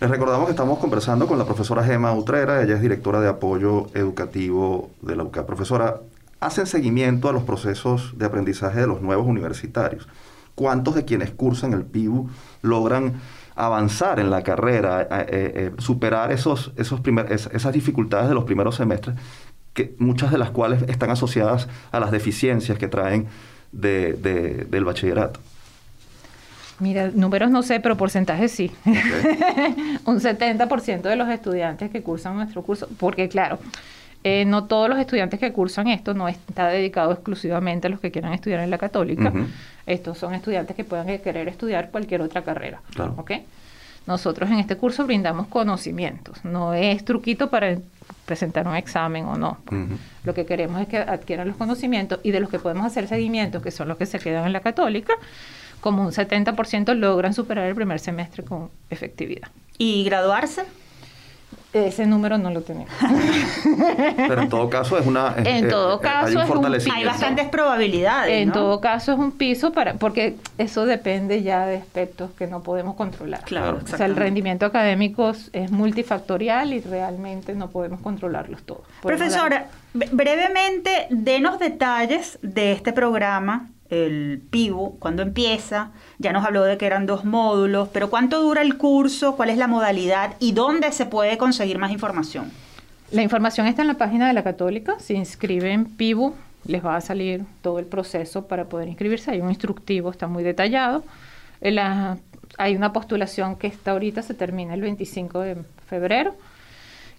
Les 0.01 0.09
recordamos 0.09 0.47
que 0.47 0.51
estamos 0.51 0.79
conversando 0.79 1.25
con 1.25 1.37
la 1.37 1.45
profesora 1.45 1.81
Gema 1.81 2.13
Utrera, 2.13 2.61
ella 2.61 2.75
es 2.75 2.81
directora 2.81 3.21
de 3.21 3.29
apoyo 3.29 3.87
educativo 3.93 4.89
de 5.01 5.15
la 5.15 5.23
UCA. 5.23 5.45
Profesora, 5.45 6.01
hacen 6.39 6.65
seguimiento 6.65 7.29
a 7.29 7.33
los 7.33 7.43
procesos 7.43 8.13
de 8.17 8.25
aprendizaje 8.25 8.81
de 8.81 8.87
los 8.87 9.01
nuevos 9.01 9.27
universitarios. 9.27 10.07
¿Cuántos 10.53 10.95
de 10.95 11.05
quienes 11.05 11.31
cursan 11.31 11.73
el 11.73 11.83
PIBU 11.83 12.29
logran 12.61 13.15
avanzar 13.55 14.19
en 14.19 14.29
la 14.29 14.43
carrera, 14.43 15.01
eh, 15.01 15.07
eh, 15.09 15.25
eh, 15.29 15.71
superar 15.79 16.31
esos, 16.31 16.71
esos 16.77 17.01
esas 17.29 17.73
dificultades 17.73 18.29
de 18.29 18.35
los 18.35 18.43
primeros 18.43 18.75
semestres, 18.75 19.15
que 19.73 19.95
muchas 19.97 20.31
de 20.31 20.37
las 20.37 20.51
cuales 20.51 20.83
están 20.83 21.09
asociadas 21.09 21.67
a 21.91 21.99
las 21.99 22.11
deficiencias 22.11 22.77
que 22.77 22.87
traen 22.87 23.27
del 23.71 24.85
bachillerato? 24.85 25.39
Mira, 26.79 27.09
números 27.13 27.51
no 27.51 27.63
sé, 27.63 27.79
pero 27.79 27.95
porcentajes 27.95 28.51
sí. 28.51 28.71
Un 30.05 30.19
70% 30.19 31.01
de 31.01 31.15
los 31.15 31.29
estudiantes 31.29 31.89
que 31.89 32.01
cursan 32.01 32.35
nuestro 32.35 32.63
curso, 32.63 32.89
porque 32.97 33.29
claro, 33.29 33.59
eh, 34.27 34.43
no 34.43 34.63
todos 34.63 34.89
los 34.89 34.97
estudiantes 34.97 35.39
que 35.39 35.53
cursan 35.53 35.87
esto 35.87 36.15
no 36.15 36.27
está 36.27 36.67
dedicado 36.69 37.11
exclusivamente 37.11 37.85
a 37.85 37.91
los 37.91 37.99
que 37.99 38.09
quieran 38.09 38.33
estudiar 38.33 38.61
en 38.61 38.71
la 38.71 38.79
católica. 38.79 39.31
Estos 39.85 40.17
son 40.17 40.33
estudiantes 40.33 40.75
que 40.75 40.83
puedan 40.83 41.05
querer 41.19 41.47
estudiar 41.47 41.91
cualquier 41.91 42.21
otra 42.21 42.41
carrera. 42.41 42.81
Nosotros 44.07 44.49
en 44.49 44.57
este 44.57 44.77
curso 44.77 45.05
brindamos 45.05 45.45
conocimientos, 45.45 46.43
no 46.43 46.73
es 46.73 47.05
truquito 47.05 47.51
para 47.51 47.77
presentar 48.25 48.67
un 48.67 48.75
examen 48.75 49.25
o 49.25 49.37
no. 49.37 49.59
Lo 50.23 50.33
que 50.33 50.47
queremos 50.47 50.81
es 50.81 50.87
que 50.87 50.97
adquieran 50.97 51.47
los 51.47 51.57
conocimientos 51.57 52.19
y 52.23 52.31
de 52.31 52.39
los 52.39 52.49
que 52.49 52.57
podemos 52.57 52.83
hacer 52.83 53.07
seguimientos, 53.07 53.61
que 53.61 53.69
son 53.69 53.87
los 53.87 53.97
que 53.99 54.07
se 54.07 54.17
quedan 54.17 54.47
en 54.47 54.53
la 54.53 54.61
católica, 54.61 55.13
como 55.81 56.01
un 56.01 56.11
70% 56.11 56.95
logran 56.95 57.35
superar 57.35 57.67
el 57.67 57.75
primer 57.75 57.99
semestre 57.99 58.43
con 58.43 58.71
efectividad. 58.89 59.49
¿Y 59.77 60.03
graduarse? 60.03 60.63
Ese 61.75 62.05
número 62.05 62.37
no 62.37 62.51
lo 62.51 62.61
tenemos. 62.61 62.89
Pero 64.15 64.41
en 64.43 64.49
todo 64.49 64.69
caso 64.69 64.97
es 64.97 65.05
una... 65.05 65.35
en 65.37 65.67
todo 65.67 65.99
caso 65.99 66.39
hay, 66.39 66.49
un 66.49 66.91
hay 66.91 67.03
bastantes 67.03 67.49
probabilidades. 67.49 68.31
En 68.31 68.53
todo 68.53 68.79
caso 68.79 69.11
es 69.11 69.19
un 69.19 69.33
piso 69.33 69.73
para... 69.73 69.95
Porque 69.95 70.37
eso 70.57 70.85
depende 70.85 71.43
ya 71.43 71.65
de 71.65 71.75
aspectos 71.75 72.31
que 72.37 72.47
no 72.47 72.63
podemos 72.63 72.95
controlar. 72.95 73.41
Claro. 73.41 73.81
O 73.83 73.87
sea, 73.87 74.05
el 74.05 74.15
rendimiento 74.15 74.65
académico 74.65 75.33
es 75.51 75.69
multifactorial 75.69 76.71
y 76.71 76.79
realmente 76.79 77.53
no 77.55 77.69
podemos 77.69 77.99
controlarlos 77.99 78.63
todos. 78.63 78.83
Profesora, 79.01 79.67
brevemente, 79.95 81.07
denos 81.09 81.59
detalles 81.59 82.37
de 82.41 82.73
este 82.73 82.93
programa 82.93 83.69
el 83.89 84.41
PIBU, 84.49 84.97
cuando 84.99 85.21
empieza, 85.21 85.91
ya 86.17 86.33
nos 86.33 86.43
habló 86.43 86.63
de 86.63 86.77
que 86.77 86.85
eran 86.85 87.05
dos 87.05 87.23
módulos, 87.23 87.89
pero 87.89 88.09
¿cuánto 88.09 88.41
dura 88.41 88.61
el 88.61 88.77
curso? 88.77 89.35
¿Cuál 89.35 89.49
es 89.49 89.57
la 89.57 89.67
modalidad? 89.67 90.35
¿Y 90.39 90.53
dónde 90.53 90.91
se 90.91 91.05
puede 91.05 91.37
conseguir 91.37 91.77
más 91.77 91.91
información? 91.91 92.51
La 93.11 93.21
información 93.21 93.67
está 93.67 93.83
en 93.83 93.87
la 93.87 93.97
página 93.97 94.27
de 94.27 94.33
la 94.33 94.43
Católica, 94.43 94.99
se 94.99 95.13
inscribe 95.13 95.71
en 95.71 95.85
PIBU, 95.85 96.33
les 96.65 96.83
va 96.83 96.95
a 96.95 97.01
salir 97.01 97.45
todo 97.61 97.77
el 97.77 97.85
proceso 97.85 98.47
para 98.47 98.65
poder 98.65 98.87
inscribirse, 98.87 99.31
hay 99.31 99.41
un 99.41 99.49
instructivo, 99.49 100.09
está 100.09 100.27
muy 100.27 100.43
detallado. 100.43 101.03
hay 102.57 102.75
una 102.75 102.91
postulación 102.91 103.55
que 103.55 103.67
está 103.67 103.91
ahorita, 103.91 104.23
se 104.23 104.33
termina 104.33 104.73
el 104.73 104.81
25 104.81 105.39
de 105.41 105.57
febrero. 105.87 106.35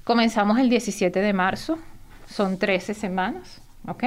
Comenzamos 0.03 0.59
el 0.59 0.69
17 0.69 1.21
de 1.21 1.33
marzo, 1.33 1.79
son 2.29 2.59
13 2.59 2.95
semanas, 2.95 3.61
¿ok? 3.87 4.05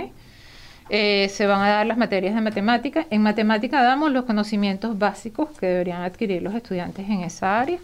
Eh, 0.89 1.29
se 1.29 1.45
van 1.45 1.61
a 1.61 1.69
dar 1.69 1.85
las 1.85 1.97
materias 1.97 2.33
de 2.33 2.41
matemática. 2.41 3.05
En 3.09 3.21
matemática 3.21 3.83
damos 3.83 4.11
los 4.11 4.25
conocimientos 4.25 4.97
básicos 4.97 5.49
que 5.59 5.67
deberían 5.67 6.01
adquirir 6.01 6.41
los 6.41 6.55
estudiantes 6.55 7.07
en 7.07 7.21
esa 7.21 7.59
área. 7.59 7.79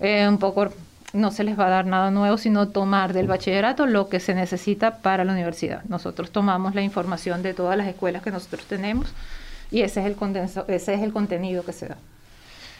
Eh, 0.00 0.26
un 0.28 0.38
poco 0.38 0.72
no 1.12 1.30
se 1.30 1.44
les 1.44 1.58
va 1.58 1.66
a 1.66 1.70
dar 1.70 1.86
nada 1.86 2.10
nuevo, 2.10 2.36
sino 2.36 2.68
tomar 2.68 3.12
del 3.12 3.28
bachillerato 3.28 3.86
lo 3.86 4.08
que 4.08 4.18
se 4.18 4.34
necesita 4.34 4.98
para 4.98 5.24
la 5.24 5.32
universidad. 5.32 5.84
Nosotros 5.84 6.32
tomamos 6.32 6.74
la 6.74 6.82
información 6.82 7.42
de 7.42 7.54
todas 7.54 7.78
las 7.78 7.86
escuelas 7.86 8.22
que 8.22 8.32
nosotros 8.32 8.64
tenemos 8.66 9.12
y 9.70 9.82
ese 9.82 10.00
es 10.00 10.06
el, 10.06 10.16
condenso, 10.16 10.64
ese 10.66 10.94
es 10.94 11.02
el 11.02 11.12
contenido 11.12 11.64
que 11.64 11.72
se 11.72 11.86
da. 11.86 11.96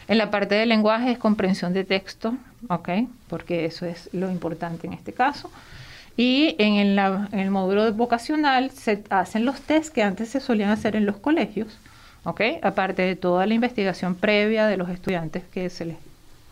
En 0.07 0.17
la 0.17 0.29
parte 0.29 0.55
del 0.55 0.69
lenguaje 0.69 1.11
es 1.11 1.17
comprensión 1.17 1.73
de 1.73 1.85
texto, 1.85 2.35
¿ok? 2.67 2.89
Porque 3.27 3.65
eso 3.65 3.85
es 3.85 4.09
lo 4.11 4.29
importante 4.29 4.85
en 4.85 4.93
este 4.93 5.13
caso. 5.13 5.49
Y 6.17 6.55
en 6.59 6.97
el, 6.97 7.51
módulo 7.51 7.91
vocacional 7.93 8.71
se 8.71 9.03
hacen 9.09 9.45
los 9.45 9.59
test 9.61 9.93
que 9.93 10.01
antes 10.01 10.29
se 10.29 10.39
solían 10.39 10.69
hacer 10.69 10.95
en 10.95 11.05
los 11.05 11.17
colegios, 11.17 11.77
¿ok? 12.23 12.41
Aparte 12.61 13.01
de 13.01 13.15
toda 13.17 13.45
la 13.45 13.53
investigación 13.53 14.15
previa 14.15 14.65
de 14.67 14.77
los 14.77 14.89
estudiantes 14.89 15.43
que 15.51 15.69
se 15.69 15.85
les 15.85 15.97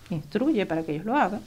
instruye 0.09 0.65
para 0.65 0.83
que 0.83 0.93
ellos 0.93 1.05
lo 1.05 1.15
hagan, 1.15 1.41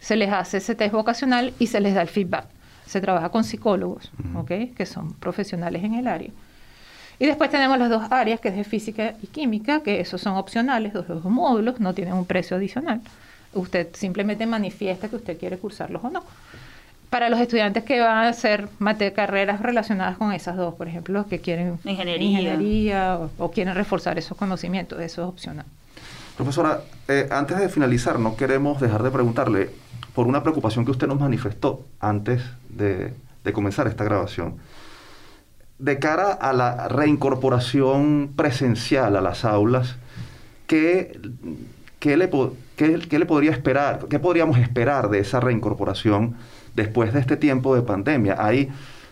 se 0.00 0.16
les 0.16 0.32
hace 0.32 0.56
ese 0.56 0.74
test 0.74 0.92
vocacional 0.92 1.52
y 1.60 1.68
se 1.68 1.80
les 1.80 1.94
da 1.94 2.02
el 2.02 2.08
feedback. 2.08 2.46
Se 2.86 3.00
trabaja 3.00 3.28
con 3.28 3.44
psicólogos, 3.44 4.10
¿ok? 4.34 4.74
Que 4.76 4.86
son 4.86 5.12
profesionales 5.14 5.84
en 5.84 5.94
el 5.94 6.08
área. 6.08 6.30
Y 7.20 7.26
después 7.26 7.50
tenemos 7.50 7.78
las 7.78 7.90
dos 7.90 8.10
áreas, 8.10 8.40
que 8.40 8.48
es 8.48 8.56
de 8.56 8.64
física 8.64 9.14
y 9.22 9.26
química, 9.28 9.82
que 9.82 10.00
esos 10.00 10.20
son 10.20 10.36
opcionales, 10.36 10.94
los 10.94 11.06
dos 11.06 11.24
módulos, 11.24 11.78
no 11.78 11.94
tienen 11.94 12.14
un 12.14 12.24
precio 12.24 12.56
adicional. 12.56 13.00
Usted 13.52 13.88
simplemente 13.94 14.46
manifiesta 14.46 15.08
que 15.08 15.16
usted 15.16 15.38
quiere 15.38 15.58
cursarlos 15.58 16.02
o 16.02 16.10
no 16.10 16.24
para 17.10 17.30
los 17.30 17.40
estudiantes 17.40 17.84
que 17.84 18.00
van 18.00 18.26
a 18.26 18.28
hacer 18.28 18.68
carreras 19.14 19.60
relacionadas 19.60 20.18
con 20.18 20.32
esas 20.32 20.56
dos, 20.56 20.74
por 20.74 20.88
ejemplo, 20.88 21.14
los 21.14 21.26
que 21.26 21.40
quieren 21.40 21.78
ingeniería, 21.84 23.18
o, 23.38 23.50
quieren 23.50 23.74
reforzar 23.74 24.18
esos 24.18 24.36
conocimientos, 24.36 25.00
eso 25.00 25.22
es 25.22 25.28
opcional. 25.28 25.64
Profesora, 26.36 26.82
eh, 27.08 27.28
antes 27.30 27.58
de 27.58 27.68
finalizar, 27.68 28.18
no 28.18 28.36
queremos 28.36 28.80
dejar 28.80 29.02
de 29.02 29.10
preguntarle 29.10 29.70
por 30.14 30.26
una 30.26 30.42
preocupación 30.42 30.84
que 30.84 30.90
usted 30.90 31.06
nos 31.06 31.18
manifestó 31.18 31.84
antes 32.00 32.42
de, 32.68 33.14
comenzar 33.52 33.86
esta 33.86 34.04
grabación. 34.04 34.56
De 35.78 35.98
cara 35.98 36.32
a 36.32 36.52
la 36.52 36.88
reincorporación 36.88 38.34
presencial 38.36 39.16
a 39.16 39.22
las 39.22 39.46
aulas, 39.46 39.96
¿qué, 40.66 41.18
qué, 41.98 42.18
le, 42.18 42.28
qué, 42.76 42.98
qué 43.08 43.18
le 43.18 43.24
podría 43.24 43.52
esperar, 43.52 44.06
qué 44.10 44.18
podríamos 44.18 44.58
esperar 44.58 45.08
de 45.08 45.20
esa 45.20 45.40
reincorporación? 45.40 46.36
Después 46.78 47.12
de 47.12 47.20
este 47.20 47.36
tiempo 47.36 47.74
de 47.74 47.82
pandemia? 47.82 48.36
¿Hay, 48.38 48.70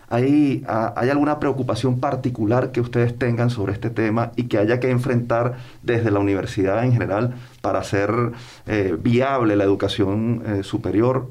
hay, 0.09 0.63
¿Hay 0.67 1.09
alguna 1.09 1.39
preocupación 1.39 1.99
particular 1.99 2.71
que 2.71 2.81
ustedes 2.81 3.17
tengan 3.17 3.49
sobre 3.49 3.73
este 3.73 3.89
tema 3.89 4.31
y 4.35 4.43
que 4.43 4.57
haya 4.57 4.79
que 4.79 4.89
enfrentar 4.89 5.57
desde 5.83 6.09
la 6.09 6.19
universidad 6.19 6.83
en 6.83 6.93
general 6.93 7.35
para 7.61 7.79
hacer 7.79 8.09
eh, 8.65 8.97
viable 8.99 9.55
la 9.55 9.65
educación 9.65 10.41
eh, 10.45 10.63
superior? 10.63 11.29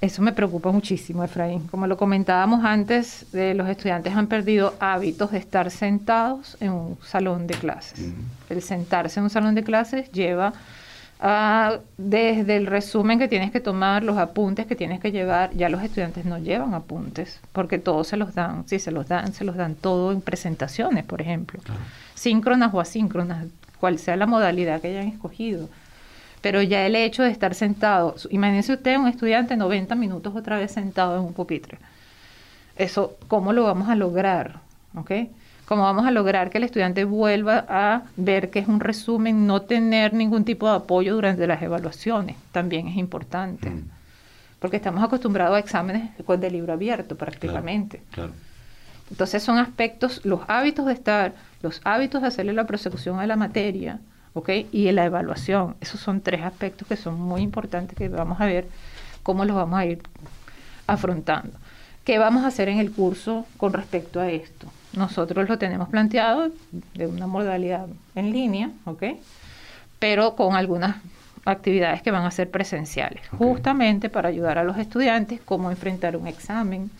Eso 0.00 0.22
me 0.22 0.32
preocupa 0.32 0.70
muchísimo, 0.70 1.24
Efraín. 1.24 1.66
Como 1.66 1.88
lo 1.88 1.96
comentábamos 1.96 2.64
antes, 2.64 3.26
eh, 3.34 3.52
los 3.54 3.68
estudiantes 3.68 4.14
han 4.14 4.28
perdido 4.28 4.74
hábitos 4.78 5.32
de 5.32 5.38
estar 5.38 5.72
sentados 5.72 6.56
en 6.60 6.70
un 6.70 6.98
salón 7.02 7.48
de 7.48 7.54
clases. 7.54 8.12
El 8.48 8.62
sentarse 8.62 9.18
en 9.18 9.24
un 9.24 9.30
salón 9.30 9.56
de 9.56 9.64
clases 9.64 10.12
lleva 10.12 10.52
a, 11.20 11.80
desde 11.96 12.56
el 12.56 12.66
resumen 12.66 13.18
que 13.18 13.28
tienes 13.28 13.50
que 13.50 13.60
tomar, 13.60 14.04
los 14.04 14.16
apuntes 14.18 14.66
que 14.66 14.76
tienes 14.76 15.00
que 15.00 15.10
llevar, 15.10 15.52
ya 15.54 15.68
los 15.68 15.82
estudiantes 15.82 16.24
no 16.24 16.38
llevan 16.38 16.74
apuntes, 16.74 17.40
porque 17.52 17.78
todos 17.78 18.06
se 18.06 18.16
los 18.16 18.34
dan, 18.34 18.68
sí, 18.68 18.78
se 18.78 18.92
los 18.92 19.08
dan, 19.08 19.32
se 19.32 19.44
los 19.44 19.56
dan 19.56 19.74
todo 19.74 20.12
en 20.12 20.20
presentaciones, 20.20 21.04
por 21.04 21.20
ejemplo, 21.20 21.60
síncronas 22.14 22.72
o 22.72 22.80
asíncronas, 22.80 23.46
cual 23.80 23.98
sea 23.98 24.16
la 24.16 24.26
modalidad 24.26 24.80
que 24.80 24.88
hayan 24.88 25.08
escogido. 25.08 25.68
Pero 26.40 26.62
ya 26.62 26.86
el 26.86 26.94
hecho 26.94 27.24
de 27.24 27.30
estar 27.30 27.54
sentado, 27.54 28.14
imagínese 28.30 28.74
usted 28.74 28.96
un 28.96 29.08
estudiante 29.08 29.56
90 29.56 29.94
minutos 29.96 30.36
otra 30.36 30.56
vez 30.56 30.70
sentado 30.70 31.16
en 31.16 31.24
un 31.24 31.32
pupitre. 31.32 31.78
Eso, 32.76 33.16
¿cómo 33.26 33.52
lo 33.52 33.64
vamos 33.64 33.88
a 33.88 33.96
lograr? 33.96 34.60
¿Ok? 34.94 35.10
¿Cómo 35.68 35.82
vamos 35.82 36.06
a 36.06 36.10
lograr 36.10 36.48
que 36.48 36.56
el 36.56 36.64
estudiante 36.64 37.04
vuelva 37.04 37.66
a 37.68 38.04
ver 38.16 38.48
que 38.48 38.58
es 38.58 38.68
un 38.68 38.80
resumen, 38.80 39.46
no 39.46 39.60
tener 39.60 40.14
ningún 40.14 40.46
tipo 40.46 40.66
de 40.66 40.76
apoyo 40.76 41.14
durante 41.14 41.46
las 41.46 41.60
evaluaciones? 41.60 42.36
También 42.52 42.88
es 42.88 42.96
importante. 42.96 43.68
Mm. 43.68 43.84
Porque 44.60 44.78
estamos 44.78 45.04
acostumbrados 45.04 45.56
a 45.56 45.58
exámenes 45.58 46.10
de 46.16 46.50
libro 46.50 46.72
abierto 46.72 47.16
prácticamente. 47.16 48.00
Entonces 49.10 49.42
son 49.42 49.58
aspectos, 49.58 50.24
los 50.24 50.40
hábitos 50.48 50.86
de 50.86 50.94
estar, 50.94 51.34
los 51.60 51.82
hábitos 51.84 52.22
de 52.22 52.28
hacerle 52.28 52.54
la 52.54 52.66
prosecución 52.66 53.20
a 53.20 53.26
la 53.26 53.36
materia, 53.36 54.00
y 54.72 54.90
la 54.92 55.04
evaluación. 55.04 55.76
Esos 55.80 56.00
son 56.00 56.20
tres 56.20 56.42
aspectos 56.42 56.86
que 56.86 56.96
son 56.96 57.20
muy 57.20 57.42
importantes 57.42 57.96
que 57.96 58.08
vamos 58.08 58.40
a 58.40 58.46
ver 58.46 58.68
cómo 59.22 59.44
los 59.44 59.56
vamos 59.56 59.78
a 59.78 59.84
ir 59.84 60.00
afrontando. 60.86 61.58
¿Qué 62.04 62.18
vamos 62.18 62.44
a 62.44 62.46
hacer 62.46 62.68
en 62.68 62.78
el 62.78 62.92
curso 62.92 63.46
con 63.56 63.72
respecto 63.72 64.20
a 64.20 64.30
esto? 64.30 64.68
Nosotros 64.92 65.48
lo 65.48 65.58
tenemos 65.58 65.88
planteado 65.88 66.50
de 66.94 67.06
una 67.06 67.26
modalidad 67.26 67.86
en 68.14 68.32
línea, 68.32 68.70
¿ok? 68.84 69.04
Pero 69.98 70.34
con 70.34 70.56
algunas 70.56 70.96
actividades 71.44 72.02
que 72.02 72.10
van 72.10 72.24
a 72.24 72.30
ser 72.30 72.50
presenciales, 72.50 73.22
justamente 73.38 74.10
para 74.10 74.28
ayudar 74.28 74.58
a 74.58 74.64
los 74.64 74.78
estudiantes 74.78 75.40
cómo 75.44 75.70
enfrentar 75.70 76.16
un 76.16 76.26
examen, 76.26 76.90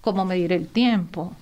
cómo 0.00 0.24
medir 0.24 0.52
el 0.52 0.68
tiempo, 0.68 1.32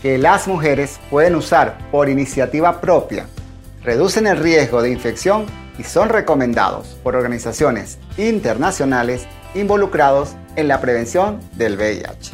que 0.02 0.18
las 0.18 0.48
mujeres 0.48 1.00
pueden 1.10 1.36
usar 1.36 1.78
por 1.92 2.10
iniciativa 2.10 2.82
propia, 2.82 3.28
reducen 3.84 4.28
el 4.28 4.38
riesgo 4.38 4.82
de 4.82 4.92
infección 4.92 5.46
y 5.78 5.84
son 5.84 6.10
recomendados 6.10 6.88
por 7.04 7.16
organizaciones 7.16 7.98
internacionales 8.18 9.26
involucrados 9.56 10.36
en 10.56 10.68
la 10.68 10.82
prevención 10.82 11.40
del 11.54 11.78
VIH. 11.78 12.34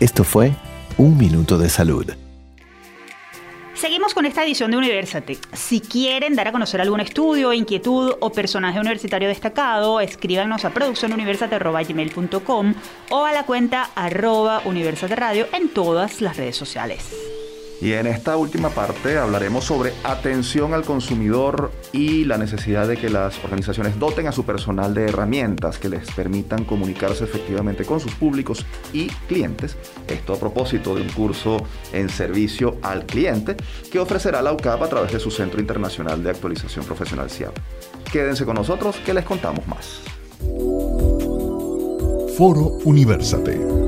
Esto 0.00 0.24
fue 0.24 0.54
un 0.96 1.16
minuto 1.16 1.58
de 1.58 1.68
salud. 1.68 2.21
Seguimos 3.82 4.14
con 4.14 4.24
esta 4.26 4.44
edición 4.44 4.70
de 4.70 4.76
Universate. 4.76 5.38
Si 5.54 5.80
quieren 5.80 6.36
dar 6.36 6.46
a 6.46 6.52
conocer 6.52 6.80
algún 6.80 7.00
estudio, 7.00 7.52
inquietud 7.52 8.14
o 8.20 8.30
personaje 8.30 8.78
universitario 8.78 9.26
destacado, 9.26 9.98
escríbanos 9.98 10.64
a 10.64 10.70
produccionuniversate.com 10.70 12.74
o 13.10 13.24
a 13.24 13.32
la 13.32 13.42
cuenta 13.42 13.90
arroba 13.96 14.62
Universate 14.66 15.16
Radio 15.16 15.48
en 15.52 15.68
todas 15.68 16.20
las 16.20 16.36
redes 16.36 16.54
sociales. 16.54 17.41
Y 17.82 17.94
en 17.94 18.06
esta 18.06 18.36
última 18.36 18.68
parte 18.68 19.18
hablaremos 19.18 19.64
sobre 19.64 19.92
atención 20.04 20.72
al 20.72 20.84
consumidor 20.84 21.72
y 21.92 22.24
la 22.24 22.38
necesidad 22.38 22.86
de 22.86 22.96
que 22.96 23.10
las 23.10 23.42
organizaciones 23.42 23.98
doten 23.98 24.28
a 24.28 24.32
su 24.32 24.44
personal 24.44 24.94
de 24.94 25.06
herramientas 25.08 25.78
que 25.78 25.88
les 25.88 26.08
permitan 26.12 26.64
comunicarse 26.64 27.24
efectivamente 27.24 27.84
con 27.84 27.98
sus 27.98 28.14
públicos 28.14 28.64
y 28.92 29.08
clientes. 29.26 29.76
Esto 30.06 30.34
a 30.34 30.38
propósito 30.38 30.94
de 30.94 31.02
un 31.02 31.08
curso 31.08 31.56
en 31.92 32.08
servicio 32.08 32.76
al 32.82 33.04
cliente 33.04 33.56
que 33.90 33.98
ofrecerá 33.98 34.42
la 34.42 34.52
UCAP 34.52 34.80
a 34.80 34.88
través 34.88 35.10
de 35.10 35.18
su 35.18 35.32
Centro 35.32 35.60
Internacional 35.60 36.22
de 36.22 36.30
Actualización 36.30 36.84
Profesional 36.84 37.30
CIAP. 37.30 37.58
Quédense 38.12 38.44
con 38.44 38.54
nosotros 38.54 38.94
que 39.04 39.12
les 39.12 39.24
contamos 39.24 39.66
más. 39.66 40.02
Foro 42.36 42.78
Universate. 42.84 43.81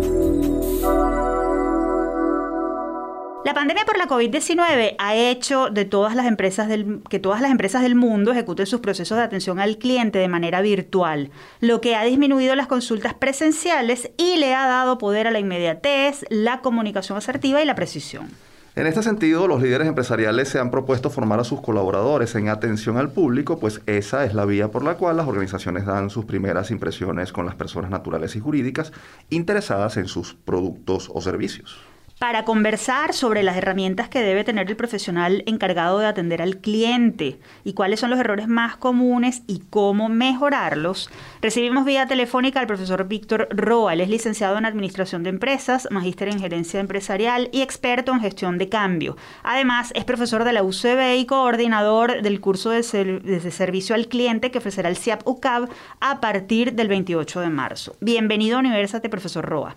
La 3.44 3.52
pandemia 3.52 3.84
por 3.84 3.98
la 3.98 4.08
COVID-19 4.08 4.94
ha 4.96 5.16
hecho 5.16 5.68
de 5.68 5.84
todas 5.84 6.16
las 6.16 6.24
empresas 6.24 6.66
del, 6.66 7.02
que 7.10 7.18
todas 7.18 7.42
las 7.42 7.50
empresas 7.50 7.82
del 7.82 7.94
mundo 7.94 8.32
ejecuten 8.32 8.64
sus 8.64 8.80
procesos 8.80 9.18
de 9.18 9.24
atención 9.24 9.60
al 9.60 9.76
cliente 9.76 10.18
de 10.18 10.28
manera 10.28 10.62
virtual, 10.62 11.30
lo 11.60 11.82
que 11.82 11.94
ha 11.94 12.04
disminuido 12.04 12.54
las 12.54 12.68
consultas 12.68 13.12
presenciales 13.12 14.10
y 14.16 14.38
le 14.38 14.54
ha 14.54 14.66
dado 14.66 14.96
poder 14.96 15.26
a 15.26 15.30
la 15.30 15.40
inmediatez, 15.40 16.24
la 16.30 16.62
comunicación 16.62 17.18
asertiva 17.18 17.60
y 17.60 17.66
la 17.66 17.74
precisión. 17.74 18.30
En 18.76 18.86
este 18.86 19.02
sentido, 19.02 19.46
los 19.46 19.60
líderes 19.60 19.88
empresariales 19.88 20.48
se 20.48 20.58
han 20.58 20.70
propuesto 20.70 21.10
formar 21.10 21.38
a 21.38 21.44
sus 21.44 21.60
colaboradores 21.60 22.34
en 22.36 22.48
atención 22.48 22.96
al 22.96 23.12
público, 23.12 23.58
pues 23.58 23.82
esa 23.84 24.24
es 24.24 24.32
la 24.32 24.46
vía 24.46 24.70
por 24.70 24.82
la 24.82 24.94
cual 24.94 25.18
las 25.18 25.28
organizaciones 25.28 25.84
dan 25.84 26.08
sus 26.08 26.24
primeras 26.24 26.70
impresiones 26.70 27.30
con 27.30 27.44
las 27.44 27.56
personas 27.56 27.90
naturales 27.90 28.36
y 28.36 28.40
jurídicas 28.40 28.90
interesadas 29.28 29.98
en 29.98 30.08
sus 30.08 30.32
productos 30.32 31.10
o 31.12 31.20
servicios 31.20 31.78
para 32.18 32.44
conversar 32.44 33.12
sobre 33.12 33.42
las 33.42 33.56
herramientas 33.56 34.08
que 34.08 34.20
debe 34.20 34.44
tener 34.44 34.68
el 34.68 34.76
profesional 34.76 35.42
encargado 35.46 35.98
de 35.98 36.06
atender 36.06 36.40
al 36.40 36.58
cliente 36.58 37.38
y 37.64 37.74
cuáles 37.74 38.00
son 38.00 38.10
los 38.10 38.18
errores 38.18 38.48
más 38.48 38.76
comunes 38.76 39.42
y 39.46 39.62
cómo 39.70 40.08
mejorarlos, 40.08 41.10
recibimos 41.42 41.84
vía 41.84 42.06
telefónica 42.06 42.60
al 42.60 42.66
profesor 42.66 43.08
Víctor 43.08 43.48
Roa. 43.50 43.92
Él 43.92 44.00
es 44.00 44.08
licenciado 44.08 44.56
en 44.56 44.64
Administración 44.64 45.22
de 45.22 45.30
Empresas, 45.30 45.88
magíster 45.90 46.28
en 46.28 46.40
Gerencia 46.40 46.80
Empresarial 46.80 47.48
y 47.52 47.62
experto 47.62 48.12
en 48.12 48.20
Gestión 48.20 48.58
de 48.58 48.68
Cambio. 48.68 49.16
Además, 49.42 49.92
es 49.94 50.04
profesor 50.04 50.44
de 50.44 50.52
la 50.52 50.62
UCB 50.62 51.16
y 51.18 51.26
coordinador 51.26 52.22
del 52.22 52.40
curso 52.40 52.70
de, 52.70 52.82
servicio 52.82 53.94
al 53.94 54.06
cliente 54.06 54.50
que 54.50 54.58
ofrecerá 54.58 54.88
el 54.88 54.96
CIAP 54.96 55.26
UCAB 55.26 55.68
a 56.00 56.20
partir 56.20 56.74
del 56.74 56.88
28 56.88 57.40
de 57.40 57.50
marzo. 57.50 57.96
Bienvenido 58.00 58.56
a 58.56 58.60
Universate, 58.60 59.08
profesor 59.08 59.44
Roa. 59.44 59.76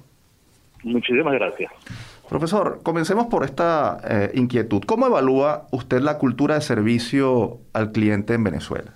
Muchísimas 0.83 1.33
gracias. 1.33 1.71
Profesor, 2.30 2.82
comencemos 2.84 3.28
por 3.28 3.45
esta 3.45 3.99
eh, 4.03 4.32
inquietud. 4.34 4.84
¿Cómo 4.86 5.07
evalúa 5.07 5.67
usted 5.71 6.01
la 6.01 6.17
cultura 6.17 6.55
de 6.55 6.61
servicio 6.61 7.59
al 7.73 7.91
cliente 7.91 8.34
en 8.34 8.43
Venezuela? 8.43 8.93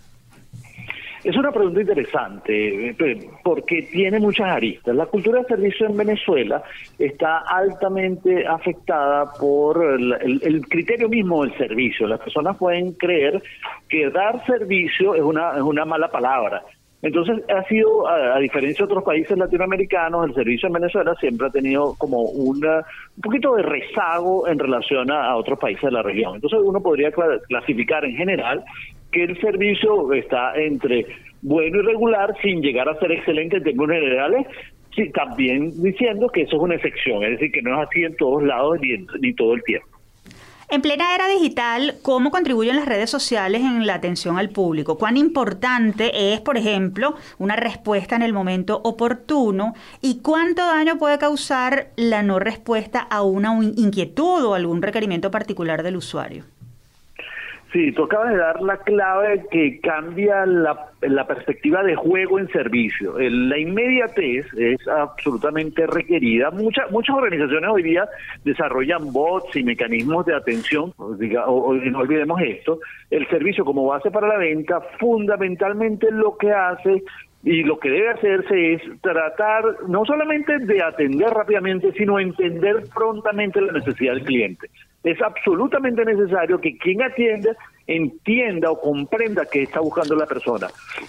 Es 1.23 1.37
una 1.37 1.51
pregunta 1.51 1.79
interesante 1.79 2.89
eh, 2.89 3.29
porque 3.43 3.83
tiene 3.83 4.19
muchas 4.19 4.47
aristas. 4.47 4.95
La 4.95 5.05
cultura 5.05 5.41
de 5.41 5.45
servicio 5.45 5.85
en 5.85 5.95
Venezuela 5.95 6.63
está 6.97 7.43
altamente 7.47 8.45
afectada 8.45 9.31
por 9.39 9.81
el, 9.83 10.65
criterio 10.67 11.07
mismo 11.07 11.43
del 11.43 11.55
servicio. 11.57 12.07
Las 12.07 12.19
personas 12.19 12.57
pueden 12.57 12.93
creer 12.93 13.41
que 13.87 14.09
dar 14.09 14.43
servicio 14.45 15.13
es 15.13 15.21
una, 15.21 15.51
es 15.55 15.61
una 15.61 15.85
mala 15.85 16.09
palabra 16.09 16.63
Entonces, 17.01 17.43
ha 17.49 17.63
sido, 17.63 18.07
a, 18.07 18.37
diferencia 18.39 18.85
de 18.85 18.91
otros 18.91 19.03
países 19.03 19.35
latinoamericanos, 19.35 20.27
el 20.27 20.35
servicio 20.35 20.67
en 20.67 20.73
Venezuela 20.73 21.15
siempre 21.19 21.47
ha 21.47 21.49
tenido 21.49 21.95
como 21.97 22.21
una, 22.21 22.77
un 23.15 23.21
poquito 23.21 23.55
de 23.55 23.63
rezago 23.63 24.47
en 24.47 24.59
relación 24.59 25.11
a, 25.11 25.35
otros 25.35 25.57
países 25.57 25.81
de 25.81 25.91
la 25.91 26.03
región. 26.03 26.35
Entonces, 26.35 26.59
uno 26.63 26.79
podría 26.79 27.11
clasificar 27.47 28.05
en 28.05 28.15
general 28.15 28.63
que 29.11 29.23
el 29.23 29.39
servicio 29.41 30.13
está 30.13 30.55
entre 30.55 31.07
bueno 31.41 31.79
y 31.79 31.81
regular, 31.81 32.35
sin 32.41 32.61
llegar 32.61 32.87
a 32.87 32.99
ser 32.99 33.11
excelente 33.11 33.57
en 33.57 33.63
términos 33.63 33.95
generales, 33.95 34.47
sí, 34.95 35.09
también 35.11 35.71
diciendo 35.81 36.29
que 36.29 36.43
eso 36.43 36.57
es 36.57 36.61
una 36.61 36.75
excepción, 36.75 37.23
es 37.23 37.31
decir, 37.31 37.51
que 37.51 37.61
no 37.63 37.81
es 37.81 37.87
así 37.87 38.03
en 38.03 38.15
todos 38.15 38.43
lados 38.43 38.77
ni, 38.79 39.05
ni 39.19 39.33
todo 39.33 39.55
el 39.55 39.63
tiempo. 39.63 39.90
En 40.71 40.81
plena 40.81 41.13
era 41.13 41.27
digital, 41.27 41.97
¿cómo 42.01 42.31
contribuyen 42.31 42.77
las 42.77 42.85
redes 42.85 43.09
sociales 43.09 43.61
en 43.61 43.85
la 43.85 43.95
atención 43.95 44.39
al 44.39 44.51
público? 44.51 44.97
¿Cuán 44.97 45.17
importante 45.17 46.33
es, 46.33 46.39
por 46.39 46.55
ejemplo, 46.55 47.15
una 47.39 47.57
respuesta 47.57 48.15
en 48.15 48.21
el 48.21 48.31
momento 48.31 48.79
oportuno? 48.85 49.73
¿Y 49.99 50.19
cuánto 50.19 50.65
daño 50.65 50.97
puede 50.97 51.17
causar 51.17 51.91
la 51.97 52.23
no 52.23 52.39
respuesta 52.39 53.01
a 53.01 53.21
una 53.21 53.53
inquietud 53.61 54.45
o 54.45 54.53
algún 54.53 54.81
requerimiento 54.81 55.29
particular 55.29 55.83
del 55.83 55.97
usuario? 55.97 56.45
Sí, 57.71 57.93
tú 57.93 58.05
de 58.05 58.37
dar 58.37 58.61
la 58.61 58.75
clave 58.77 59.45
que 59.49 59.79
cambia 59.79 60.45
la, 60.45 60.89
perspectiva 61.25 61.81
de 61.83 61.95
juego 61.95 62.37
en 62.37 62.49
servicio. 62.49 63.17
la 63.17 63.57
inmediatez 63.57 64.45
es 64.57 64.85
absolutamente 64.89 65.87
requerida. 65.87 66.51
Muchas 66.51 66.91
muchas 66.91 67.15
organizaciones 67.15 67.69
hoy 67.71 67.83
día 67.83 68.09
desarrollan 68.43 69.13
bots 69.13 69.55
y 69.55 69.63
mecanismos 69.63 70.25
de 70.25 70.35
atención. 70.35 70.93
Diga, 71.17 71.47
o, 71.47 71.73
no 71.73 71.99
olvidemos 71.99 72.41
esto. 72.41 72.79
El 73.09 73.25
servicio 73.29 73.63
como 73.63 73.85
base 73.85 74.11
para 74.11 74.27
la 74.27 74.37
venta, 74.37 74.81
fundamentalmente 74.99 76.11
lo 76.11 76.35
que 76.37 76.51
hace 76.51 77.03
y 77.43 77.63
lo 77.63 77.79
que 77.79 77.89
debe 77.89 78.09
hacerse 78.09 78.73
es 78.73 78.81
tratar 79.01 79.63
no 79.87 80.03
solamente 80.03 80.59
de 80.59 80.83
atender 80.83 81.29
rápidamente, 81.29 81.93
sino 81.93 82.19
entender 82.19 82.83
prontamente 82.93 83.61
la 83.61 83.71
necesidad 83.71 84.13
del 84.15 84.25
cliente 84.25 84.67
es 85.03 85.21
absolutamente 85.21 86.05
necesario 86.05 86.59
que 86.59 86.77
quien 86.77 87.01
atienda 87.01 87.55
entienda 87.87 88.71
o 88.71 88.79
comprenda 88.79 89.45
qué 89.51 89.63
está 89.63 89.79
buscando 89.79 90.15
la 90.15 90.25
persona, 90.25 90.67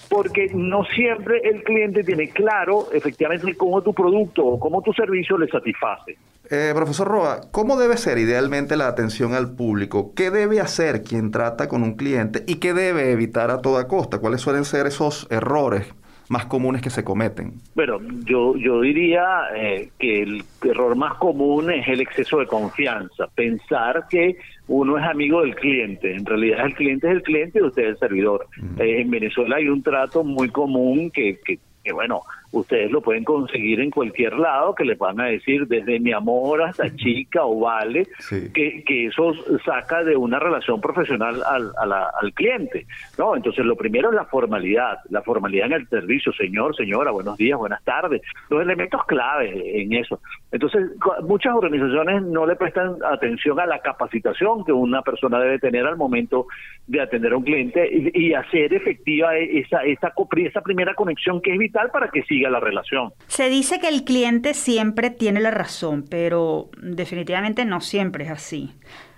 porque 0.09 0.49
no 0.53 0.83
siempre 0.85 1.39
el 1.43 1.63
cliente 1.63 2.03
tiene 2.03 2.29
claro 2.29 2.87
efectivamente 2.91 3.55
cómo 3.55 3.81
tu 3.81 3.93
producto 3.93 4.43
o 4.45 4.59
cómo 4.59 4.81
tu 4.81 4.91
servicio 4.93 5.37
le 5.37 5.47
satisface. 5.47 6.17
Eh, 6.49 6.73
profesor 6.75 7.07
Roa, 7.07 7.41
¿cómo 7.51 7.77
debe 7.77 7.95
ser 7.95 8.17
idealmente 8.17 8.75
la 8.75 8.87
atención 8.87 9.33
al 9.33 9.55
público? 9.55 10.13
¿Qué 10.13 10.29
debe 10.29 10.59
hacer 10.59 11.03
quien 11.03 11.31
trata 11.31 11.69
con 11.69 11.83
un 11.83 11.95
cliente 11.95 12.43
y 12.47 12.55
qué 12.55 12.73
debe 12.73 13.11
evitar 13.11 13.49
a 13.49 13.61
toda 13.61 13.87
costa? 13.87 14.19
¿Cuáles 14.19 14.41
suelen 14.41 14.65
ser 14.65 14.85
esos 14.87 15.27
errores 15.29 15.93
más 16.29 16.45
comunes 16.45 16.81
que 16.81 16.89
se 16.89 17.03
cometen? 17.03 17.53
Bueno, 17.75 17.99
yo, 18.25 18.55
yo 18.55 18.81
diría 18.81 19.23
eh, 19.55 19.89
que 19.99 20.23
el 20.23 20.43
error 20.63 20.95
más 20.95 21.15
común 21.15 21.71
es 21.71 21.87
el 21.87 22.01
exceso 22.01 22.39
de 22.39 22.47
confianza, 22.47 23.27
pensar 23.35 24.07
que 24.09 24.37
uno 24.67 24.97
es 24.97 25.03
amigo 25.03 25.41
del 25.41 25.55
cliente, 25.55 26.15
en 26.15 26.25
realidad 26.25 26.65
el 26.65 26.73
cliente 26.73 27.07
es 27.07 27.13
el 27.15 27.23
cliente 27.23 27.59
y 27.59 27.63
usted 27.63 27.83
es 27.83 27.89
el 27.89 27.97
servidor. 27.97 28.47
Eh, 28.77 29.01
en 29.01 29.11
Venezuela 29.11 29.57
hay 29.57 29.67
un 29.67 29.83
trato 29.83 30.23
muy 30.23 30.49
común 30.49 31.11
que, 31.11 31.39
que, 31.43 31.59
que 31.83 31.91
bueno, 31.91 32.21
ustedes 32.53 32.91
lo 32.91 33.01
pueden 33.01 33.23
conseguir 33.23 33.81
en 33.81 33.89
cualquier 33.89 34.37
lado, 34.37 34.75
que 34.75 34.85
les 34.85 34.97
van 34.97 35.19
a 35.19 35.25
decir 35.25 35.67
desde 35.67 35.99
mi 35.99 36.13
amor 36.13 36.61
hasta 36.61 36.95
chica 36.95 37.43
o 37.43 37.59
vale, 37.59 38.07
que, 38.53 38.83
que 38.85 39.07
eso 39.07 39.33
saca 39.65 40.03
de 40.03 40.15
una 40.15 40.39
relación 40.39 40.79
profesional 40.79 41.41
al, 41.45 41.71
al 41.77 42.33
cliente. 42.33 42.85
no 43.17 43.35
Entonces, 43.35 43.65
lo 43.65 43.75
primero 43.75 44.09
es 44.09 44.15
la 44.15 44.25
formalidad, 44.25 44.99
la 45.09 45.21
formalidad 45.21 45.67
en 45.67 45.73
el 45.73 45.87
servicio, 45.89 46.31
señor, 46.33 46.75
señora, 46.75 47.11
buenos 47.11 47.37
días, 47.37 47.57
buenas 47.57 47.83
tardes, 47.83 48.21
los 48.49 48.61
elementos 48.61 49.03
clave 49.05 49.81
en 49.81 49.93
eso. 49.93 50.19
Entonces, 50.51 50.91
muchas 51.23 51.55
organizaciones 51.55 52.21
no 52.23 52.45
le 52.45 52.55
prestan 52.55 52.97
atención 53.03 53.59
a 53.59 53.65
la 53.65 53.79
capacitación 53.79 54.63
que 54.63 54.71
una 54.71 55.01
persona 55.01 55.39
debe 55.39 55.57
tener 55.57 55.85
al 55.85 55.97
momento 55.97 56.45
de 56.87 57.01
atender 57.01 57.33
a 57.33 57.37
un 57.37 57.43
cliente 57.43 57.89
y, 58.13 58.33
hacer 58.33 58.73
efectiva 58.73 59.37
esa, 59.37 59.83
esa, 59.83 60.13
esa 60.35 60.61
primera 60.61 60.95
conexión 60.95 61.41
que 61.41 61.53
es 61.53 61.57
vital 61.57 61.91
para 61.91 62.09
que 62.09 62.23
siga 62.23 62.42
la 62.49 62.59
relación. 62.59 63.13
Se 63.27 63.49
dice 63.49 63.79
que 63.79 63.89
el 63.89 64.03
cliente 64.03 64.53
siempre 64.53 65.09
tiene 65.09 65.39
la 65.39 65.51
razón, 65.51 66.05
pero 66.09 66.69
definitivamente 66.81 67.65
no 67.65 67.81
siempre 67.81 68.25
es 68.25 68.31
así. 68.31 68.71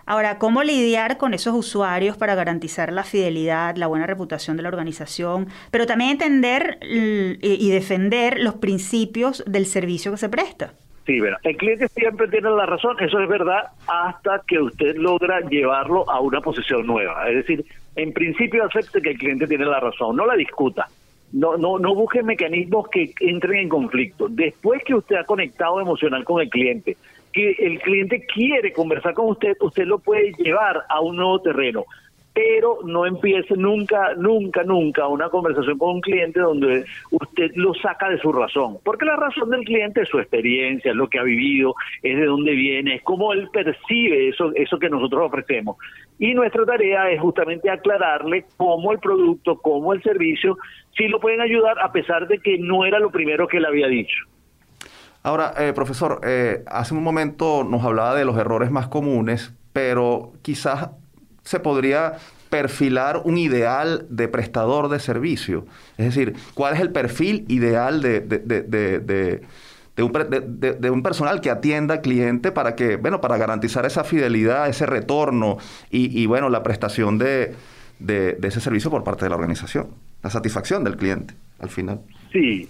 Ahora, 0.07 0.37
¿cómo 0.37 0.61
lidiar 0.61 1.17
con 1.17 1.33
esos 1.33 1.55
usuarios 1.55 2.15
para 2.15 2.35
garantizar 2.35 2.93
la 2.93 3.03
fidelidad, 3.03 3.75
la 3.75 3.87
buena 3.87 4.05
reputación 4.05 4.55
de 4.55 4.61
la 4.61 4.69
organización, 4.69 5.47
pero 5.71 5.87
también 5.87 6.11
entender 6.11 6.77
y 6.81 7.71
defender 7.71 8.39
los 8.39 8.55
principios 8.55 9.43
del 9.47 9.65
servicio 9.65 10.11
que 10.11 10.17
se 10.17 10.29
presta? 10.29 10.73
Sí, 11.07 11.19
bueno, 11.19 11.37
el 11.43 11.57
cliente 11.57 11.87
siempre 11.89 12.27
tiene 12.27 12.49
la 12.51 12.65
razón, 12.65 12.97
eso 12.99 13.19
es 13.19 13.29
verdad, 13.29 13.63
hasta 13.87 14.41
que 14.47 14.59
usted 14.59 14.95
logra 14.95 15.39
llevarlo 15.41 16.09
a 16.09 16.19
una 16.19 16.41
posición 16.41 16.85
nueva. 16.85 17.27
Es 17.29 17.35
decir, 17.35 17.65
en 17.95 18.11
principio 18.13 18.63
acepte 18.63 19.01
que 19.01 19.11
el 19.11 19.17
cliente 19.17 19.47
tiene 19.47 19.65
la 19.65 19.79
razón, 19.79 20.15
no 20.15 20.25
la 20.25 20.35
discuta 20.35 20.87
no, 21.35 21.57
no, 21.57 21.77
no 21.77 21.93
busque 21.93 22.23
mecanismos 22.23 22.87
que 22.87 23.13
entren 23.19 23.59
en 23.59 23.69
conflicto. 23.69 24.27
Después 24.29 24.81
que 24.85 24.95
usted 24.95 25.17
ha 25.17 25.25
conectado 25.25 25.81
emocional 25.81 26.23
con 26.23 26.41
el 26.41 26.49
cliente, 26.49 26.95
que 27.33 27.51
el 27.59 27.79
cliente 27.81 28.25
quiere 28.25 28.71
conversar 28.71 29.13
con 29.13 29.27
usted, 29.27 29.57
usted 29.59 29.83
lo 29.83 29.99
puede 29.99 30.31
llevar 30.37 30.83
a 30.87 31.01
un 31.01 31.17
nuevo 31.17 31.41
terreno 31.41 31.83
pero 32.35 32.79
no 32.83 33.05
empiece 33.05 33.55
nunca, 33.55 34.13
nunca, 34.17 34.61
nunca 34.63 35.07
una 35.07 35.29
conversación 35.29 35.77
con 35.77 35.95
un 35.95 36.01
cliente 36.01 36.41
donde 36.41 36.83
usted 37.09 37.51
lo 37.55 37.73
saca 37.75 38.09
de 38.09 38.19
su 38.19 38.33
razón, 38.33 38.77
porque 38.83 39.05
la 39.05 39.15
razón 39.15 39.49
del 39.51 39.63
cliente 39.63 40.01
es 40.01 40.09
su 40.09 40.19
experiencia, 40.19 40.91
es 40.91 40.97
lo 40.97 41.07
que 41.07 41.17
ha 41.17 41.23
vivido, 41.23 41.75
es 42.03 42.17
de 42.17 42.25
dónde 42.25 42.51
viene, 42.51 42.95
es 42.95 43.03
cómo 43.03 43.31
él 43.31 43.47
percibe 43.53 44.27
eso, 44.27 44.51
eso 44.53 44.77
que 44.77 44.89
nosotros 44.89 45.27
ofrecemos. 45.27 45.77
Y 46.19 46.33
nuestra 46.33 46.65
tarea 46.65 47.09
es 47.09 47.21
justamente 47.21 47.69
aclararle 47.69 48.45
cómo 48.57 48.91
el 48.91 48.99
producto, 48.99 49.57
cómo 49.61 49.93
el 49.93 50.03
servicio, 50.03 50.57
sí 50.97 51.07
lo 51.07 51.21
pueden 51.21 51.39
ayudar 51.39 51.79
a 51.79 51.93
pesar 51.93 52.27
de 52.27 52.39
que 52.39 52.57
no 52.57 52.85
era 52.85 52.99
lo 52.99 53.11
primero 53.11 53.47
que 53.47 53.57
él 53.57 53.65
había 53.65 53.87
dicho. 53.87 54.25
Ahora, 55.23 55.53
eh, 55.57 55.71
profesor, 55.73 56.19
eh, 56.27 56.65
hace 56.67 56.93
un 56.93 57.01
momento 57.01 57.63
nos 57.63 57.85
hablaba 57.85 58.13
de 58.13 58.25
los 58.25 58.37
errores 58.37 58.71
más 58.71 58.89
comunes, 58.89 59.55
pero 59.71 60.33
quizás 60.41 60.89
se 61.45 61.59
podría 61.59 62.13
perfilar 62.49 63.21
un 63.23 63.37
ideal 63.37 64.05
de 64.09 64.27
prestador 64.27 64.89
de 64.89 64.99
servicio? 64.99 65.65
Es 65.97 66.05
decir, 66.05 66.35
¿cuál 66.53 66.73
es 66.73 66.81
el 66.81 66.91
perfil 66.91 67.45
ideal 67.47 68.01
de, 68.01 69.41
un, 69.99 71.03
personal 71.03 71.39
que 71.39 71.49
atienda 71.49 71.95
al 71.95 72.01
cliente 72.01 72.51
para 72.51 72.75
que, 72.75 72.97
bueno, 72.97 73.21
para 73.21 73.37
garantizar 73.37 73.85
esa 73.85 74.03
fidelidad, 74.03 74.67
ese 74.67 74.85
retorno 74.85 75.57
y, 75.89 76.25
bueno, 76.25 76.49
la 76.49 76.63
prestación 76.63 77.17
de, 77.17 77.55
ese 78.41 78.59
servicio 78.59 78.91
por 78.91 79.03
parte 79.03 79.25
de 79.25 79.29
la 79.29 79.35
organización, 79.35 79.87
la 80.23 80.29
satisfacción 80.29 80.83
del 80.83 80.97
cliente 80.97 81.35
al 81.59 81.69
final? 81.69 82.01
Sí, 82.33 82.67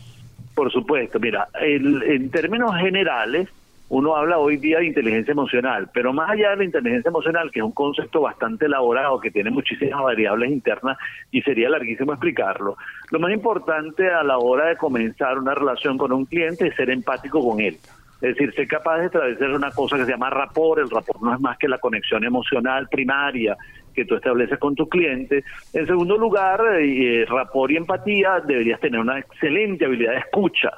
por 0.54 0.72
supuesto. 0.72 1.20
Mira, 1.20 1.48
en 1.60 2.30
términos 2.30 2.76
generales, 2.78 3.50
uno 3.90 4.16
habla 4.16 4.40
hoy 4.40 4.58
día 4.58 4.80
de 4.80 4.88
inteligencia 4.88 5.32
emocional, 5.32 5.90
pero 5.94 6.12
más 6.12 6.32
allá 6.32 6.52
de 6.52 6.58
la 6.58 6.64
inteligencia 6.64 7.10
emocional, 7.10 7.52
que 7.52 7.60
es 7.60 7.66
un 7.66 7.72
concepto 7.72 8.22
bastante 8.22 8.66
elaborado, 8.66 9.20
que 9.20 9.30
tiene 9.30 9.52
muchísimas 9.52 10.02
variables 10.02 10.52
internas 10.52 10.98
y 11.32 11.42
sería 11.44 11.70
larguísimo 11.70 12.12
explicarlo, 12.12 12.78
lo 13.12 13.20
más 13.20 13.32
importante 13.32 14.10
a 14.10 14.24
la 14.24 14.40
hora 14.40 14.68
de 14.68 14.78
comenzar 14.78 15.38
una 15.38 15.54
relación 15.54 15.98
con 15.98 16.12
un 16.12 16.26
cliente 16.26 16.68
es 16.68 16.76
ser 16.76 16.90
empático 16.90 17.48
con 17.48 17.60
él. 17.62 17.78
Es 18.22 18.36
decir, 18.36 18.54
ser 18.56 18.68
capaz 18.68 19.00
de 19.00 19.06
establecer 19.06 19.52
una 19.52 19.70
cosa 19.72 19.98
que 19.98 20.06
se 20.06 20.12
llama 20.12 20.30
rapport. 20.30 20.82
El 20.82 20.90
rapport 20.90 21.22
no 21.22 21.34
es 21.34 21.40
más 21.40 21.58
que 21.58 21.68
la 21.68 21.78
conexión 21.78 22.24
emocional 22.24 22.88
primaria 22.90 23.56
que 23.94 24.06
tú 24.06 24.16
estableces 24.16 24.58
con 24.58 24.74
tu 24.74 24.88
cliente. 24.88 25.44
En 25.74 25.86
segundo 25.86 26.18
lugar, 26.18 26.62
eh, 26.80 27.26
rapport 27.28 27.72
y 27.72 27.78
empatía, 27.78 28.40
deberías 28.40 28.80
tener 28.80 29.00
una 29.00 29.20
excelente 29.20 29.86
habilidad 29.86 30.14
de 30.14 30.20
escucha 30.20 30.72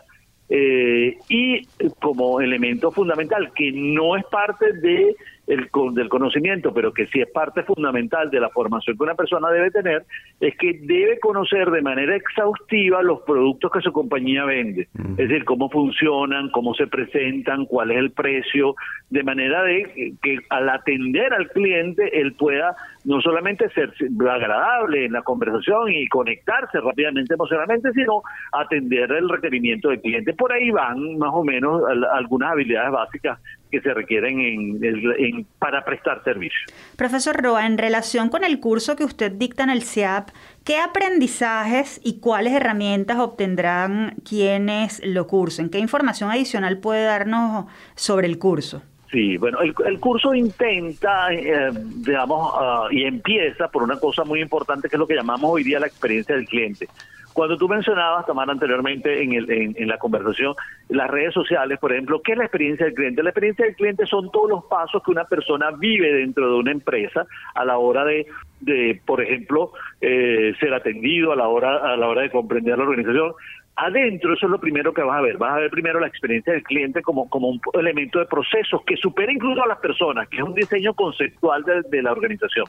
eh, 0.50 1.18
y 1.30 1.66
como 2.00 2.40
elemento 2.42 2.92
fundamental, 2.92 3.52
que 3.54 3.72
no 3.72 4.16
es 4.16 4.26
parte 4.26 4.74
de 4.74 5.16
el, 5.48 5.70
del 5.94 6.10
conocimiento, 6.10 6.74
pero 6.74 6.94
que 6.94 7.08
sí 7.08 7.22
es 7.22 7.32
parte 7.32 7.64
fundamental 7.64 8.30
de 8.30 8.40
la 8.40 8.50
formación 8.50 8.98
que 8.98 9.04
una 9.04 9.16
persona 9.16 9.50
debe 9.50 9.72
tener, 9.72 10.06
es 10.40 10.56
que 10.58 10.80
debe 10.84 11.20
conocer 11.20 11.72
de 11.72 11.82
manera 11.82 12.16
exhaustiva 12.16 13.02
los 13.02 13.22
productos 13.22 13.72
que 13.72 13.82
su 13.82 13.92
compañía 13.92 14.44
vende. 14.46 14.88
Es 15.18 15.30
decir, 15.30 15.46
cómo 15.46 15.70
funcionan, 15.70 16.50
cómo 16.52 16.74
se 16.74 16.88
presentan, 16.88 17.66
cuál 17.66 17.92
es 17.92 17.98
el 17.98 18.12
precio, 18.12 18.76
de 19.10 19.24
manera 19.24 19.64
de 19.64 20.14
que 20.22 20.40
al 20.50 20.70
atender 20.70 21.34
al 21.34 21.50
cliente 21.50 22.20
él 22.20 22.34
pueda 22.34 22.76
no 23.06 23.22
solamente 23.22 23.70
ser 23.70 23.94
agradable 24.30 25.06
en 25.06 25.14
la 25.14 25.22
conversación 25.22 25.92
y 25.92 26.08
conectarse 26.10 26.82
rápidamente 26.82 27.36
emocionalmente, 27.36 27.92
sino 27.94 28.22
atender 28.52 29.10
el 29.14 29.30
requerimiento 29.30 29.90
del 29.90 30.02
cliente. 30.02 30.34
Por 30.34 30.52
ahí 30.52 30.72
van 30.72 31.18
más 31.18 31.32
o 31.34 31.44
menos 31.44 31.84
algunas 32.14 32.52
habilidades 32.52 32.92
básicas 32.92 33.40
que 33.70 33.82
se 33.82 33.94
requieren 33.94 34.42
en, 34.42 35.46
para 35.60 35.84
prestar 35.84 36.24
servicio. 36.24 36.60
Profesor 36.96 37.36
Roa, 37.42 37.66
en 37.66 37.78
relación 37.78 38.30
con 38.30 38.44
el 38.44 38.60
curso 38.60 38.96
que 38.96 39.04
usted 39.04 39.32
dicta 39.32 39.64
en 39.64 39.70
el 39.70 39.84
CIAP, 39.84 40.30
¿qué 40.64 40.78
aprendizajes 40.78 42.00
y 42.04 42.20
cuáles 42.20 42.54
herramientas 42.54 43.18
obtendrán 43.18 44.16
quienes 44.28 45.06
lo 45.06 45.28
cursen? 45.28 45.70
¿Qué 45.70 45.80
información 45.80 46.32
adicional 46.32 46.80
puede 46.80 47.04
darnos 47.04 47.66
sobre 47.96 48.28
el 48.28 48.40
curso? 48.40 48.82
Sí, 49.12 49.38
bueno, 49.38 49.60
el, 49.62 50.00
curso 50.00 50.34
intenta, 50.36 51.34
eh, 51.34 51.70
digamos, 51.72 52.52
ah, 52.56 52.88
y 52.92 53.04
empieza 53.04 53.70
por 53.70 53.84
una 53.84 53.98
cosa 53.98 54.26
muy 54.26 54.42
importante 54.42 54.90
que 54.90 54.98
es 54.98 55.00
lo 55.00 55.08
que 55.08 55.16
llamamos 55.16 55.50
hoy 55.50 55.64
día 55.64 55.80
la 55.80 55.88
experiencia 55.88 56.36
del 56.36 56.46
cliente. 56.46 56.90
Cuando 57.38 57.56
tú 57.56 57.70
mencionabas, 57.70 58.26
Tamara, 58.26 58.52
anteriormente 58.52 59.22
en, 59.22 59.34
el, 59.34 59.52
en, 59.52 59.88
la 59.88 60.00
conversación, 60.00 60.56
las 60.90 61.08
redes 61.08 61.36
sociales, 61.36 61.78
por 61.78 61.94
ejemplo, 61.94 62.20
¿qué 62.24 62.32
es 62.32 62.38
la 62.40 62.46
experiencia 62.46 62.88
del 62.88 62.96
cliente? 62.96 63.22
La 63.22 63.30
experiencia 63.30 63.64
del 63.64 63.76
cliente 63.76 64.08
son 64.08 64.32
todos 64.32 64.50
los 64.50 64.66
pasos 64.66 65.04
que 65.04 65.12
una 65.12 65.24
persona 65.26 65.70
vive 65.70 66.12
dentro 66.14 66.50
de 66.50 66.56
una 66.56 66.72
empresa 66.72 67.28
a 67.54 67.64
la 67.64 67.78
hora 67.78 68.06
de, 68.06 68.26
de 68.62 69.00
por 69.06 69.22
ejemplo, 69.22 69.72
eh, 70.02 70.56
ser 70.60 70.74
atendido, 70.74 71.32
a 71.32 71.36
la 71.36 71.48
hora 71.48 71.94
a 71.94 71.96
la 71.96 72.08
hora 72.08 72.24
de 72.24 72.32
comprender 72.32 72.76
la 72.76 72.86
organización, 72.86 73.34
adentro 73.76 74.34
eso 74.34 74.48
es 74.48 74.52
lo 74.52 74.60
primero 74.60 74.92
que 74.92 75.04
vas 75.04 75.20
a 75.20 75.22
ver. 75.22 75.38
Vas 75.38 75.58
a 75.58 75.60
ver 75.60 75.70
primero 75.70 76.00
la 76.00 76.08
experiencia 76.08 76.54
del 76.54 76.64
cliente 76.64 77.04
como, 77.04 77.30
como 77.30 77.50
un 77.50 77.62
elemento 77.74 78.18
de 78.18 78.26
procesos 78.26 78.82
que 78.84 78.98
supera 78.98 79.32
incluso 79.32 79.64
a 79.64 79.68
las 79.68 79.78
personas, 79.78 80.28
que 80.28 80.38
es 80.38 80.44
un 80.44 80.56
diseño 80.56 80.96
conceptual 80.96 81.64
de 81.64 82.02
la 82.02 82.14
organización 82.14 82.66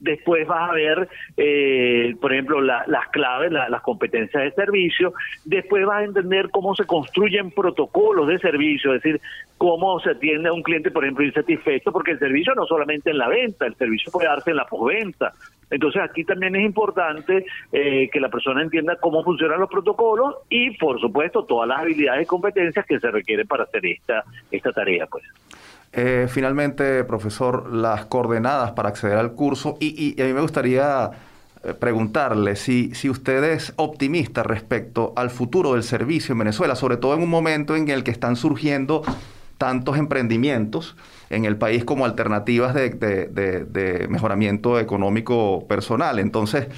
después 0.00 0.46
vas 0.46 0.70
a 0.70 0.72
ver, 0.72 1.08
eh, 1.36 2.14
por 2.20 2.32
ejemplo, 2.32 2.60
las 2.60 3.08
claves, 3.12 3.52
las 3.52 3.82
competencias 3.82 4.42
de 4.42 4.50
servicio, 4.52 5.12
después 5.44 5.84
vas 5.86 5.98
a 5.98 6.04
entender 6.04 6.50
cómo 6.50 6.74
se 6.74 6.84
construyen 6.84 7.50
protocolos 7.50 8.26
de 8.28 8.38
servicio, 8.38 8.94
es 8.94 9.02
decir, 9.02 9.20
cómo 9.58 10.00
se 10.00 10.10
atiende 10.10 10.48
a 10.48 10.52
un 10.52 10.62
cliente, 10.62 10.90
por 10.90 11.04
ejemplo, 11.04 11.24
insatisfecho, 11.24 11.92
porque 11.92 12.12
el 12.12 12.18
servicio 12.18 12.54
no 12.54 12.64
solamente 12.66 13.10
en 13.10 13.18
la 13.18 13.28
venta, 13.28 13.66
el 13.66 13.74
servicio 13.76 14.10
puede 14.10 14.26
darse 14.26 14.50
en 14.50 14.56
la 14.56 14.64
postventa. 14.64 15.32
Entonces 15.70 16.02
aquí 16.02 16.24
también 16.24 16.56
es 16.56 16.64
importante 16.64 17.44
eh, 17.72 18.08
que 18.10 18.20
la 18.20 18.28
persona 18.28 18.62
entienda 18.62 18.96
cómo 18.96 19.22
funcionan 19.22 19.60
los 19.60 19.70
protocolos 19.70 20.34
y, 20.48 20.76
por 20.78 21.00
supuesto, 21.00 21.44
todas 21.44 21.68
las 21.68 21.80
habilidades 21.80 22.24
y 22.24 22.26
competencias 22.26 22.84
que 22.86 22.98
se 22.98 23.10
requieren 23.10 23.46
para 23.46 23.64
hacer 23.64 23.86
esta, 23.86 24.24
esta 24.50 24.72
tarea. 24.72 25.06
pues. 25.06 25.24
Eh, 25.92 26.28
finalmente, 26.28 27.02
profesor, 27.04 27.72
las 27.72 28.04
coordenadas 28.06 28.72
para 28.72 28.88
acceder 28.90 29.18
al 29.18 29.32
curso 29.32 29.76
y, 29.80 30.20
a 30.20 30.24
mí 30.24 30.32
me 30.32 30.40
gustaría 30.40 31.10
eh, 31.64 31.74
preguntarle 31.74 32.54
si, 32.54 32.94
si 32.94 33.10
usted 33.10 33.42
es 33.42 33.72
optimista 33.76 34.44
respecto 34.44 35.12
al 35.16 35.30
futuro 35.30 35.72
del 35.72 35.82
servicio 35.82 36.32
en 36.32 36.38
Venezuela, 36.38 36.76
sobre 36.76 36.96
todo 36.96 37.14
en 37.14 37.22
un 37.22 37.28
momento 37.28 37.74
en 37.74 37.88
el 37.88 38.04
que 38.04 38.12
están 38.12 38.36
surgiendo 38.36 39.02
tantos 39.58 39.98
emprendimientos 39.98 40.96
en 41.28 41.44
el 41.44 41.56
país 41.56 41.84
como 41.84 42.04
alternativas 42.04 42.72
de 42.74 44.06
mejoramiento 44.08 44.78
económico 44.78 45.66
personal. 45.66 46.18
Entonces, 46.18 46.68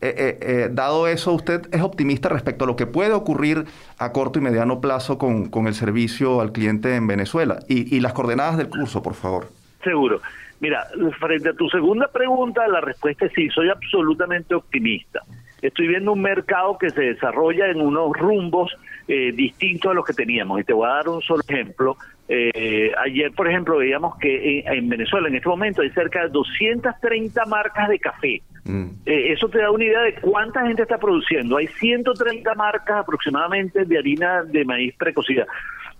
eh, 0.00 0.14
eh, 0.16 0.38
eh, 0.40 0.68
dado 0.70 1.06
eso, 1.08 1.32
¿usted 1.32 1.62
es 1.72 1.82
optimista 1.82 2.28
respecto 2.28 2.64
a 2.64 2.66
lo 2.66 2.76
que 2.76 2.86
puede 2.86 3.12
ocurrir 3.12 3.64
a 3.98 4.12
corto 4.12 4.38
y 4.38 4.42
mediano 4.42 4.80
plazo 4.80 5.18
con, 5.18 5.48
con 5.48 5.66
el 5.66 5.74
servicio 5.74 6.40
al 6.40 6.52
cliente 6.52 6.96
en 6.96 7.06
Venezuela? 7.06 7.60
Y, 7.68 7.94
y 7.94 8.00
las 8.00 8.12
coordenadas 8.12 8.56
del 8.56 8.68
curso, 8.68 9.02
por 9.02 9.14
favor. 9.14 9.48
Seguro. 9.82 10.20
Mira, 10.60 10.86
frente 11.20 11.50
a 11.50 11.52
tu 11.52 11.68
segunda 11.68 12.08
pregunta, 12.08 12.66
la 12.68 12.80
respuesta 12.80 13.26
es 13.26 13.32
sí, 13.34 13.48
soy 13.50 13.68
absolutamente 13.68 14.54
optimista. 14.54 15.22
Estoy 15.66 15.88
viendo 15.88 16.12
un 16.12 16.22
mercado 16.22 16.76
que 16.78 16.90
se 16.90 17.02
desarrolla 17.02 17.68
en 17.68 17.80
unos 17.80 18.12
rumbos 18.16 18.76
distintos 19.06 19.90
a 19.90 19.94
los 19.94 20.04
que 20.04 20.14
teníamos. 20.14 20.60
Y 20.60 20.64
te 20.64 20.72
voy 20.72 20.86
a 20.86 20.94
dar 20.94 21.08
un 21.08 21.20
solo 21.20 21.42
ejemplo. 21.46 21.96
Eh, 22.26 22.90
ayer, 23.04 23.32
por 23.32 23.48
ejemplo, 23.48 23.76
veíamos 23.78 24.16
que 24.16 24.60
en, 24.60 24.88
Venezuela 24.88 25.28
en 25.28 25.36
este 25.36 25.48
momento 25.48 25.82
hay 25.82 25.90
cerca 25.90 26.22
de 26.22 26.28
230 26.30 27.44
marcas 27.46 27.88
de 27.88 27.98
café. 27.98 28.42
Mm. 28.64 28.86
Eh, 29.04 29.32
eso 29.32 29.48
te 29.48 29.58
da 29.58 29.70
una 29.70 29.84
idea 29.84 30.00
de 30.00 30.14
cuánta 30.14 30.66
gente 30.66 30.82
está 30.82 30.98
produciendo. 30.98 31.58
Hay 31.58 31.66
130 31.66 32.54
marcas 32.54 33.00
aproximadamente 33.00 33.84
de 33.84 33.98
harina 33.98 34.42
de 34.42 34.64
maíz 34.64 34.94
precocida. 34.96 35.46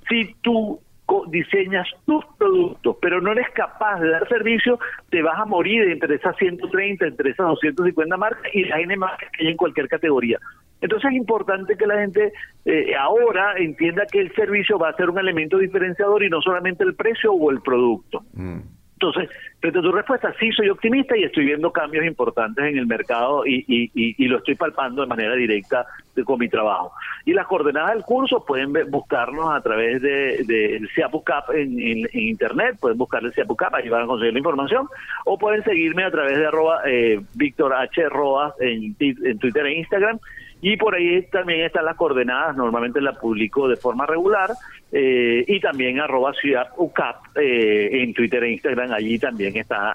Si 0.08 0.34
tú 0.40 0.80
diseñas 1.28 1.88
tus 2.06 2.24
productos, 2.38 2.96
pero 3.00 3.20
no 3.20 3.32
eres 3.32 3.48
capaz 3.54 4.00
de 4.00 4.10
dar 4.10 4.28
servicio, 4.28 4.78
te 5.10 5.22
vas 5.22 5.38
a 5.38 5.44
morir 5.44 5.82
entre 5.90 6.16
esas 6.16 6.36
130, 6.36 7.06
entre 7.06 7.30
esas 7.30 7.46
250 7.46 8.16
marcas 8.16 8.54
y 8.54 8.64
las 8.64 8.80
N 8.80 8.96
marcas 8.96 9.30
que 9.32 9.44
hay 9.44 9.50
en 9.50 9.56
cualquier 9.56 9.88
categoría. 9.88 10.38
Entonces 10.80 11.10
es 11.10 11.16
importante 11.16 11.76
que 11.76 11.86
la 11.86 12.00
gente 12.00 12.32
eh, 12.64 12.94
ahora 12.94 13.54
entienda 13.56 14.04
que 14.10 14.20
el 14.20 14.34
servicio 14.34 14.78
va 14.78 14.90
a 14.90 14.96
ser 14.96 15.08
un 15.10 15.18
elemento 15.18 15.58
diferenciador 15.58 16.22
y 16.24 16.28
no 16.28 16.42
solamente 16.42 16.84
el 16.84 16.94
precio 16.94 17.32
o 17.32 17.50
el 17.50 17.60
producto. 17.62 18.22
Mm. 18.34 18.60
Entonces, 19.04 19.36
frente 19.60 19.78
a 19.78 19.82
tu 19.82 19.92
respuesta, 19.92 20.34
sí 20.40 20.50
soy 20.52 20.70
optimista 20.70 21.16
y 21.16 21.24
estoy 21.24 21.44
viendo 21.44 21.70
cambios 21.70 22.06
importantes 22.06 22.64
en 22.64 22.78
el 22.78 22.86
mercado 22.86 23.46
y, 23.46 23.64
y, 23.66 24.28
lo 24.28 24.38
estoy 24.38 24.54
palpando 24.54 25.02
de 25.02 25.08
manera 25.08 25.34
directa 25.34 25.86
con 26.24 26.38
mi 26.38 26.48
trabajo. 26.48 26.92
Y 27.26 27.34
las 27.34 27.46
coordenadas 27.46 27.92
del 27.92 28.02
curso 28.02 28.44
pueden 28.46 28.72
buscarnos 28.90 29.54
a 29.54 29.60
través 29.60 30.00
de, 30.00 30.42
de 30.46 30.76
en, 30.76 31.80
en, 31.80 32.08
internet, 32.12 32.76
pueden 32.80 32.96
buscar 32.96 33.22
el 33.22 33.32
CIAPUCAP, 33.34 33.74
ahí 33.74 33.88
van 33.90 34.04
a 34.04 34.06
conseguir 34.06 34.32
la 34.32 34.38
información, 34.38 34.88
o 35.26 35.38
pueden 35.38 35.62
seguirme 35.64 36.04
a 36.04 36.10
través 36.10 36.38
de 36.38 36.46
arroba 36.46 36.80
eh, 36.86 37.20
Víctor 37.34 37.74
H. 37.74 38.08
Roas 38.08 38.54
en, 38.60 38.96
en 38.98 39.38
Twitter 39.38 39.66
e 39.66 39.78
Instagram 39.80 40.18
y 40.66 40.78
por 40.78 40.94
ahí 40.94 41.20
también 41.30 41.60
están 41.60 41.84
las 41.84 41.94
coordenadas, 41.94 42.56
normalmente 42.56 42.98
las 42.98 43.18
publico 43.18 43.68
de 43.68 43.76
forma 43.76 44.06
regular, 44.06 44.50
eh, 44.90 45.44
y 45.46 45.60
también 45.60 46.00
arroba 46.00 46.32
ciudad 46.32 46.68
UCAP 46.78 47.36
eh, 47.36 48.02
en 48.02 48.14
Twitter 48.14 48.42
e 48.44 48.52
Instagram, 48.52 48.90
allí 48.90 49.18
también 49.18 49.54
está 49.58 49.94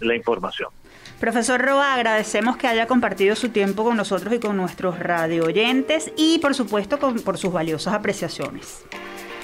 la 0.00 0.14
información. 0.14 0.68
Profesor 1.18 1.58
Roa, 1.58 1.94
agradecemos 1.94 2.58
que 2.58 2.66
haya 2.66 2.86
compartido 2.86 3.34
su 3.34 3.48
tiempo 3.48 3.82
con 3.82 3.96
nosotros 3.96 4.34
y 4.34 4.40
con 4.40 4.58
nuestros 4.58 4.98
radio 4.98 5.44
oyentes 5.44 6.12
y 6.18 6.38
por 6.40 6.54
supuesto 6.54 6.98
por 6.98 7.38
sus 7.38 7.50
valiosas 7.50 7.94
apreciaciones. 7.94 8.86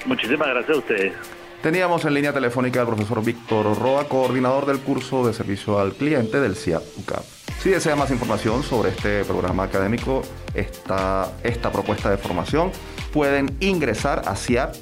Muchísimas 0.05 0.49
gracias 0.49 0.77
a 0.77 0.79
ustedes. 0.79 1.36
Teníamos 1.63 2.05
en 2.05 2.15
línea 2.15 2.33
telefónica 2.33 2.81
al 2.81 2.87
profesor 2.87 3.25
Víctor 3.25 3.79
Roa, 3.79 4.09
coordinador 4.09 4.67
del 4.67 4.79
curso 4.79 5.27
de 5.27 5.33
servicio 5.33 5.79
al 5.79 5.95
cliente 5.95 6.41
del 6.41 6.55
CIAP 6.55 6.83
UCAP. 6.99 7.25
Si 7.61 7.71
desea 7.71 7.97
más 7.97 8.11
información 8.11 8.63
sobre 8.63 8.91
este 8.91 9.25
programa 9.25 9.65
académico, 9.65 10.23
esta, 10.55 11.33
esta 11.43 11.73
propuesta 11.73 12.11
de 12.11 12.19
formación, 12.19 12.71
pueden 13.13 13.57
ingresar 13.61 14.23
a 14.27 14.37
ciap.com.be 14.37 14.77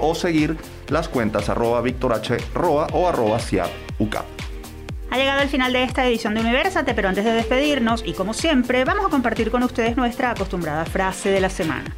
o 0.00 0.14
seguir 0.14 0.56
las 0.88 1.08
cuentas 1.08 1.48
arroba 1.48 1.80
Víctor 1.82 2.14
H. 2.14 2.36
Roa 2.54 2.88
o 2.92 3.06
arroba 3.08 3.38
CIAPUCAP. 3.38 4.24
Ha 5.10 5.18
llegado 5.18 5.42
el 5.42 5.48
final 5.48 5.72
de 5.72 5.84
esta 5.84 6.04
edición 6.06 6.34
de 6.34 6.40
Universate, 6.40 6.92
pero 6.94 7.08
antes 7.08 7.24
de 7.24 7.32
despedirnos, 7.32 8.02
y 8.04 8.12
como 8.12 8.34
siempre, 8.34 8.84
vamos 8.84 9.06
a 9.06 9.08
compartir 9.08 9.50
con 9.52 9.62
ustedes 9.62 9.96
nuestra 9.96 10.32
acostumbrada 10.32 10.84
frase 10.84 11.30
de 11.30 11.40
la 11.40 11.50
semana. 11.50 11.94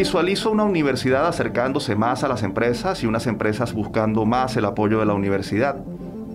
Visualizo 0.00 0.50
una 0.50 0.64
universidad 0.64 1.26
acercándose 1.26 1.94
más 1.94 2.24
a 2.24 2.28
las 2.28 2.42
empresas 2.42 3.02
y 3.02 3.06
unas 3.06 3.26
empresas 3.26 3.74
buscando 3.74 4.24
más 4.24 4.56
el 4.56 4.64
apoyo 4.64 4.98
de 4.98 5.04
la 5.04 5.12
universidad. 5.12 5.76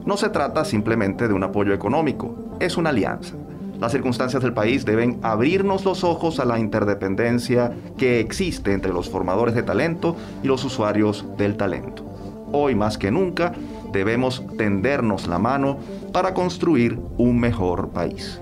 No 0.05 0.18
se 0.18 0.30
trata 0.30 0.63
simplemente 0.66 1.28
de 1.28 1.34
un 1.34 1.43
apoyo 1.43 1.74
económico, 1.74 2.36
es 2.59 2.78
una 2.78 2.91
alianza. 2.91 3.34
Las 3.80 3.91
circunstancias 3.91 4.43
del 4.43 4.53
país 4.53 4.86
deben 4.86 5.18
abrirnos 5.24 5.84
los 5.84 6.03
ojos 6.03 6.39
a 6.39 6.45
la 6.45 6.59
interdependencia 6.59 7.72
que 7.97 8.20
existe 8.20 8.72
entre 8.72 8.93
los 8.93 9.09
formadores 9.09 9.55
de 9.55 9.63
talento 9.63 10.16
y 10.43 10.47
los 10.47 10.63
usuarios 10.63 11.26
del 11.36 11.57
talento. 11.57 12.05
Hoy 12.51 12.76
más 12.76 12.99
que 12.99 13.09
nunca 13.09 13.53
debemos 13.91 14.43
tendernos 14.59 15.26
la 15.26 15.39
mano 15.39 15.80
para 16.13 16.36
construir 16.36 16.99
un 17.18 17.39
mejor 17.39 17.89
país. 17.89 18.39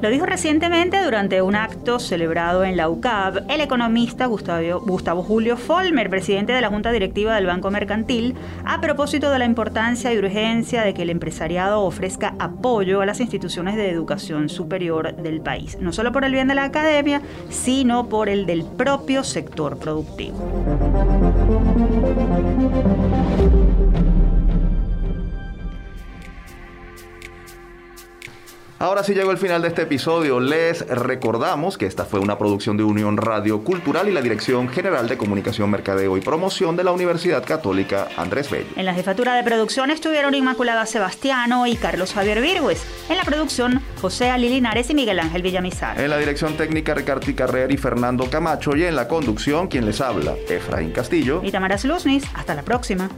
Lo 0.00 0.10
dijo 0.10 0.26
recientemente 0.26 1.02
durante 1.02 1.42
un 1.42 1.56
acto 1.56 1.98
celebrado 1.98 2.62
en 2.62 2.76
la 2.76 2.88
UCAB 2.88 3.50
el 3.50 3.60
economista 3.60 4.26
Gustavo, 4.26 5.22
Julio 5.24 5.56
Folmer, 5.56 6.08
presidente 6.08 6.52
de 6.52 6.60
la 6.60 6.68
Junta 6.68 6.92
Directiva 6.92 7.34
del 7.34 7.46
Banco 7.46 7.72
Mercantil, 7.72 8.36
a 8.64 8.80
propósito 8.80 9.28
de 9.30 9.40
la 9.40 9.44
importancia 9.44 10.12
y 10.12 10.18
urgencia 10.18 10.82
de 10.82 10.94
que 10.94 11.02
el 11.02 11.10
empresariado 11.10 11.82
ofrezca 11.82 12.36
apoyo 12.38 13.00
a 13.00 13.06
las 13.06 13.18
instituciones 13.18 13.74
de 13.74 13.90
educación 13.90 14.48
superior 14.48 15.16
del 15.16 15.40
país, 15.40 15.76
no 15.80 15.92
solo 15.92 16.12
por 16.12 16.24
el 16.24 16.32
bien 16.32 16.46
de 16.46 16.54
la 16.54 16.64
academia, 16.64 17.20
sino 17.50 18.08
por 18.08 18.28
el 18.28 18.46
del 18.46 18.64
propio 18.64 19.24
sector 19.24 19.78
productivo. 19.78 20.38
Ahora 28.80 29.02
sí 29.02 29.12
llegó 29.12 29.32
el 29.32 29.38
final 29.38 29.60
de 29.60 29.68
este 29.68 29.82
episodio. 29.82 30.38
Les 30.38 30.86
recordamos 30.86 31.76
que 31.76 31.86
esta 31.86 32.04
fue 32.04 32.20
una 32.20 32.38
producción 32.38 32.76
de 32.76 32.84
Unión 32.84 33.16
Radio 33.16 33.64
Cultural 33.64 34.08
y 34.08 34.12
la 34.12 34.22
Dirección 34.22 34.68
General 34.68 35.08
de 35.08 35.16
Comunicación, 35.16 35.68
Mercadeo 35.68 36.16
y 36.16 36.20
Promoción 36.20 36.76
de 36.76 36.84
la 36.84 36.92
Universidad 36.92 37.44
Católica 37.44 38.06
Andrés 38.16 38.48
Bello. 38.48 38.68
En 38.76 38.84
la 38.84 38.94
jefatura 38.94 39.34
de 39.34 39.42
producción 39.42 39.90
estuvieron 39.90 40.32
Inmaculada 40.32 40.86
Sebastiano 40.86 41.66
y 41.66 41.74
Carlos 41.74 42.12
Javier 42.12 42.40
Virgües. 42.40 42.80
En 43.08 43.16
la 43.16 43.24
producción, 43.24 43.82
José 44.00 44.30
Ali 44.30 44.48
Linares 44.48 44.88
y 44.90 44.94
Miguel 44.94 45.18
Ángel 45.18 45.42
Villamizar. 45.42 46.00
En 46.00 46.08
la 46.08 46.16
dirección 46.16 46.56
técnica, 46.56 46.94
Ricardo 46.94 47.26
Carrer 47.34 47.72
y 47.72 47.76
Fernando 47.76 48.30
Camacho. 48.30 48.76
Y 48.76 48.84
en 48.84 48.94
la 48.94 49.08
conducción, 49.08 49.66
quien 49.66 49.86
les 49.86 50.00
habla, 50.00 50.36
Efraín 50.48 50.92
Castillo. 50.92 51.40
Y 51.42 51.50
Tamara 51.50 51.78
Luznis. 51.82 52.24
Hasta 52.32 52.54
la 52.54 52.62
próxima. 52.62 53.10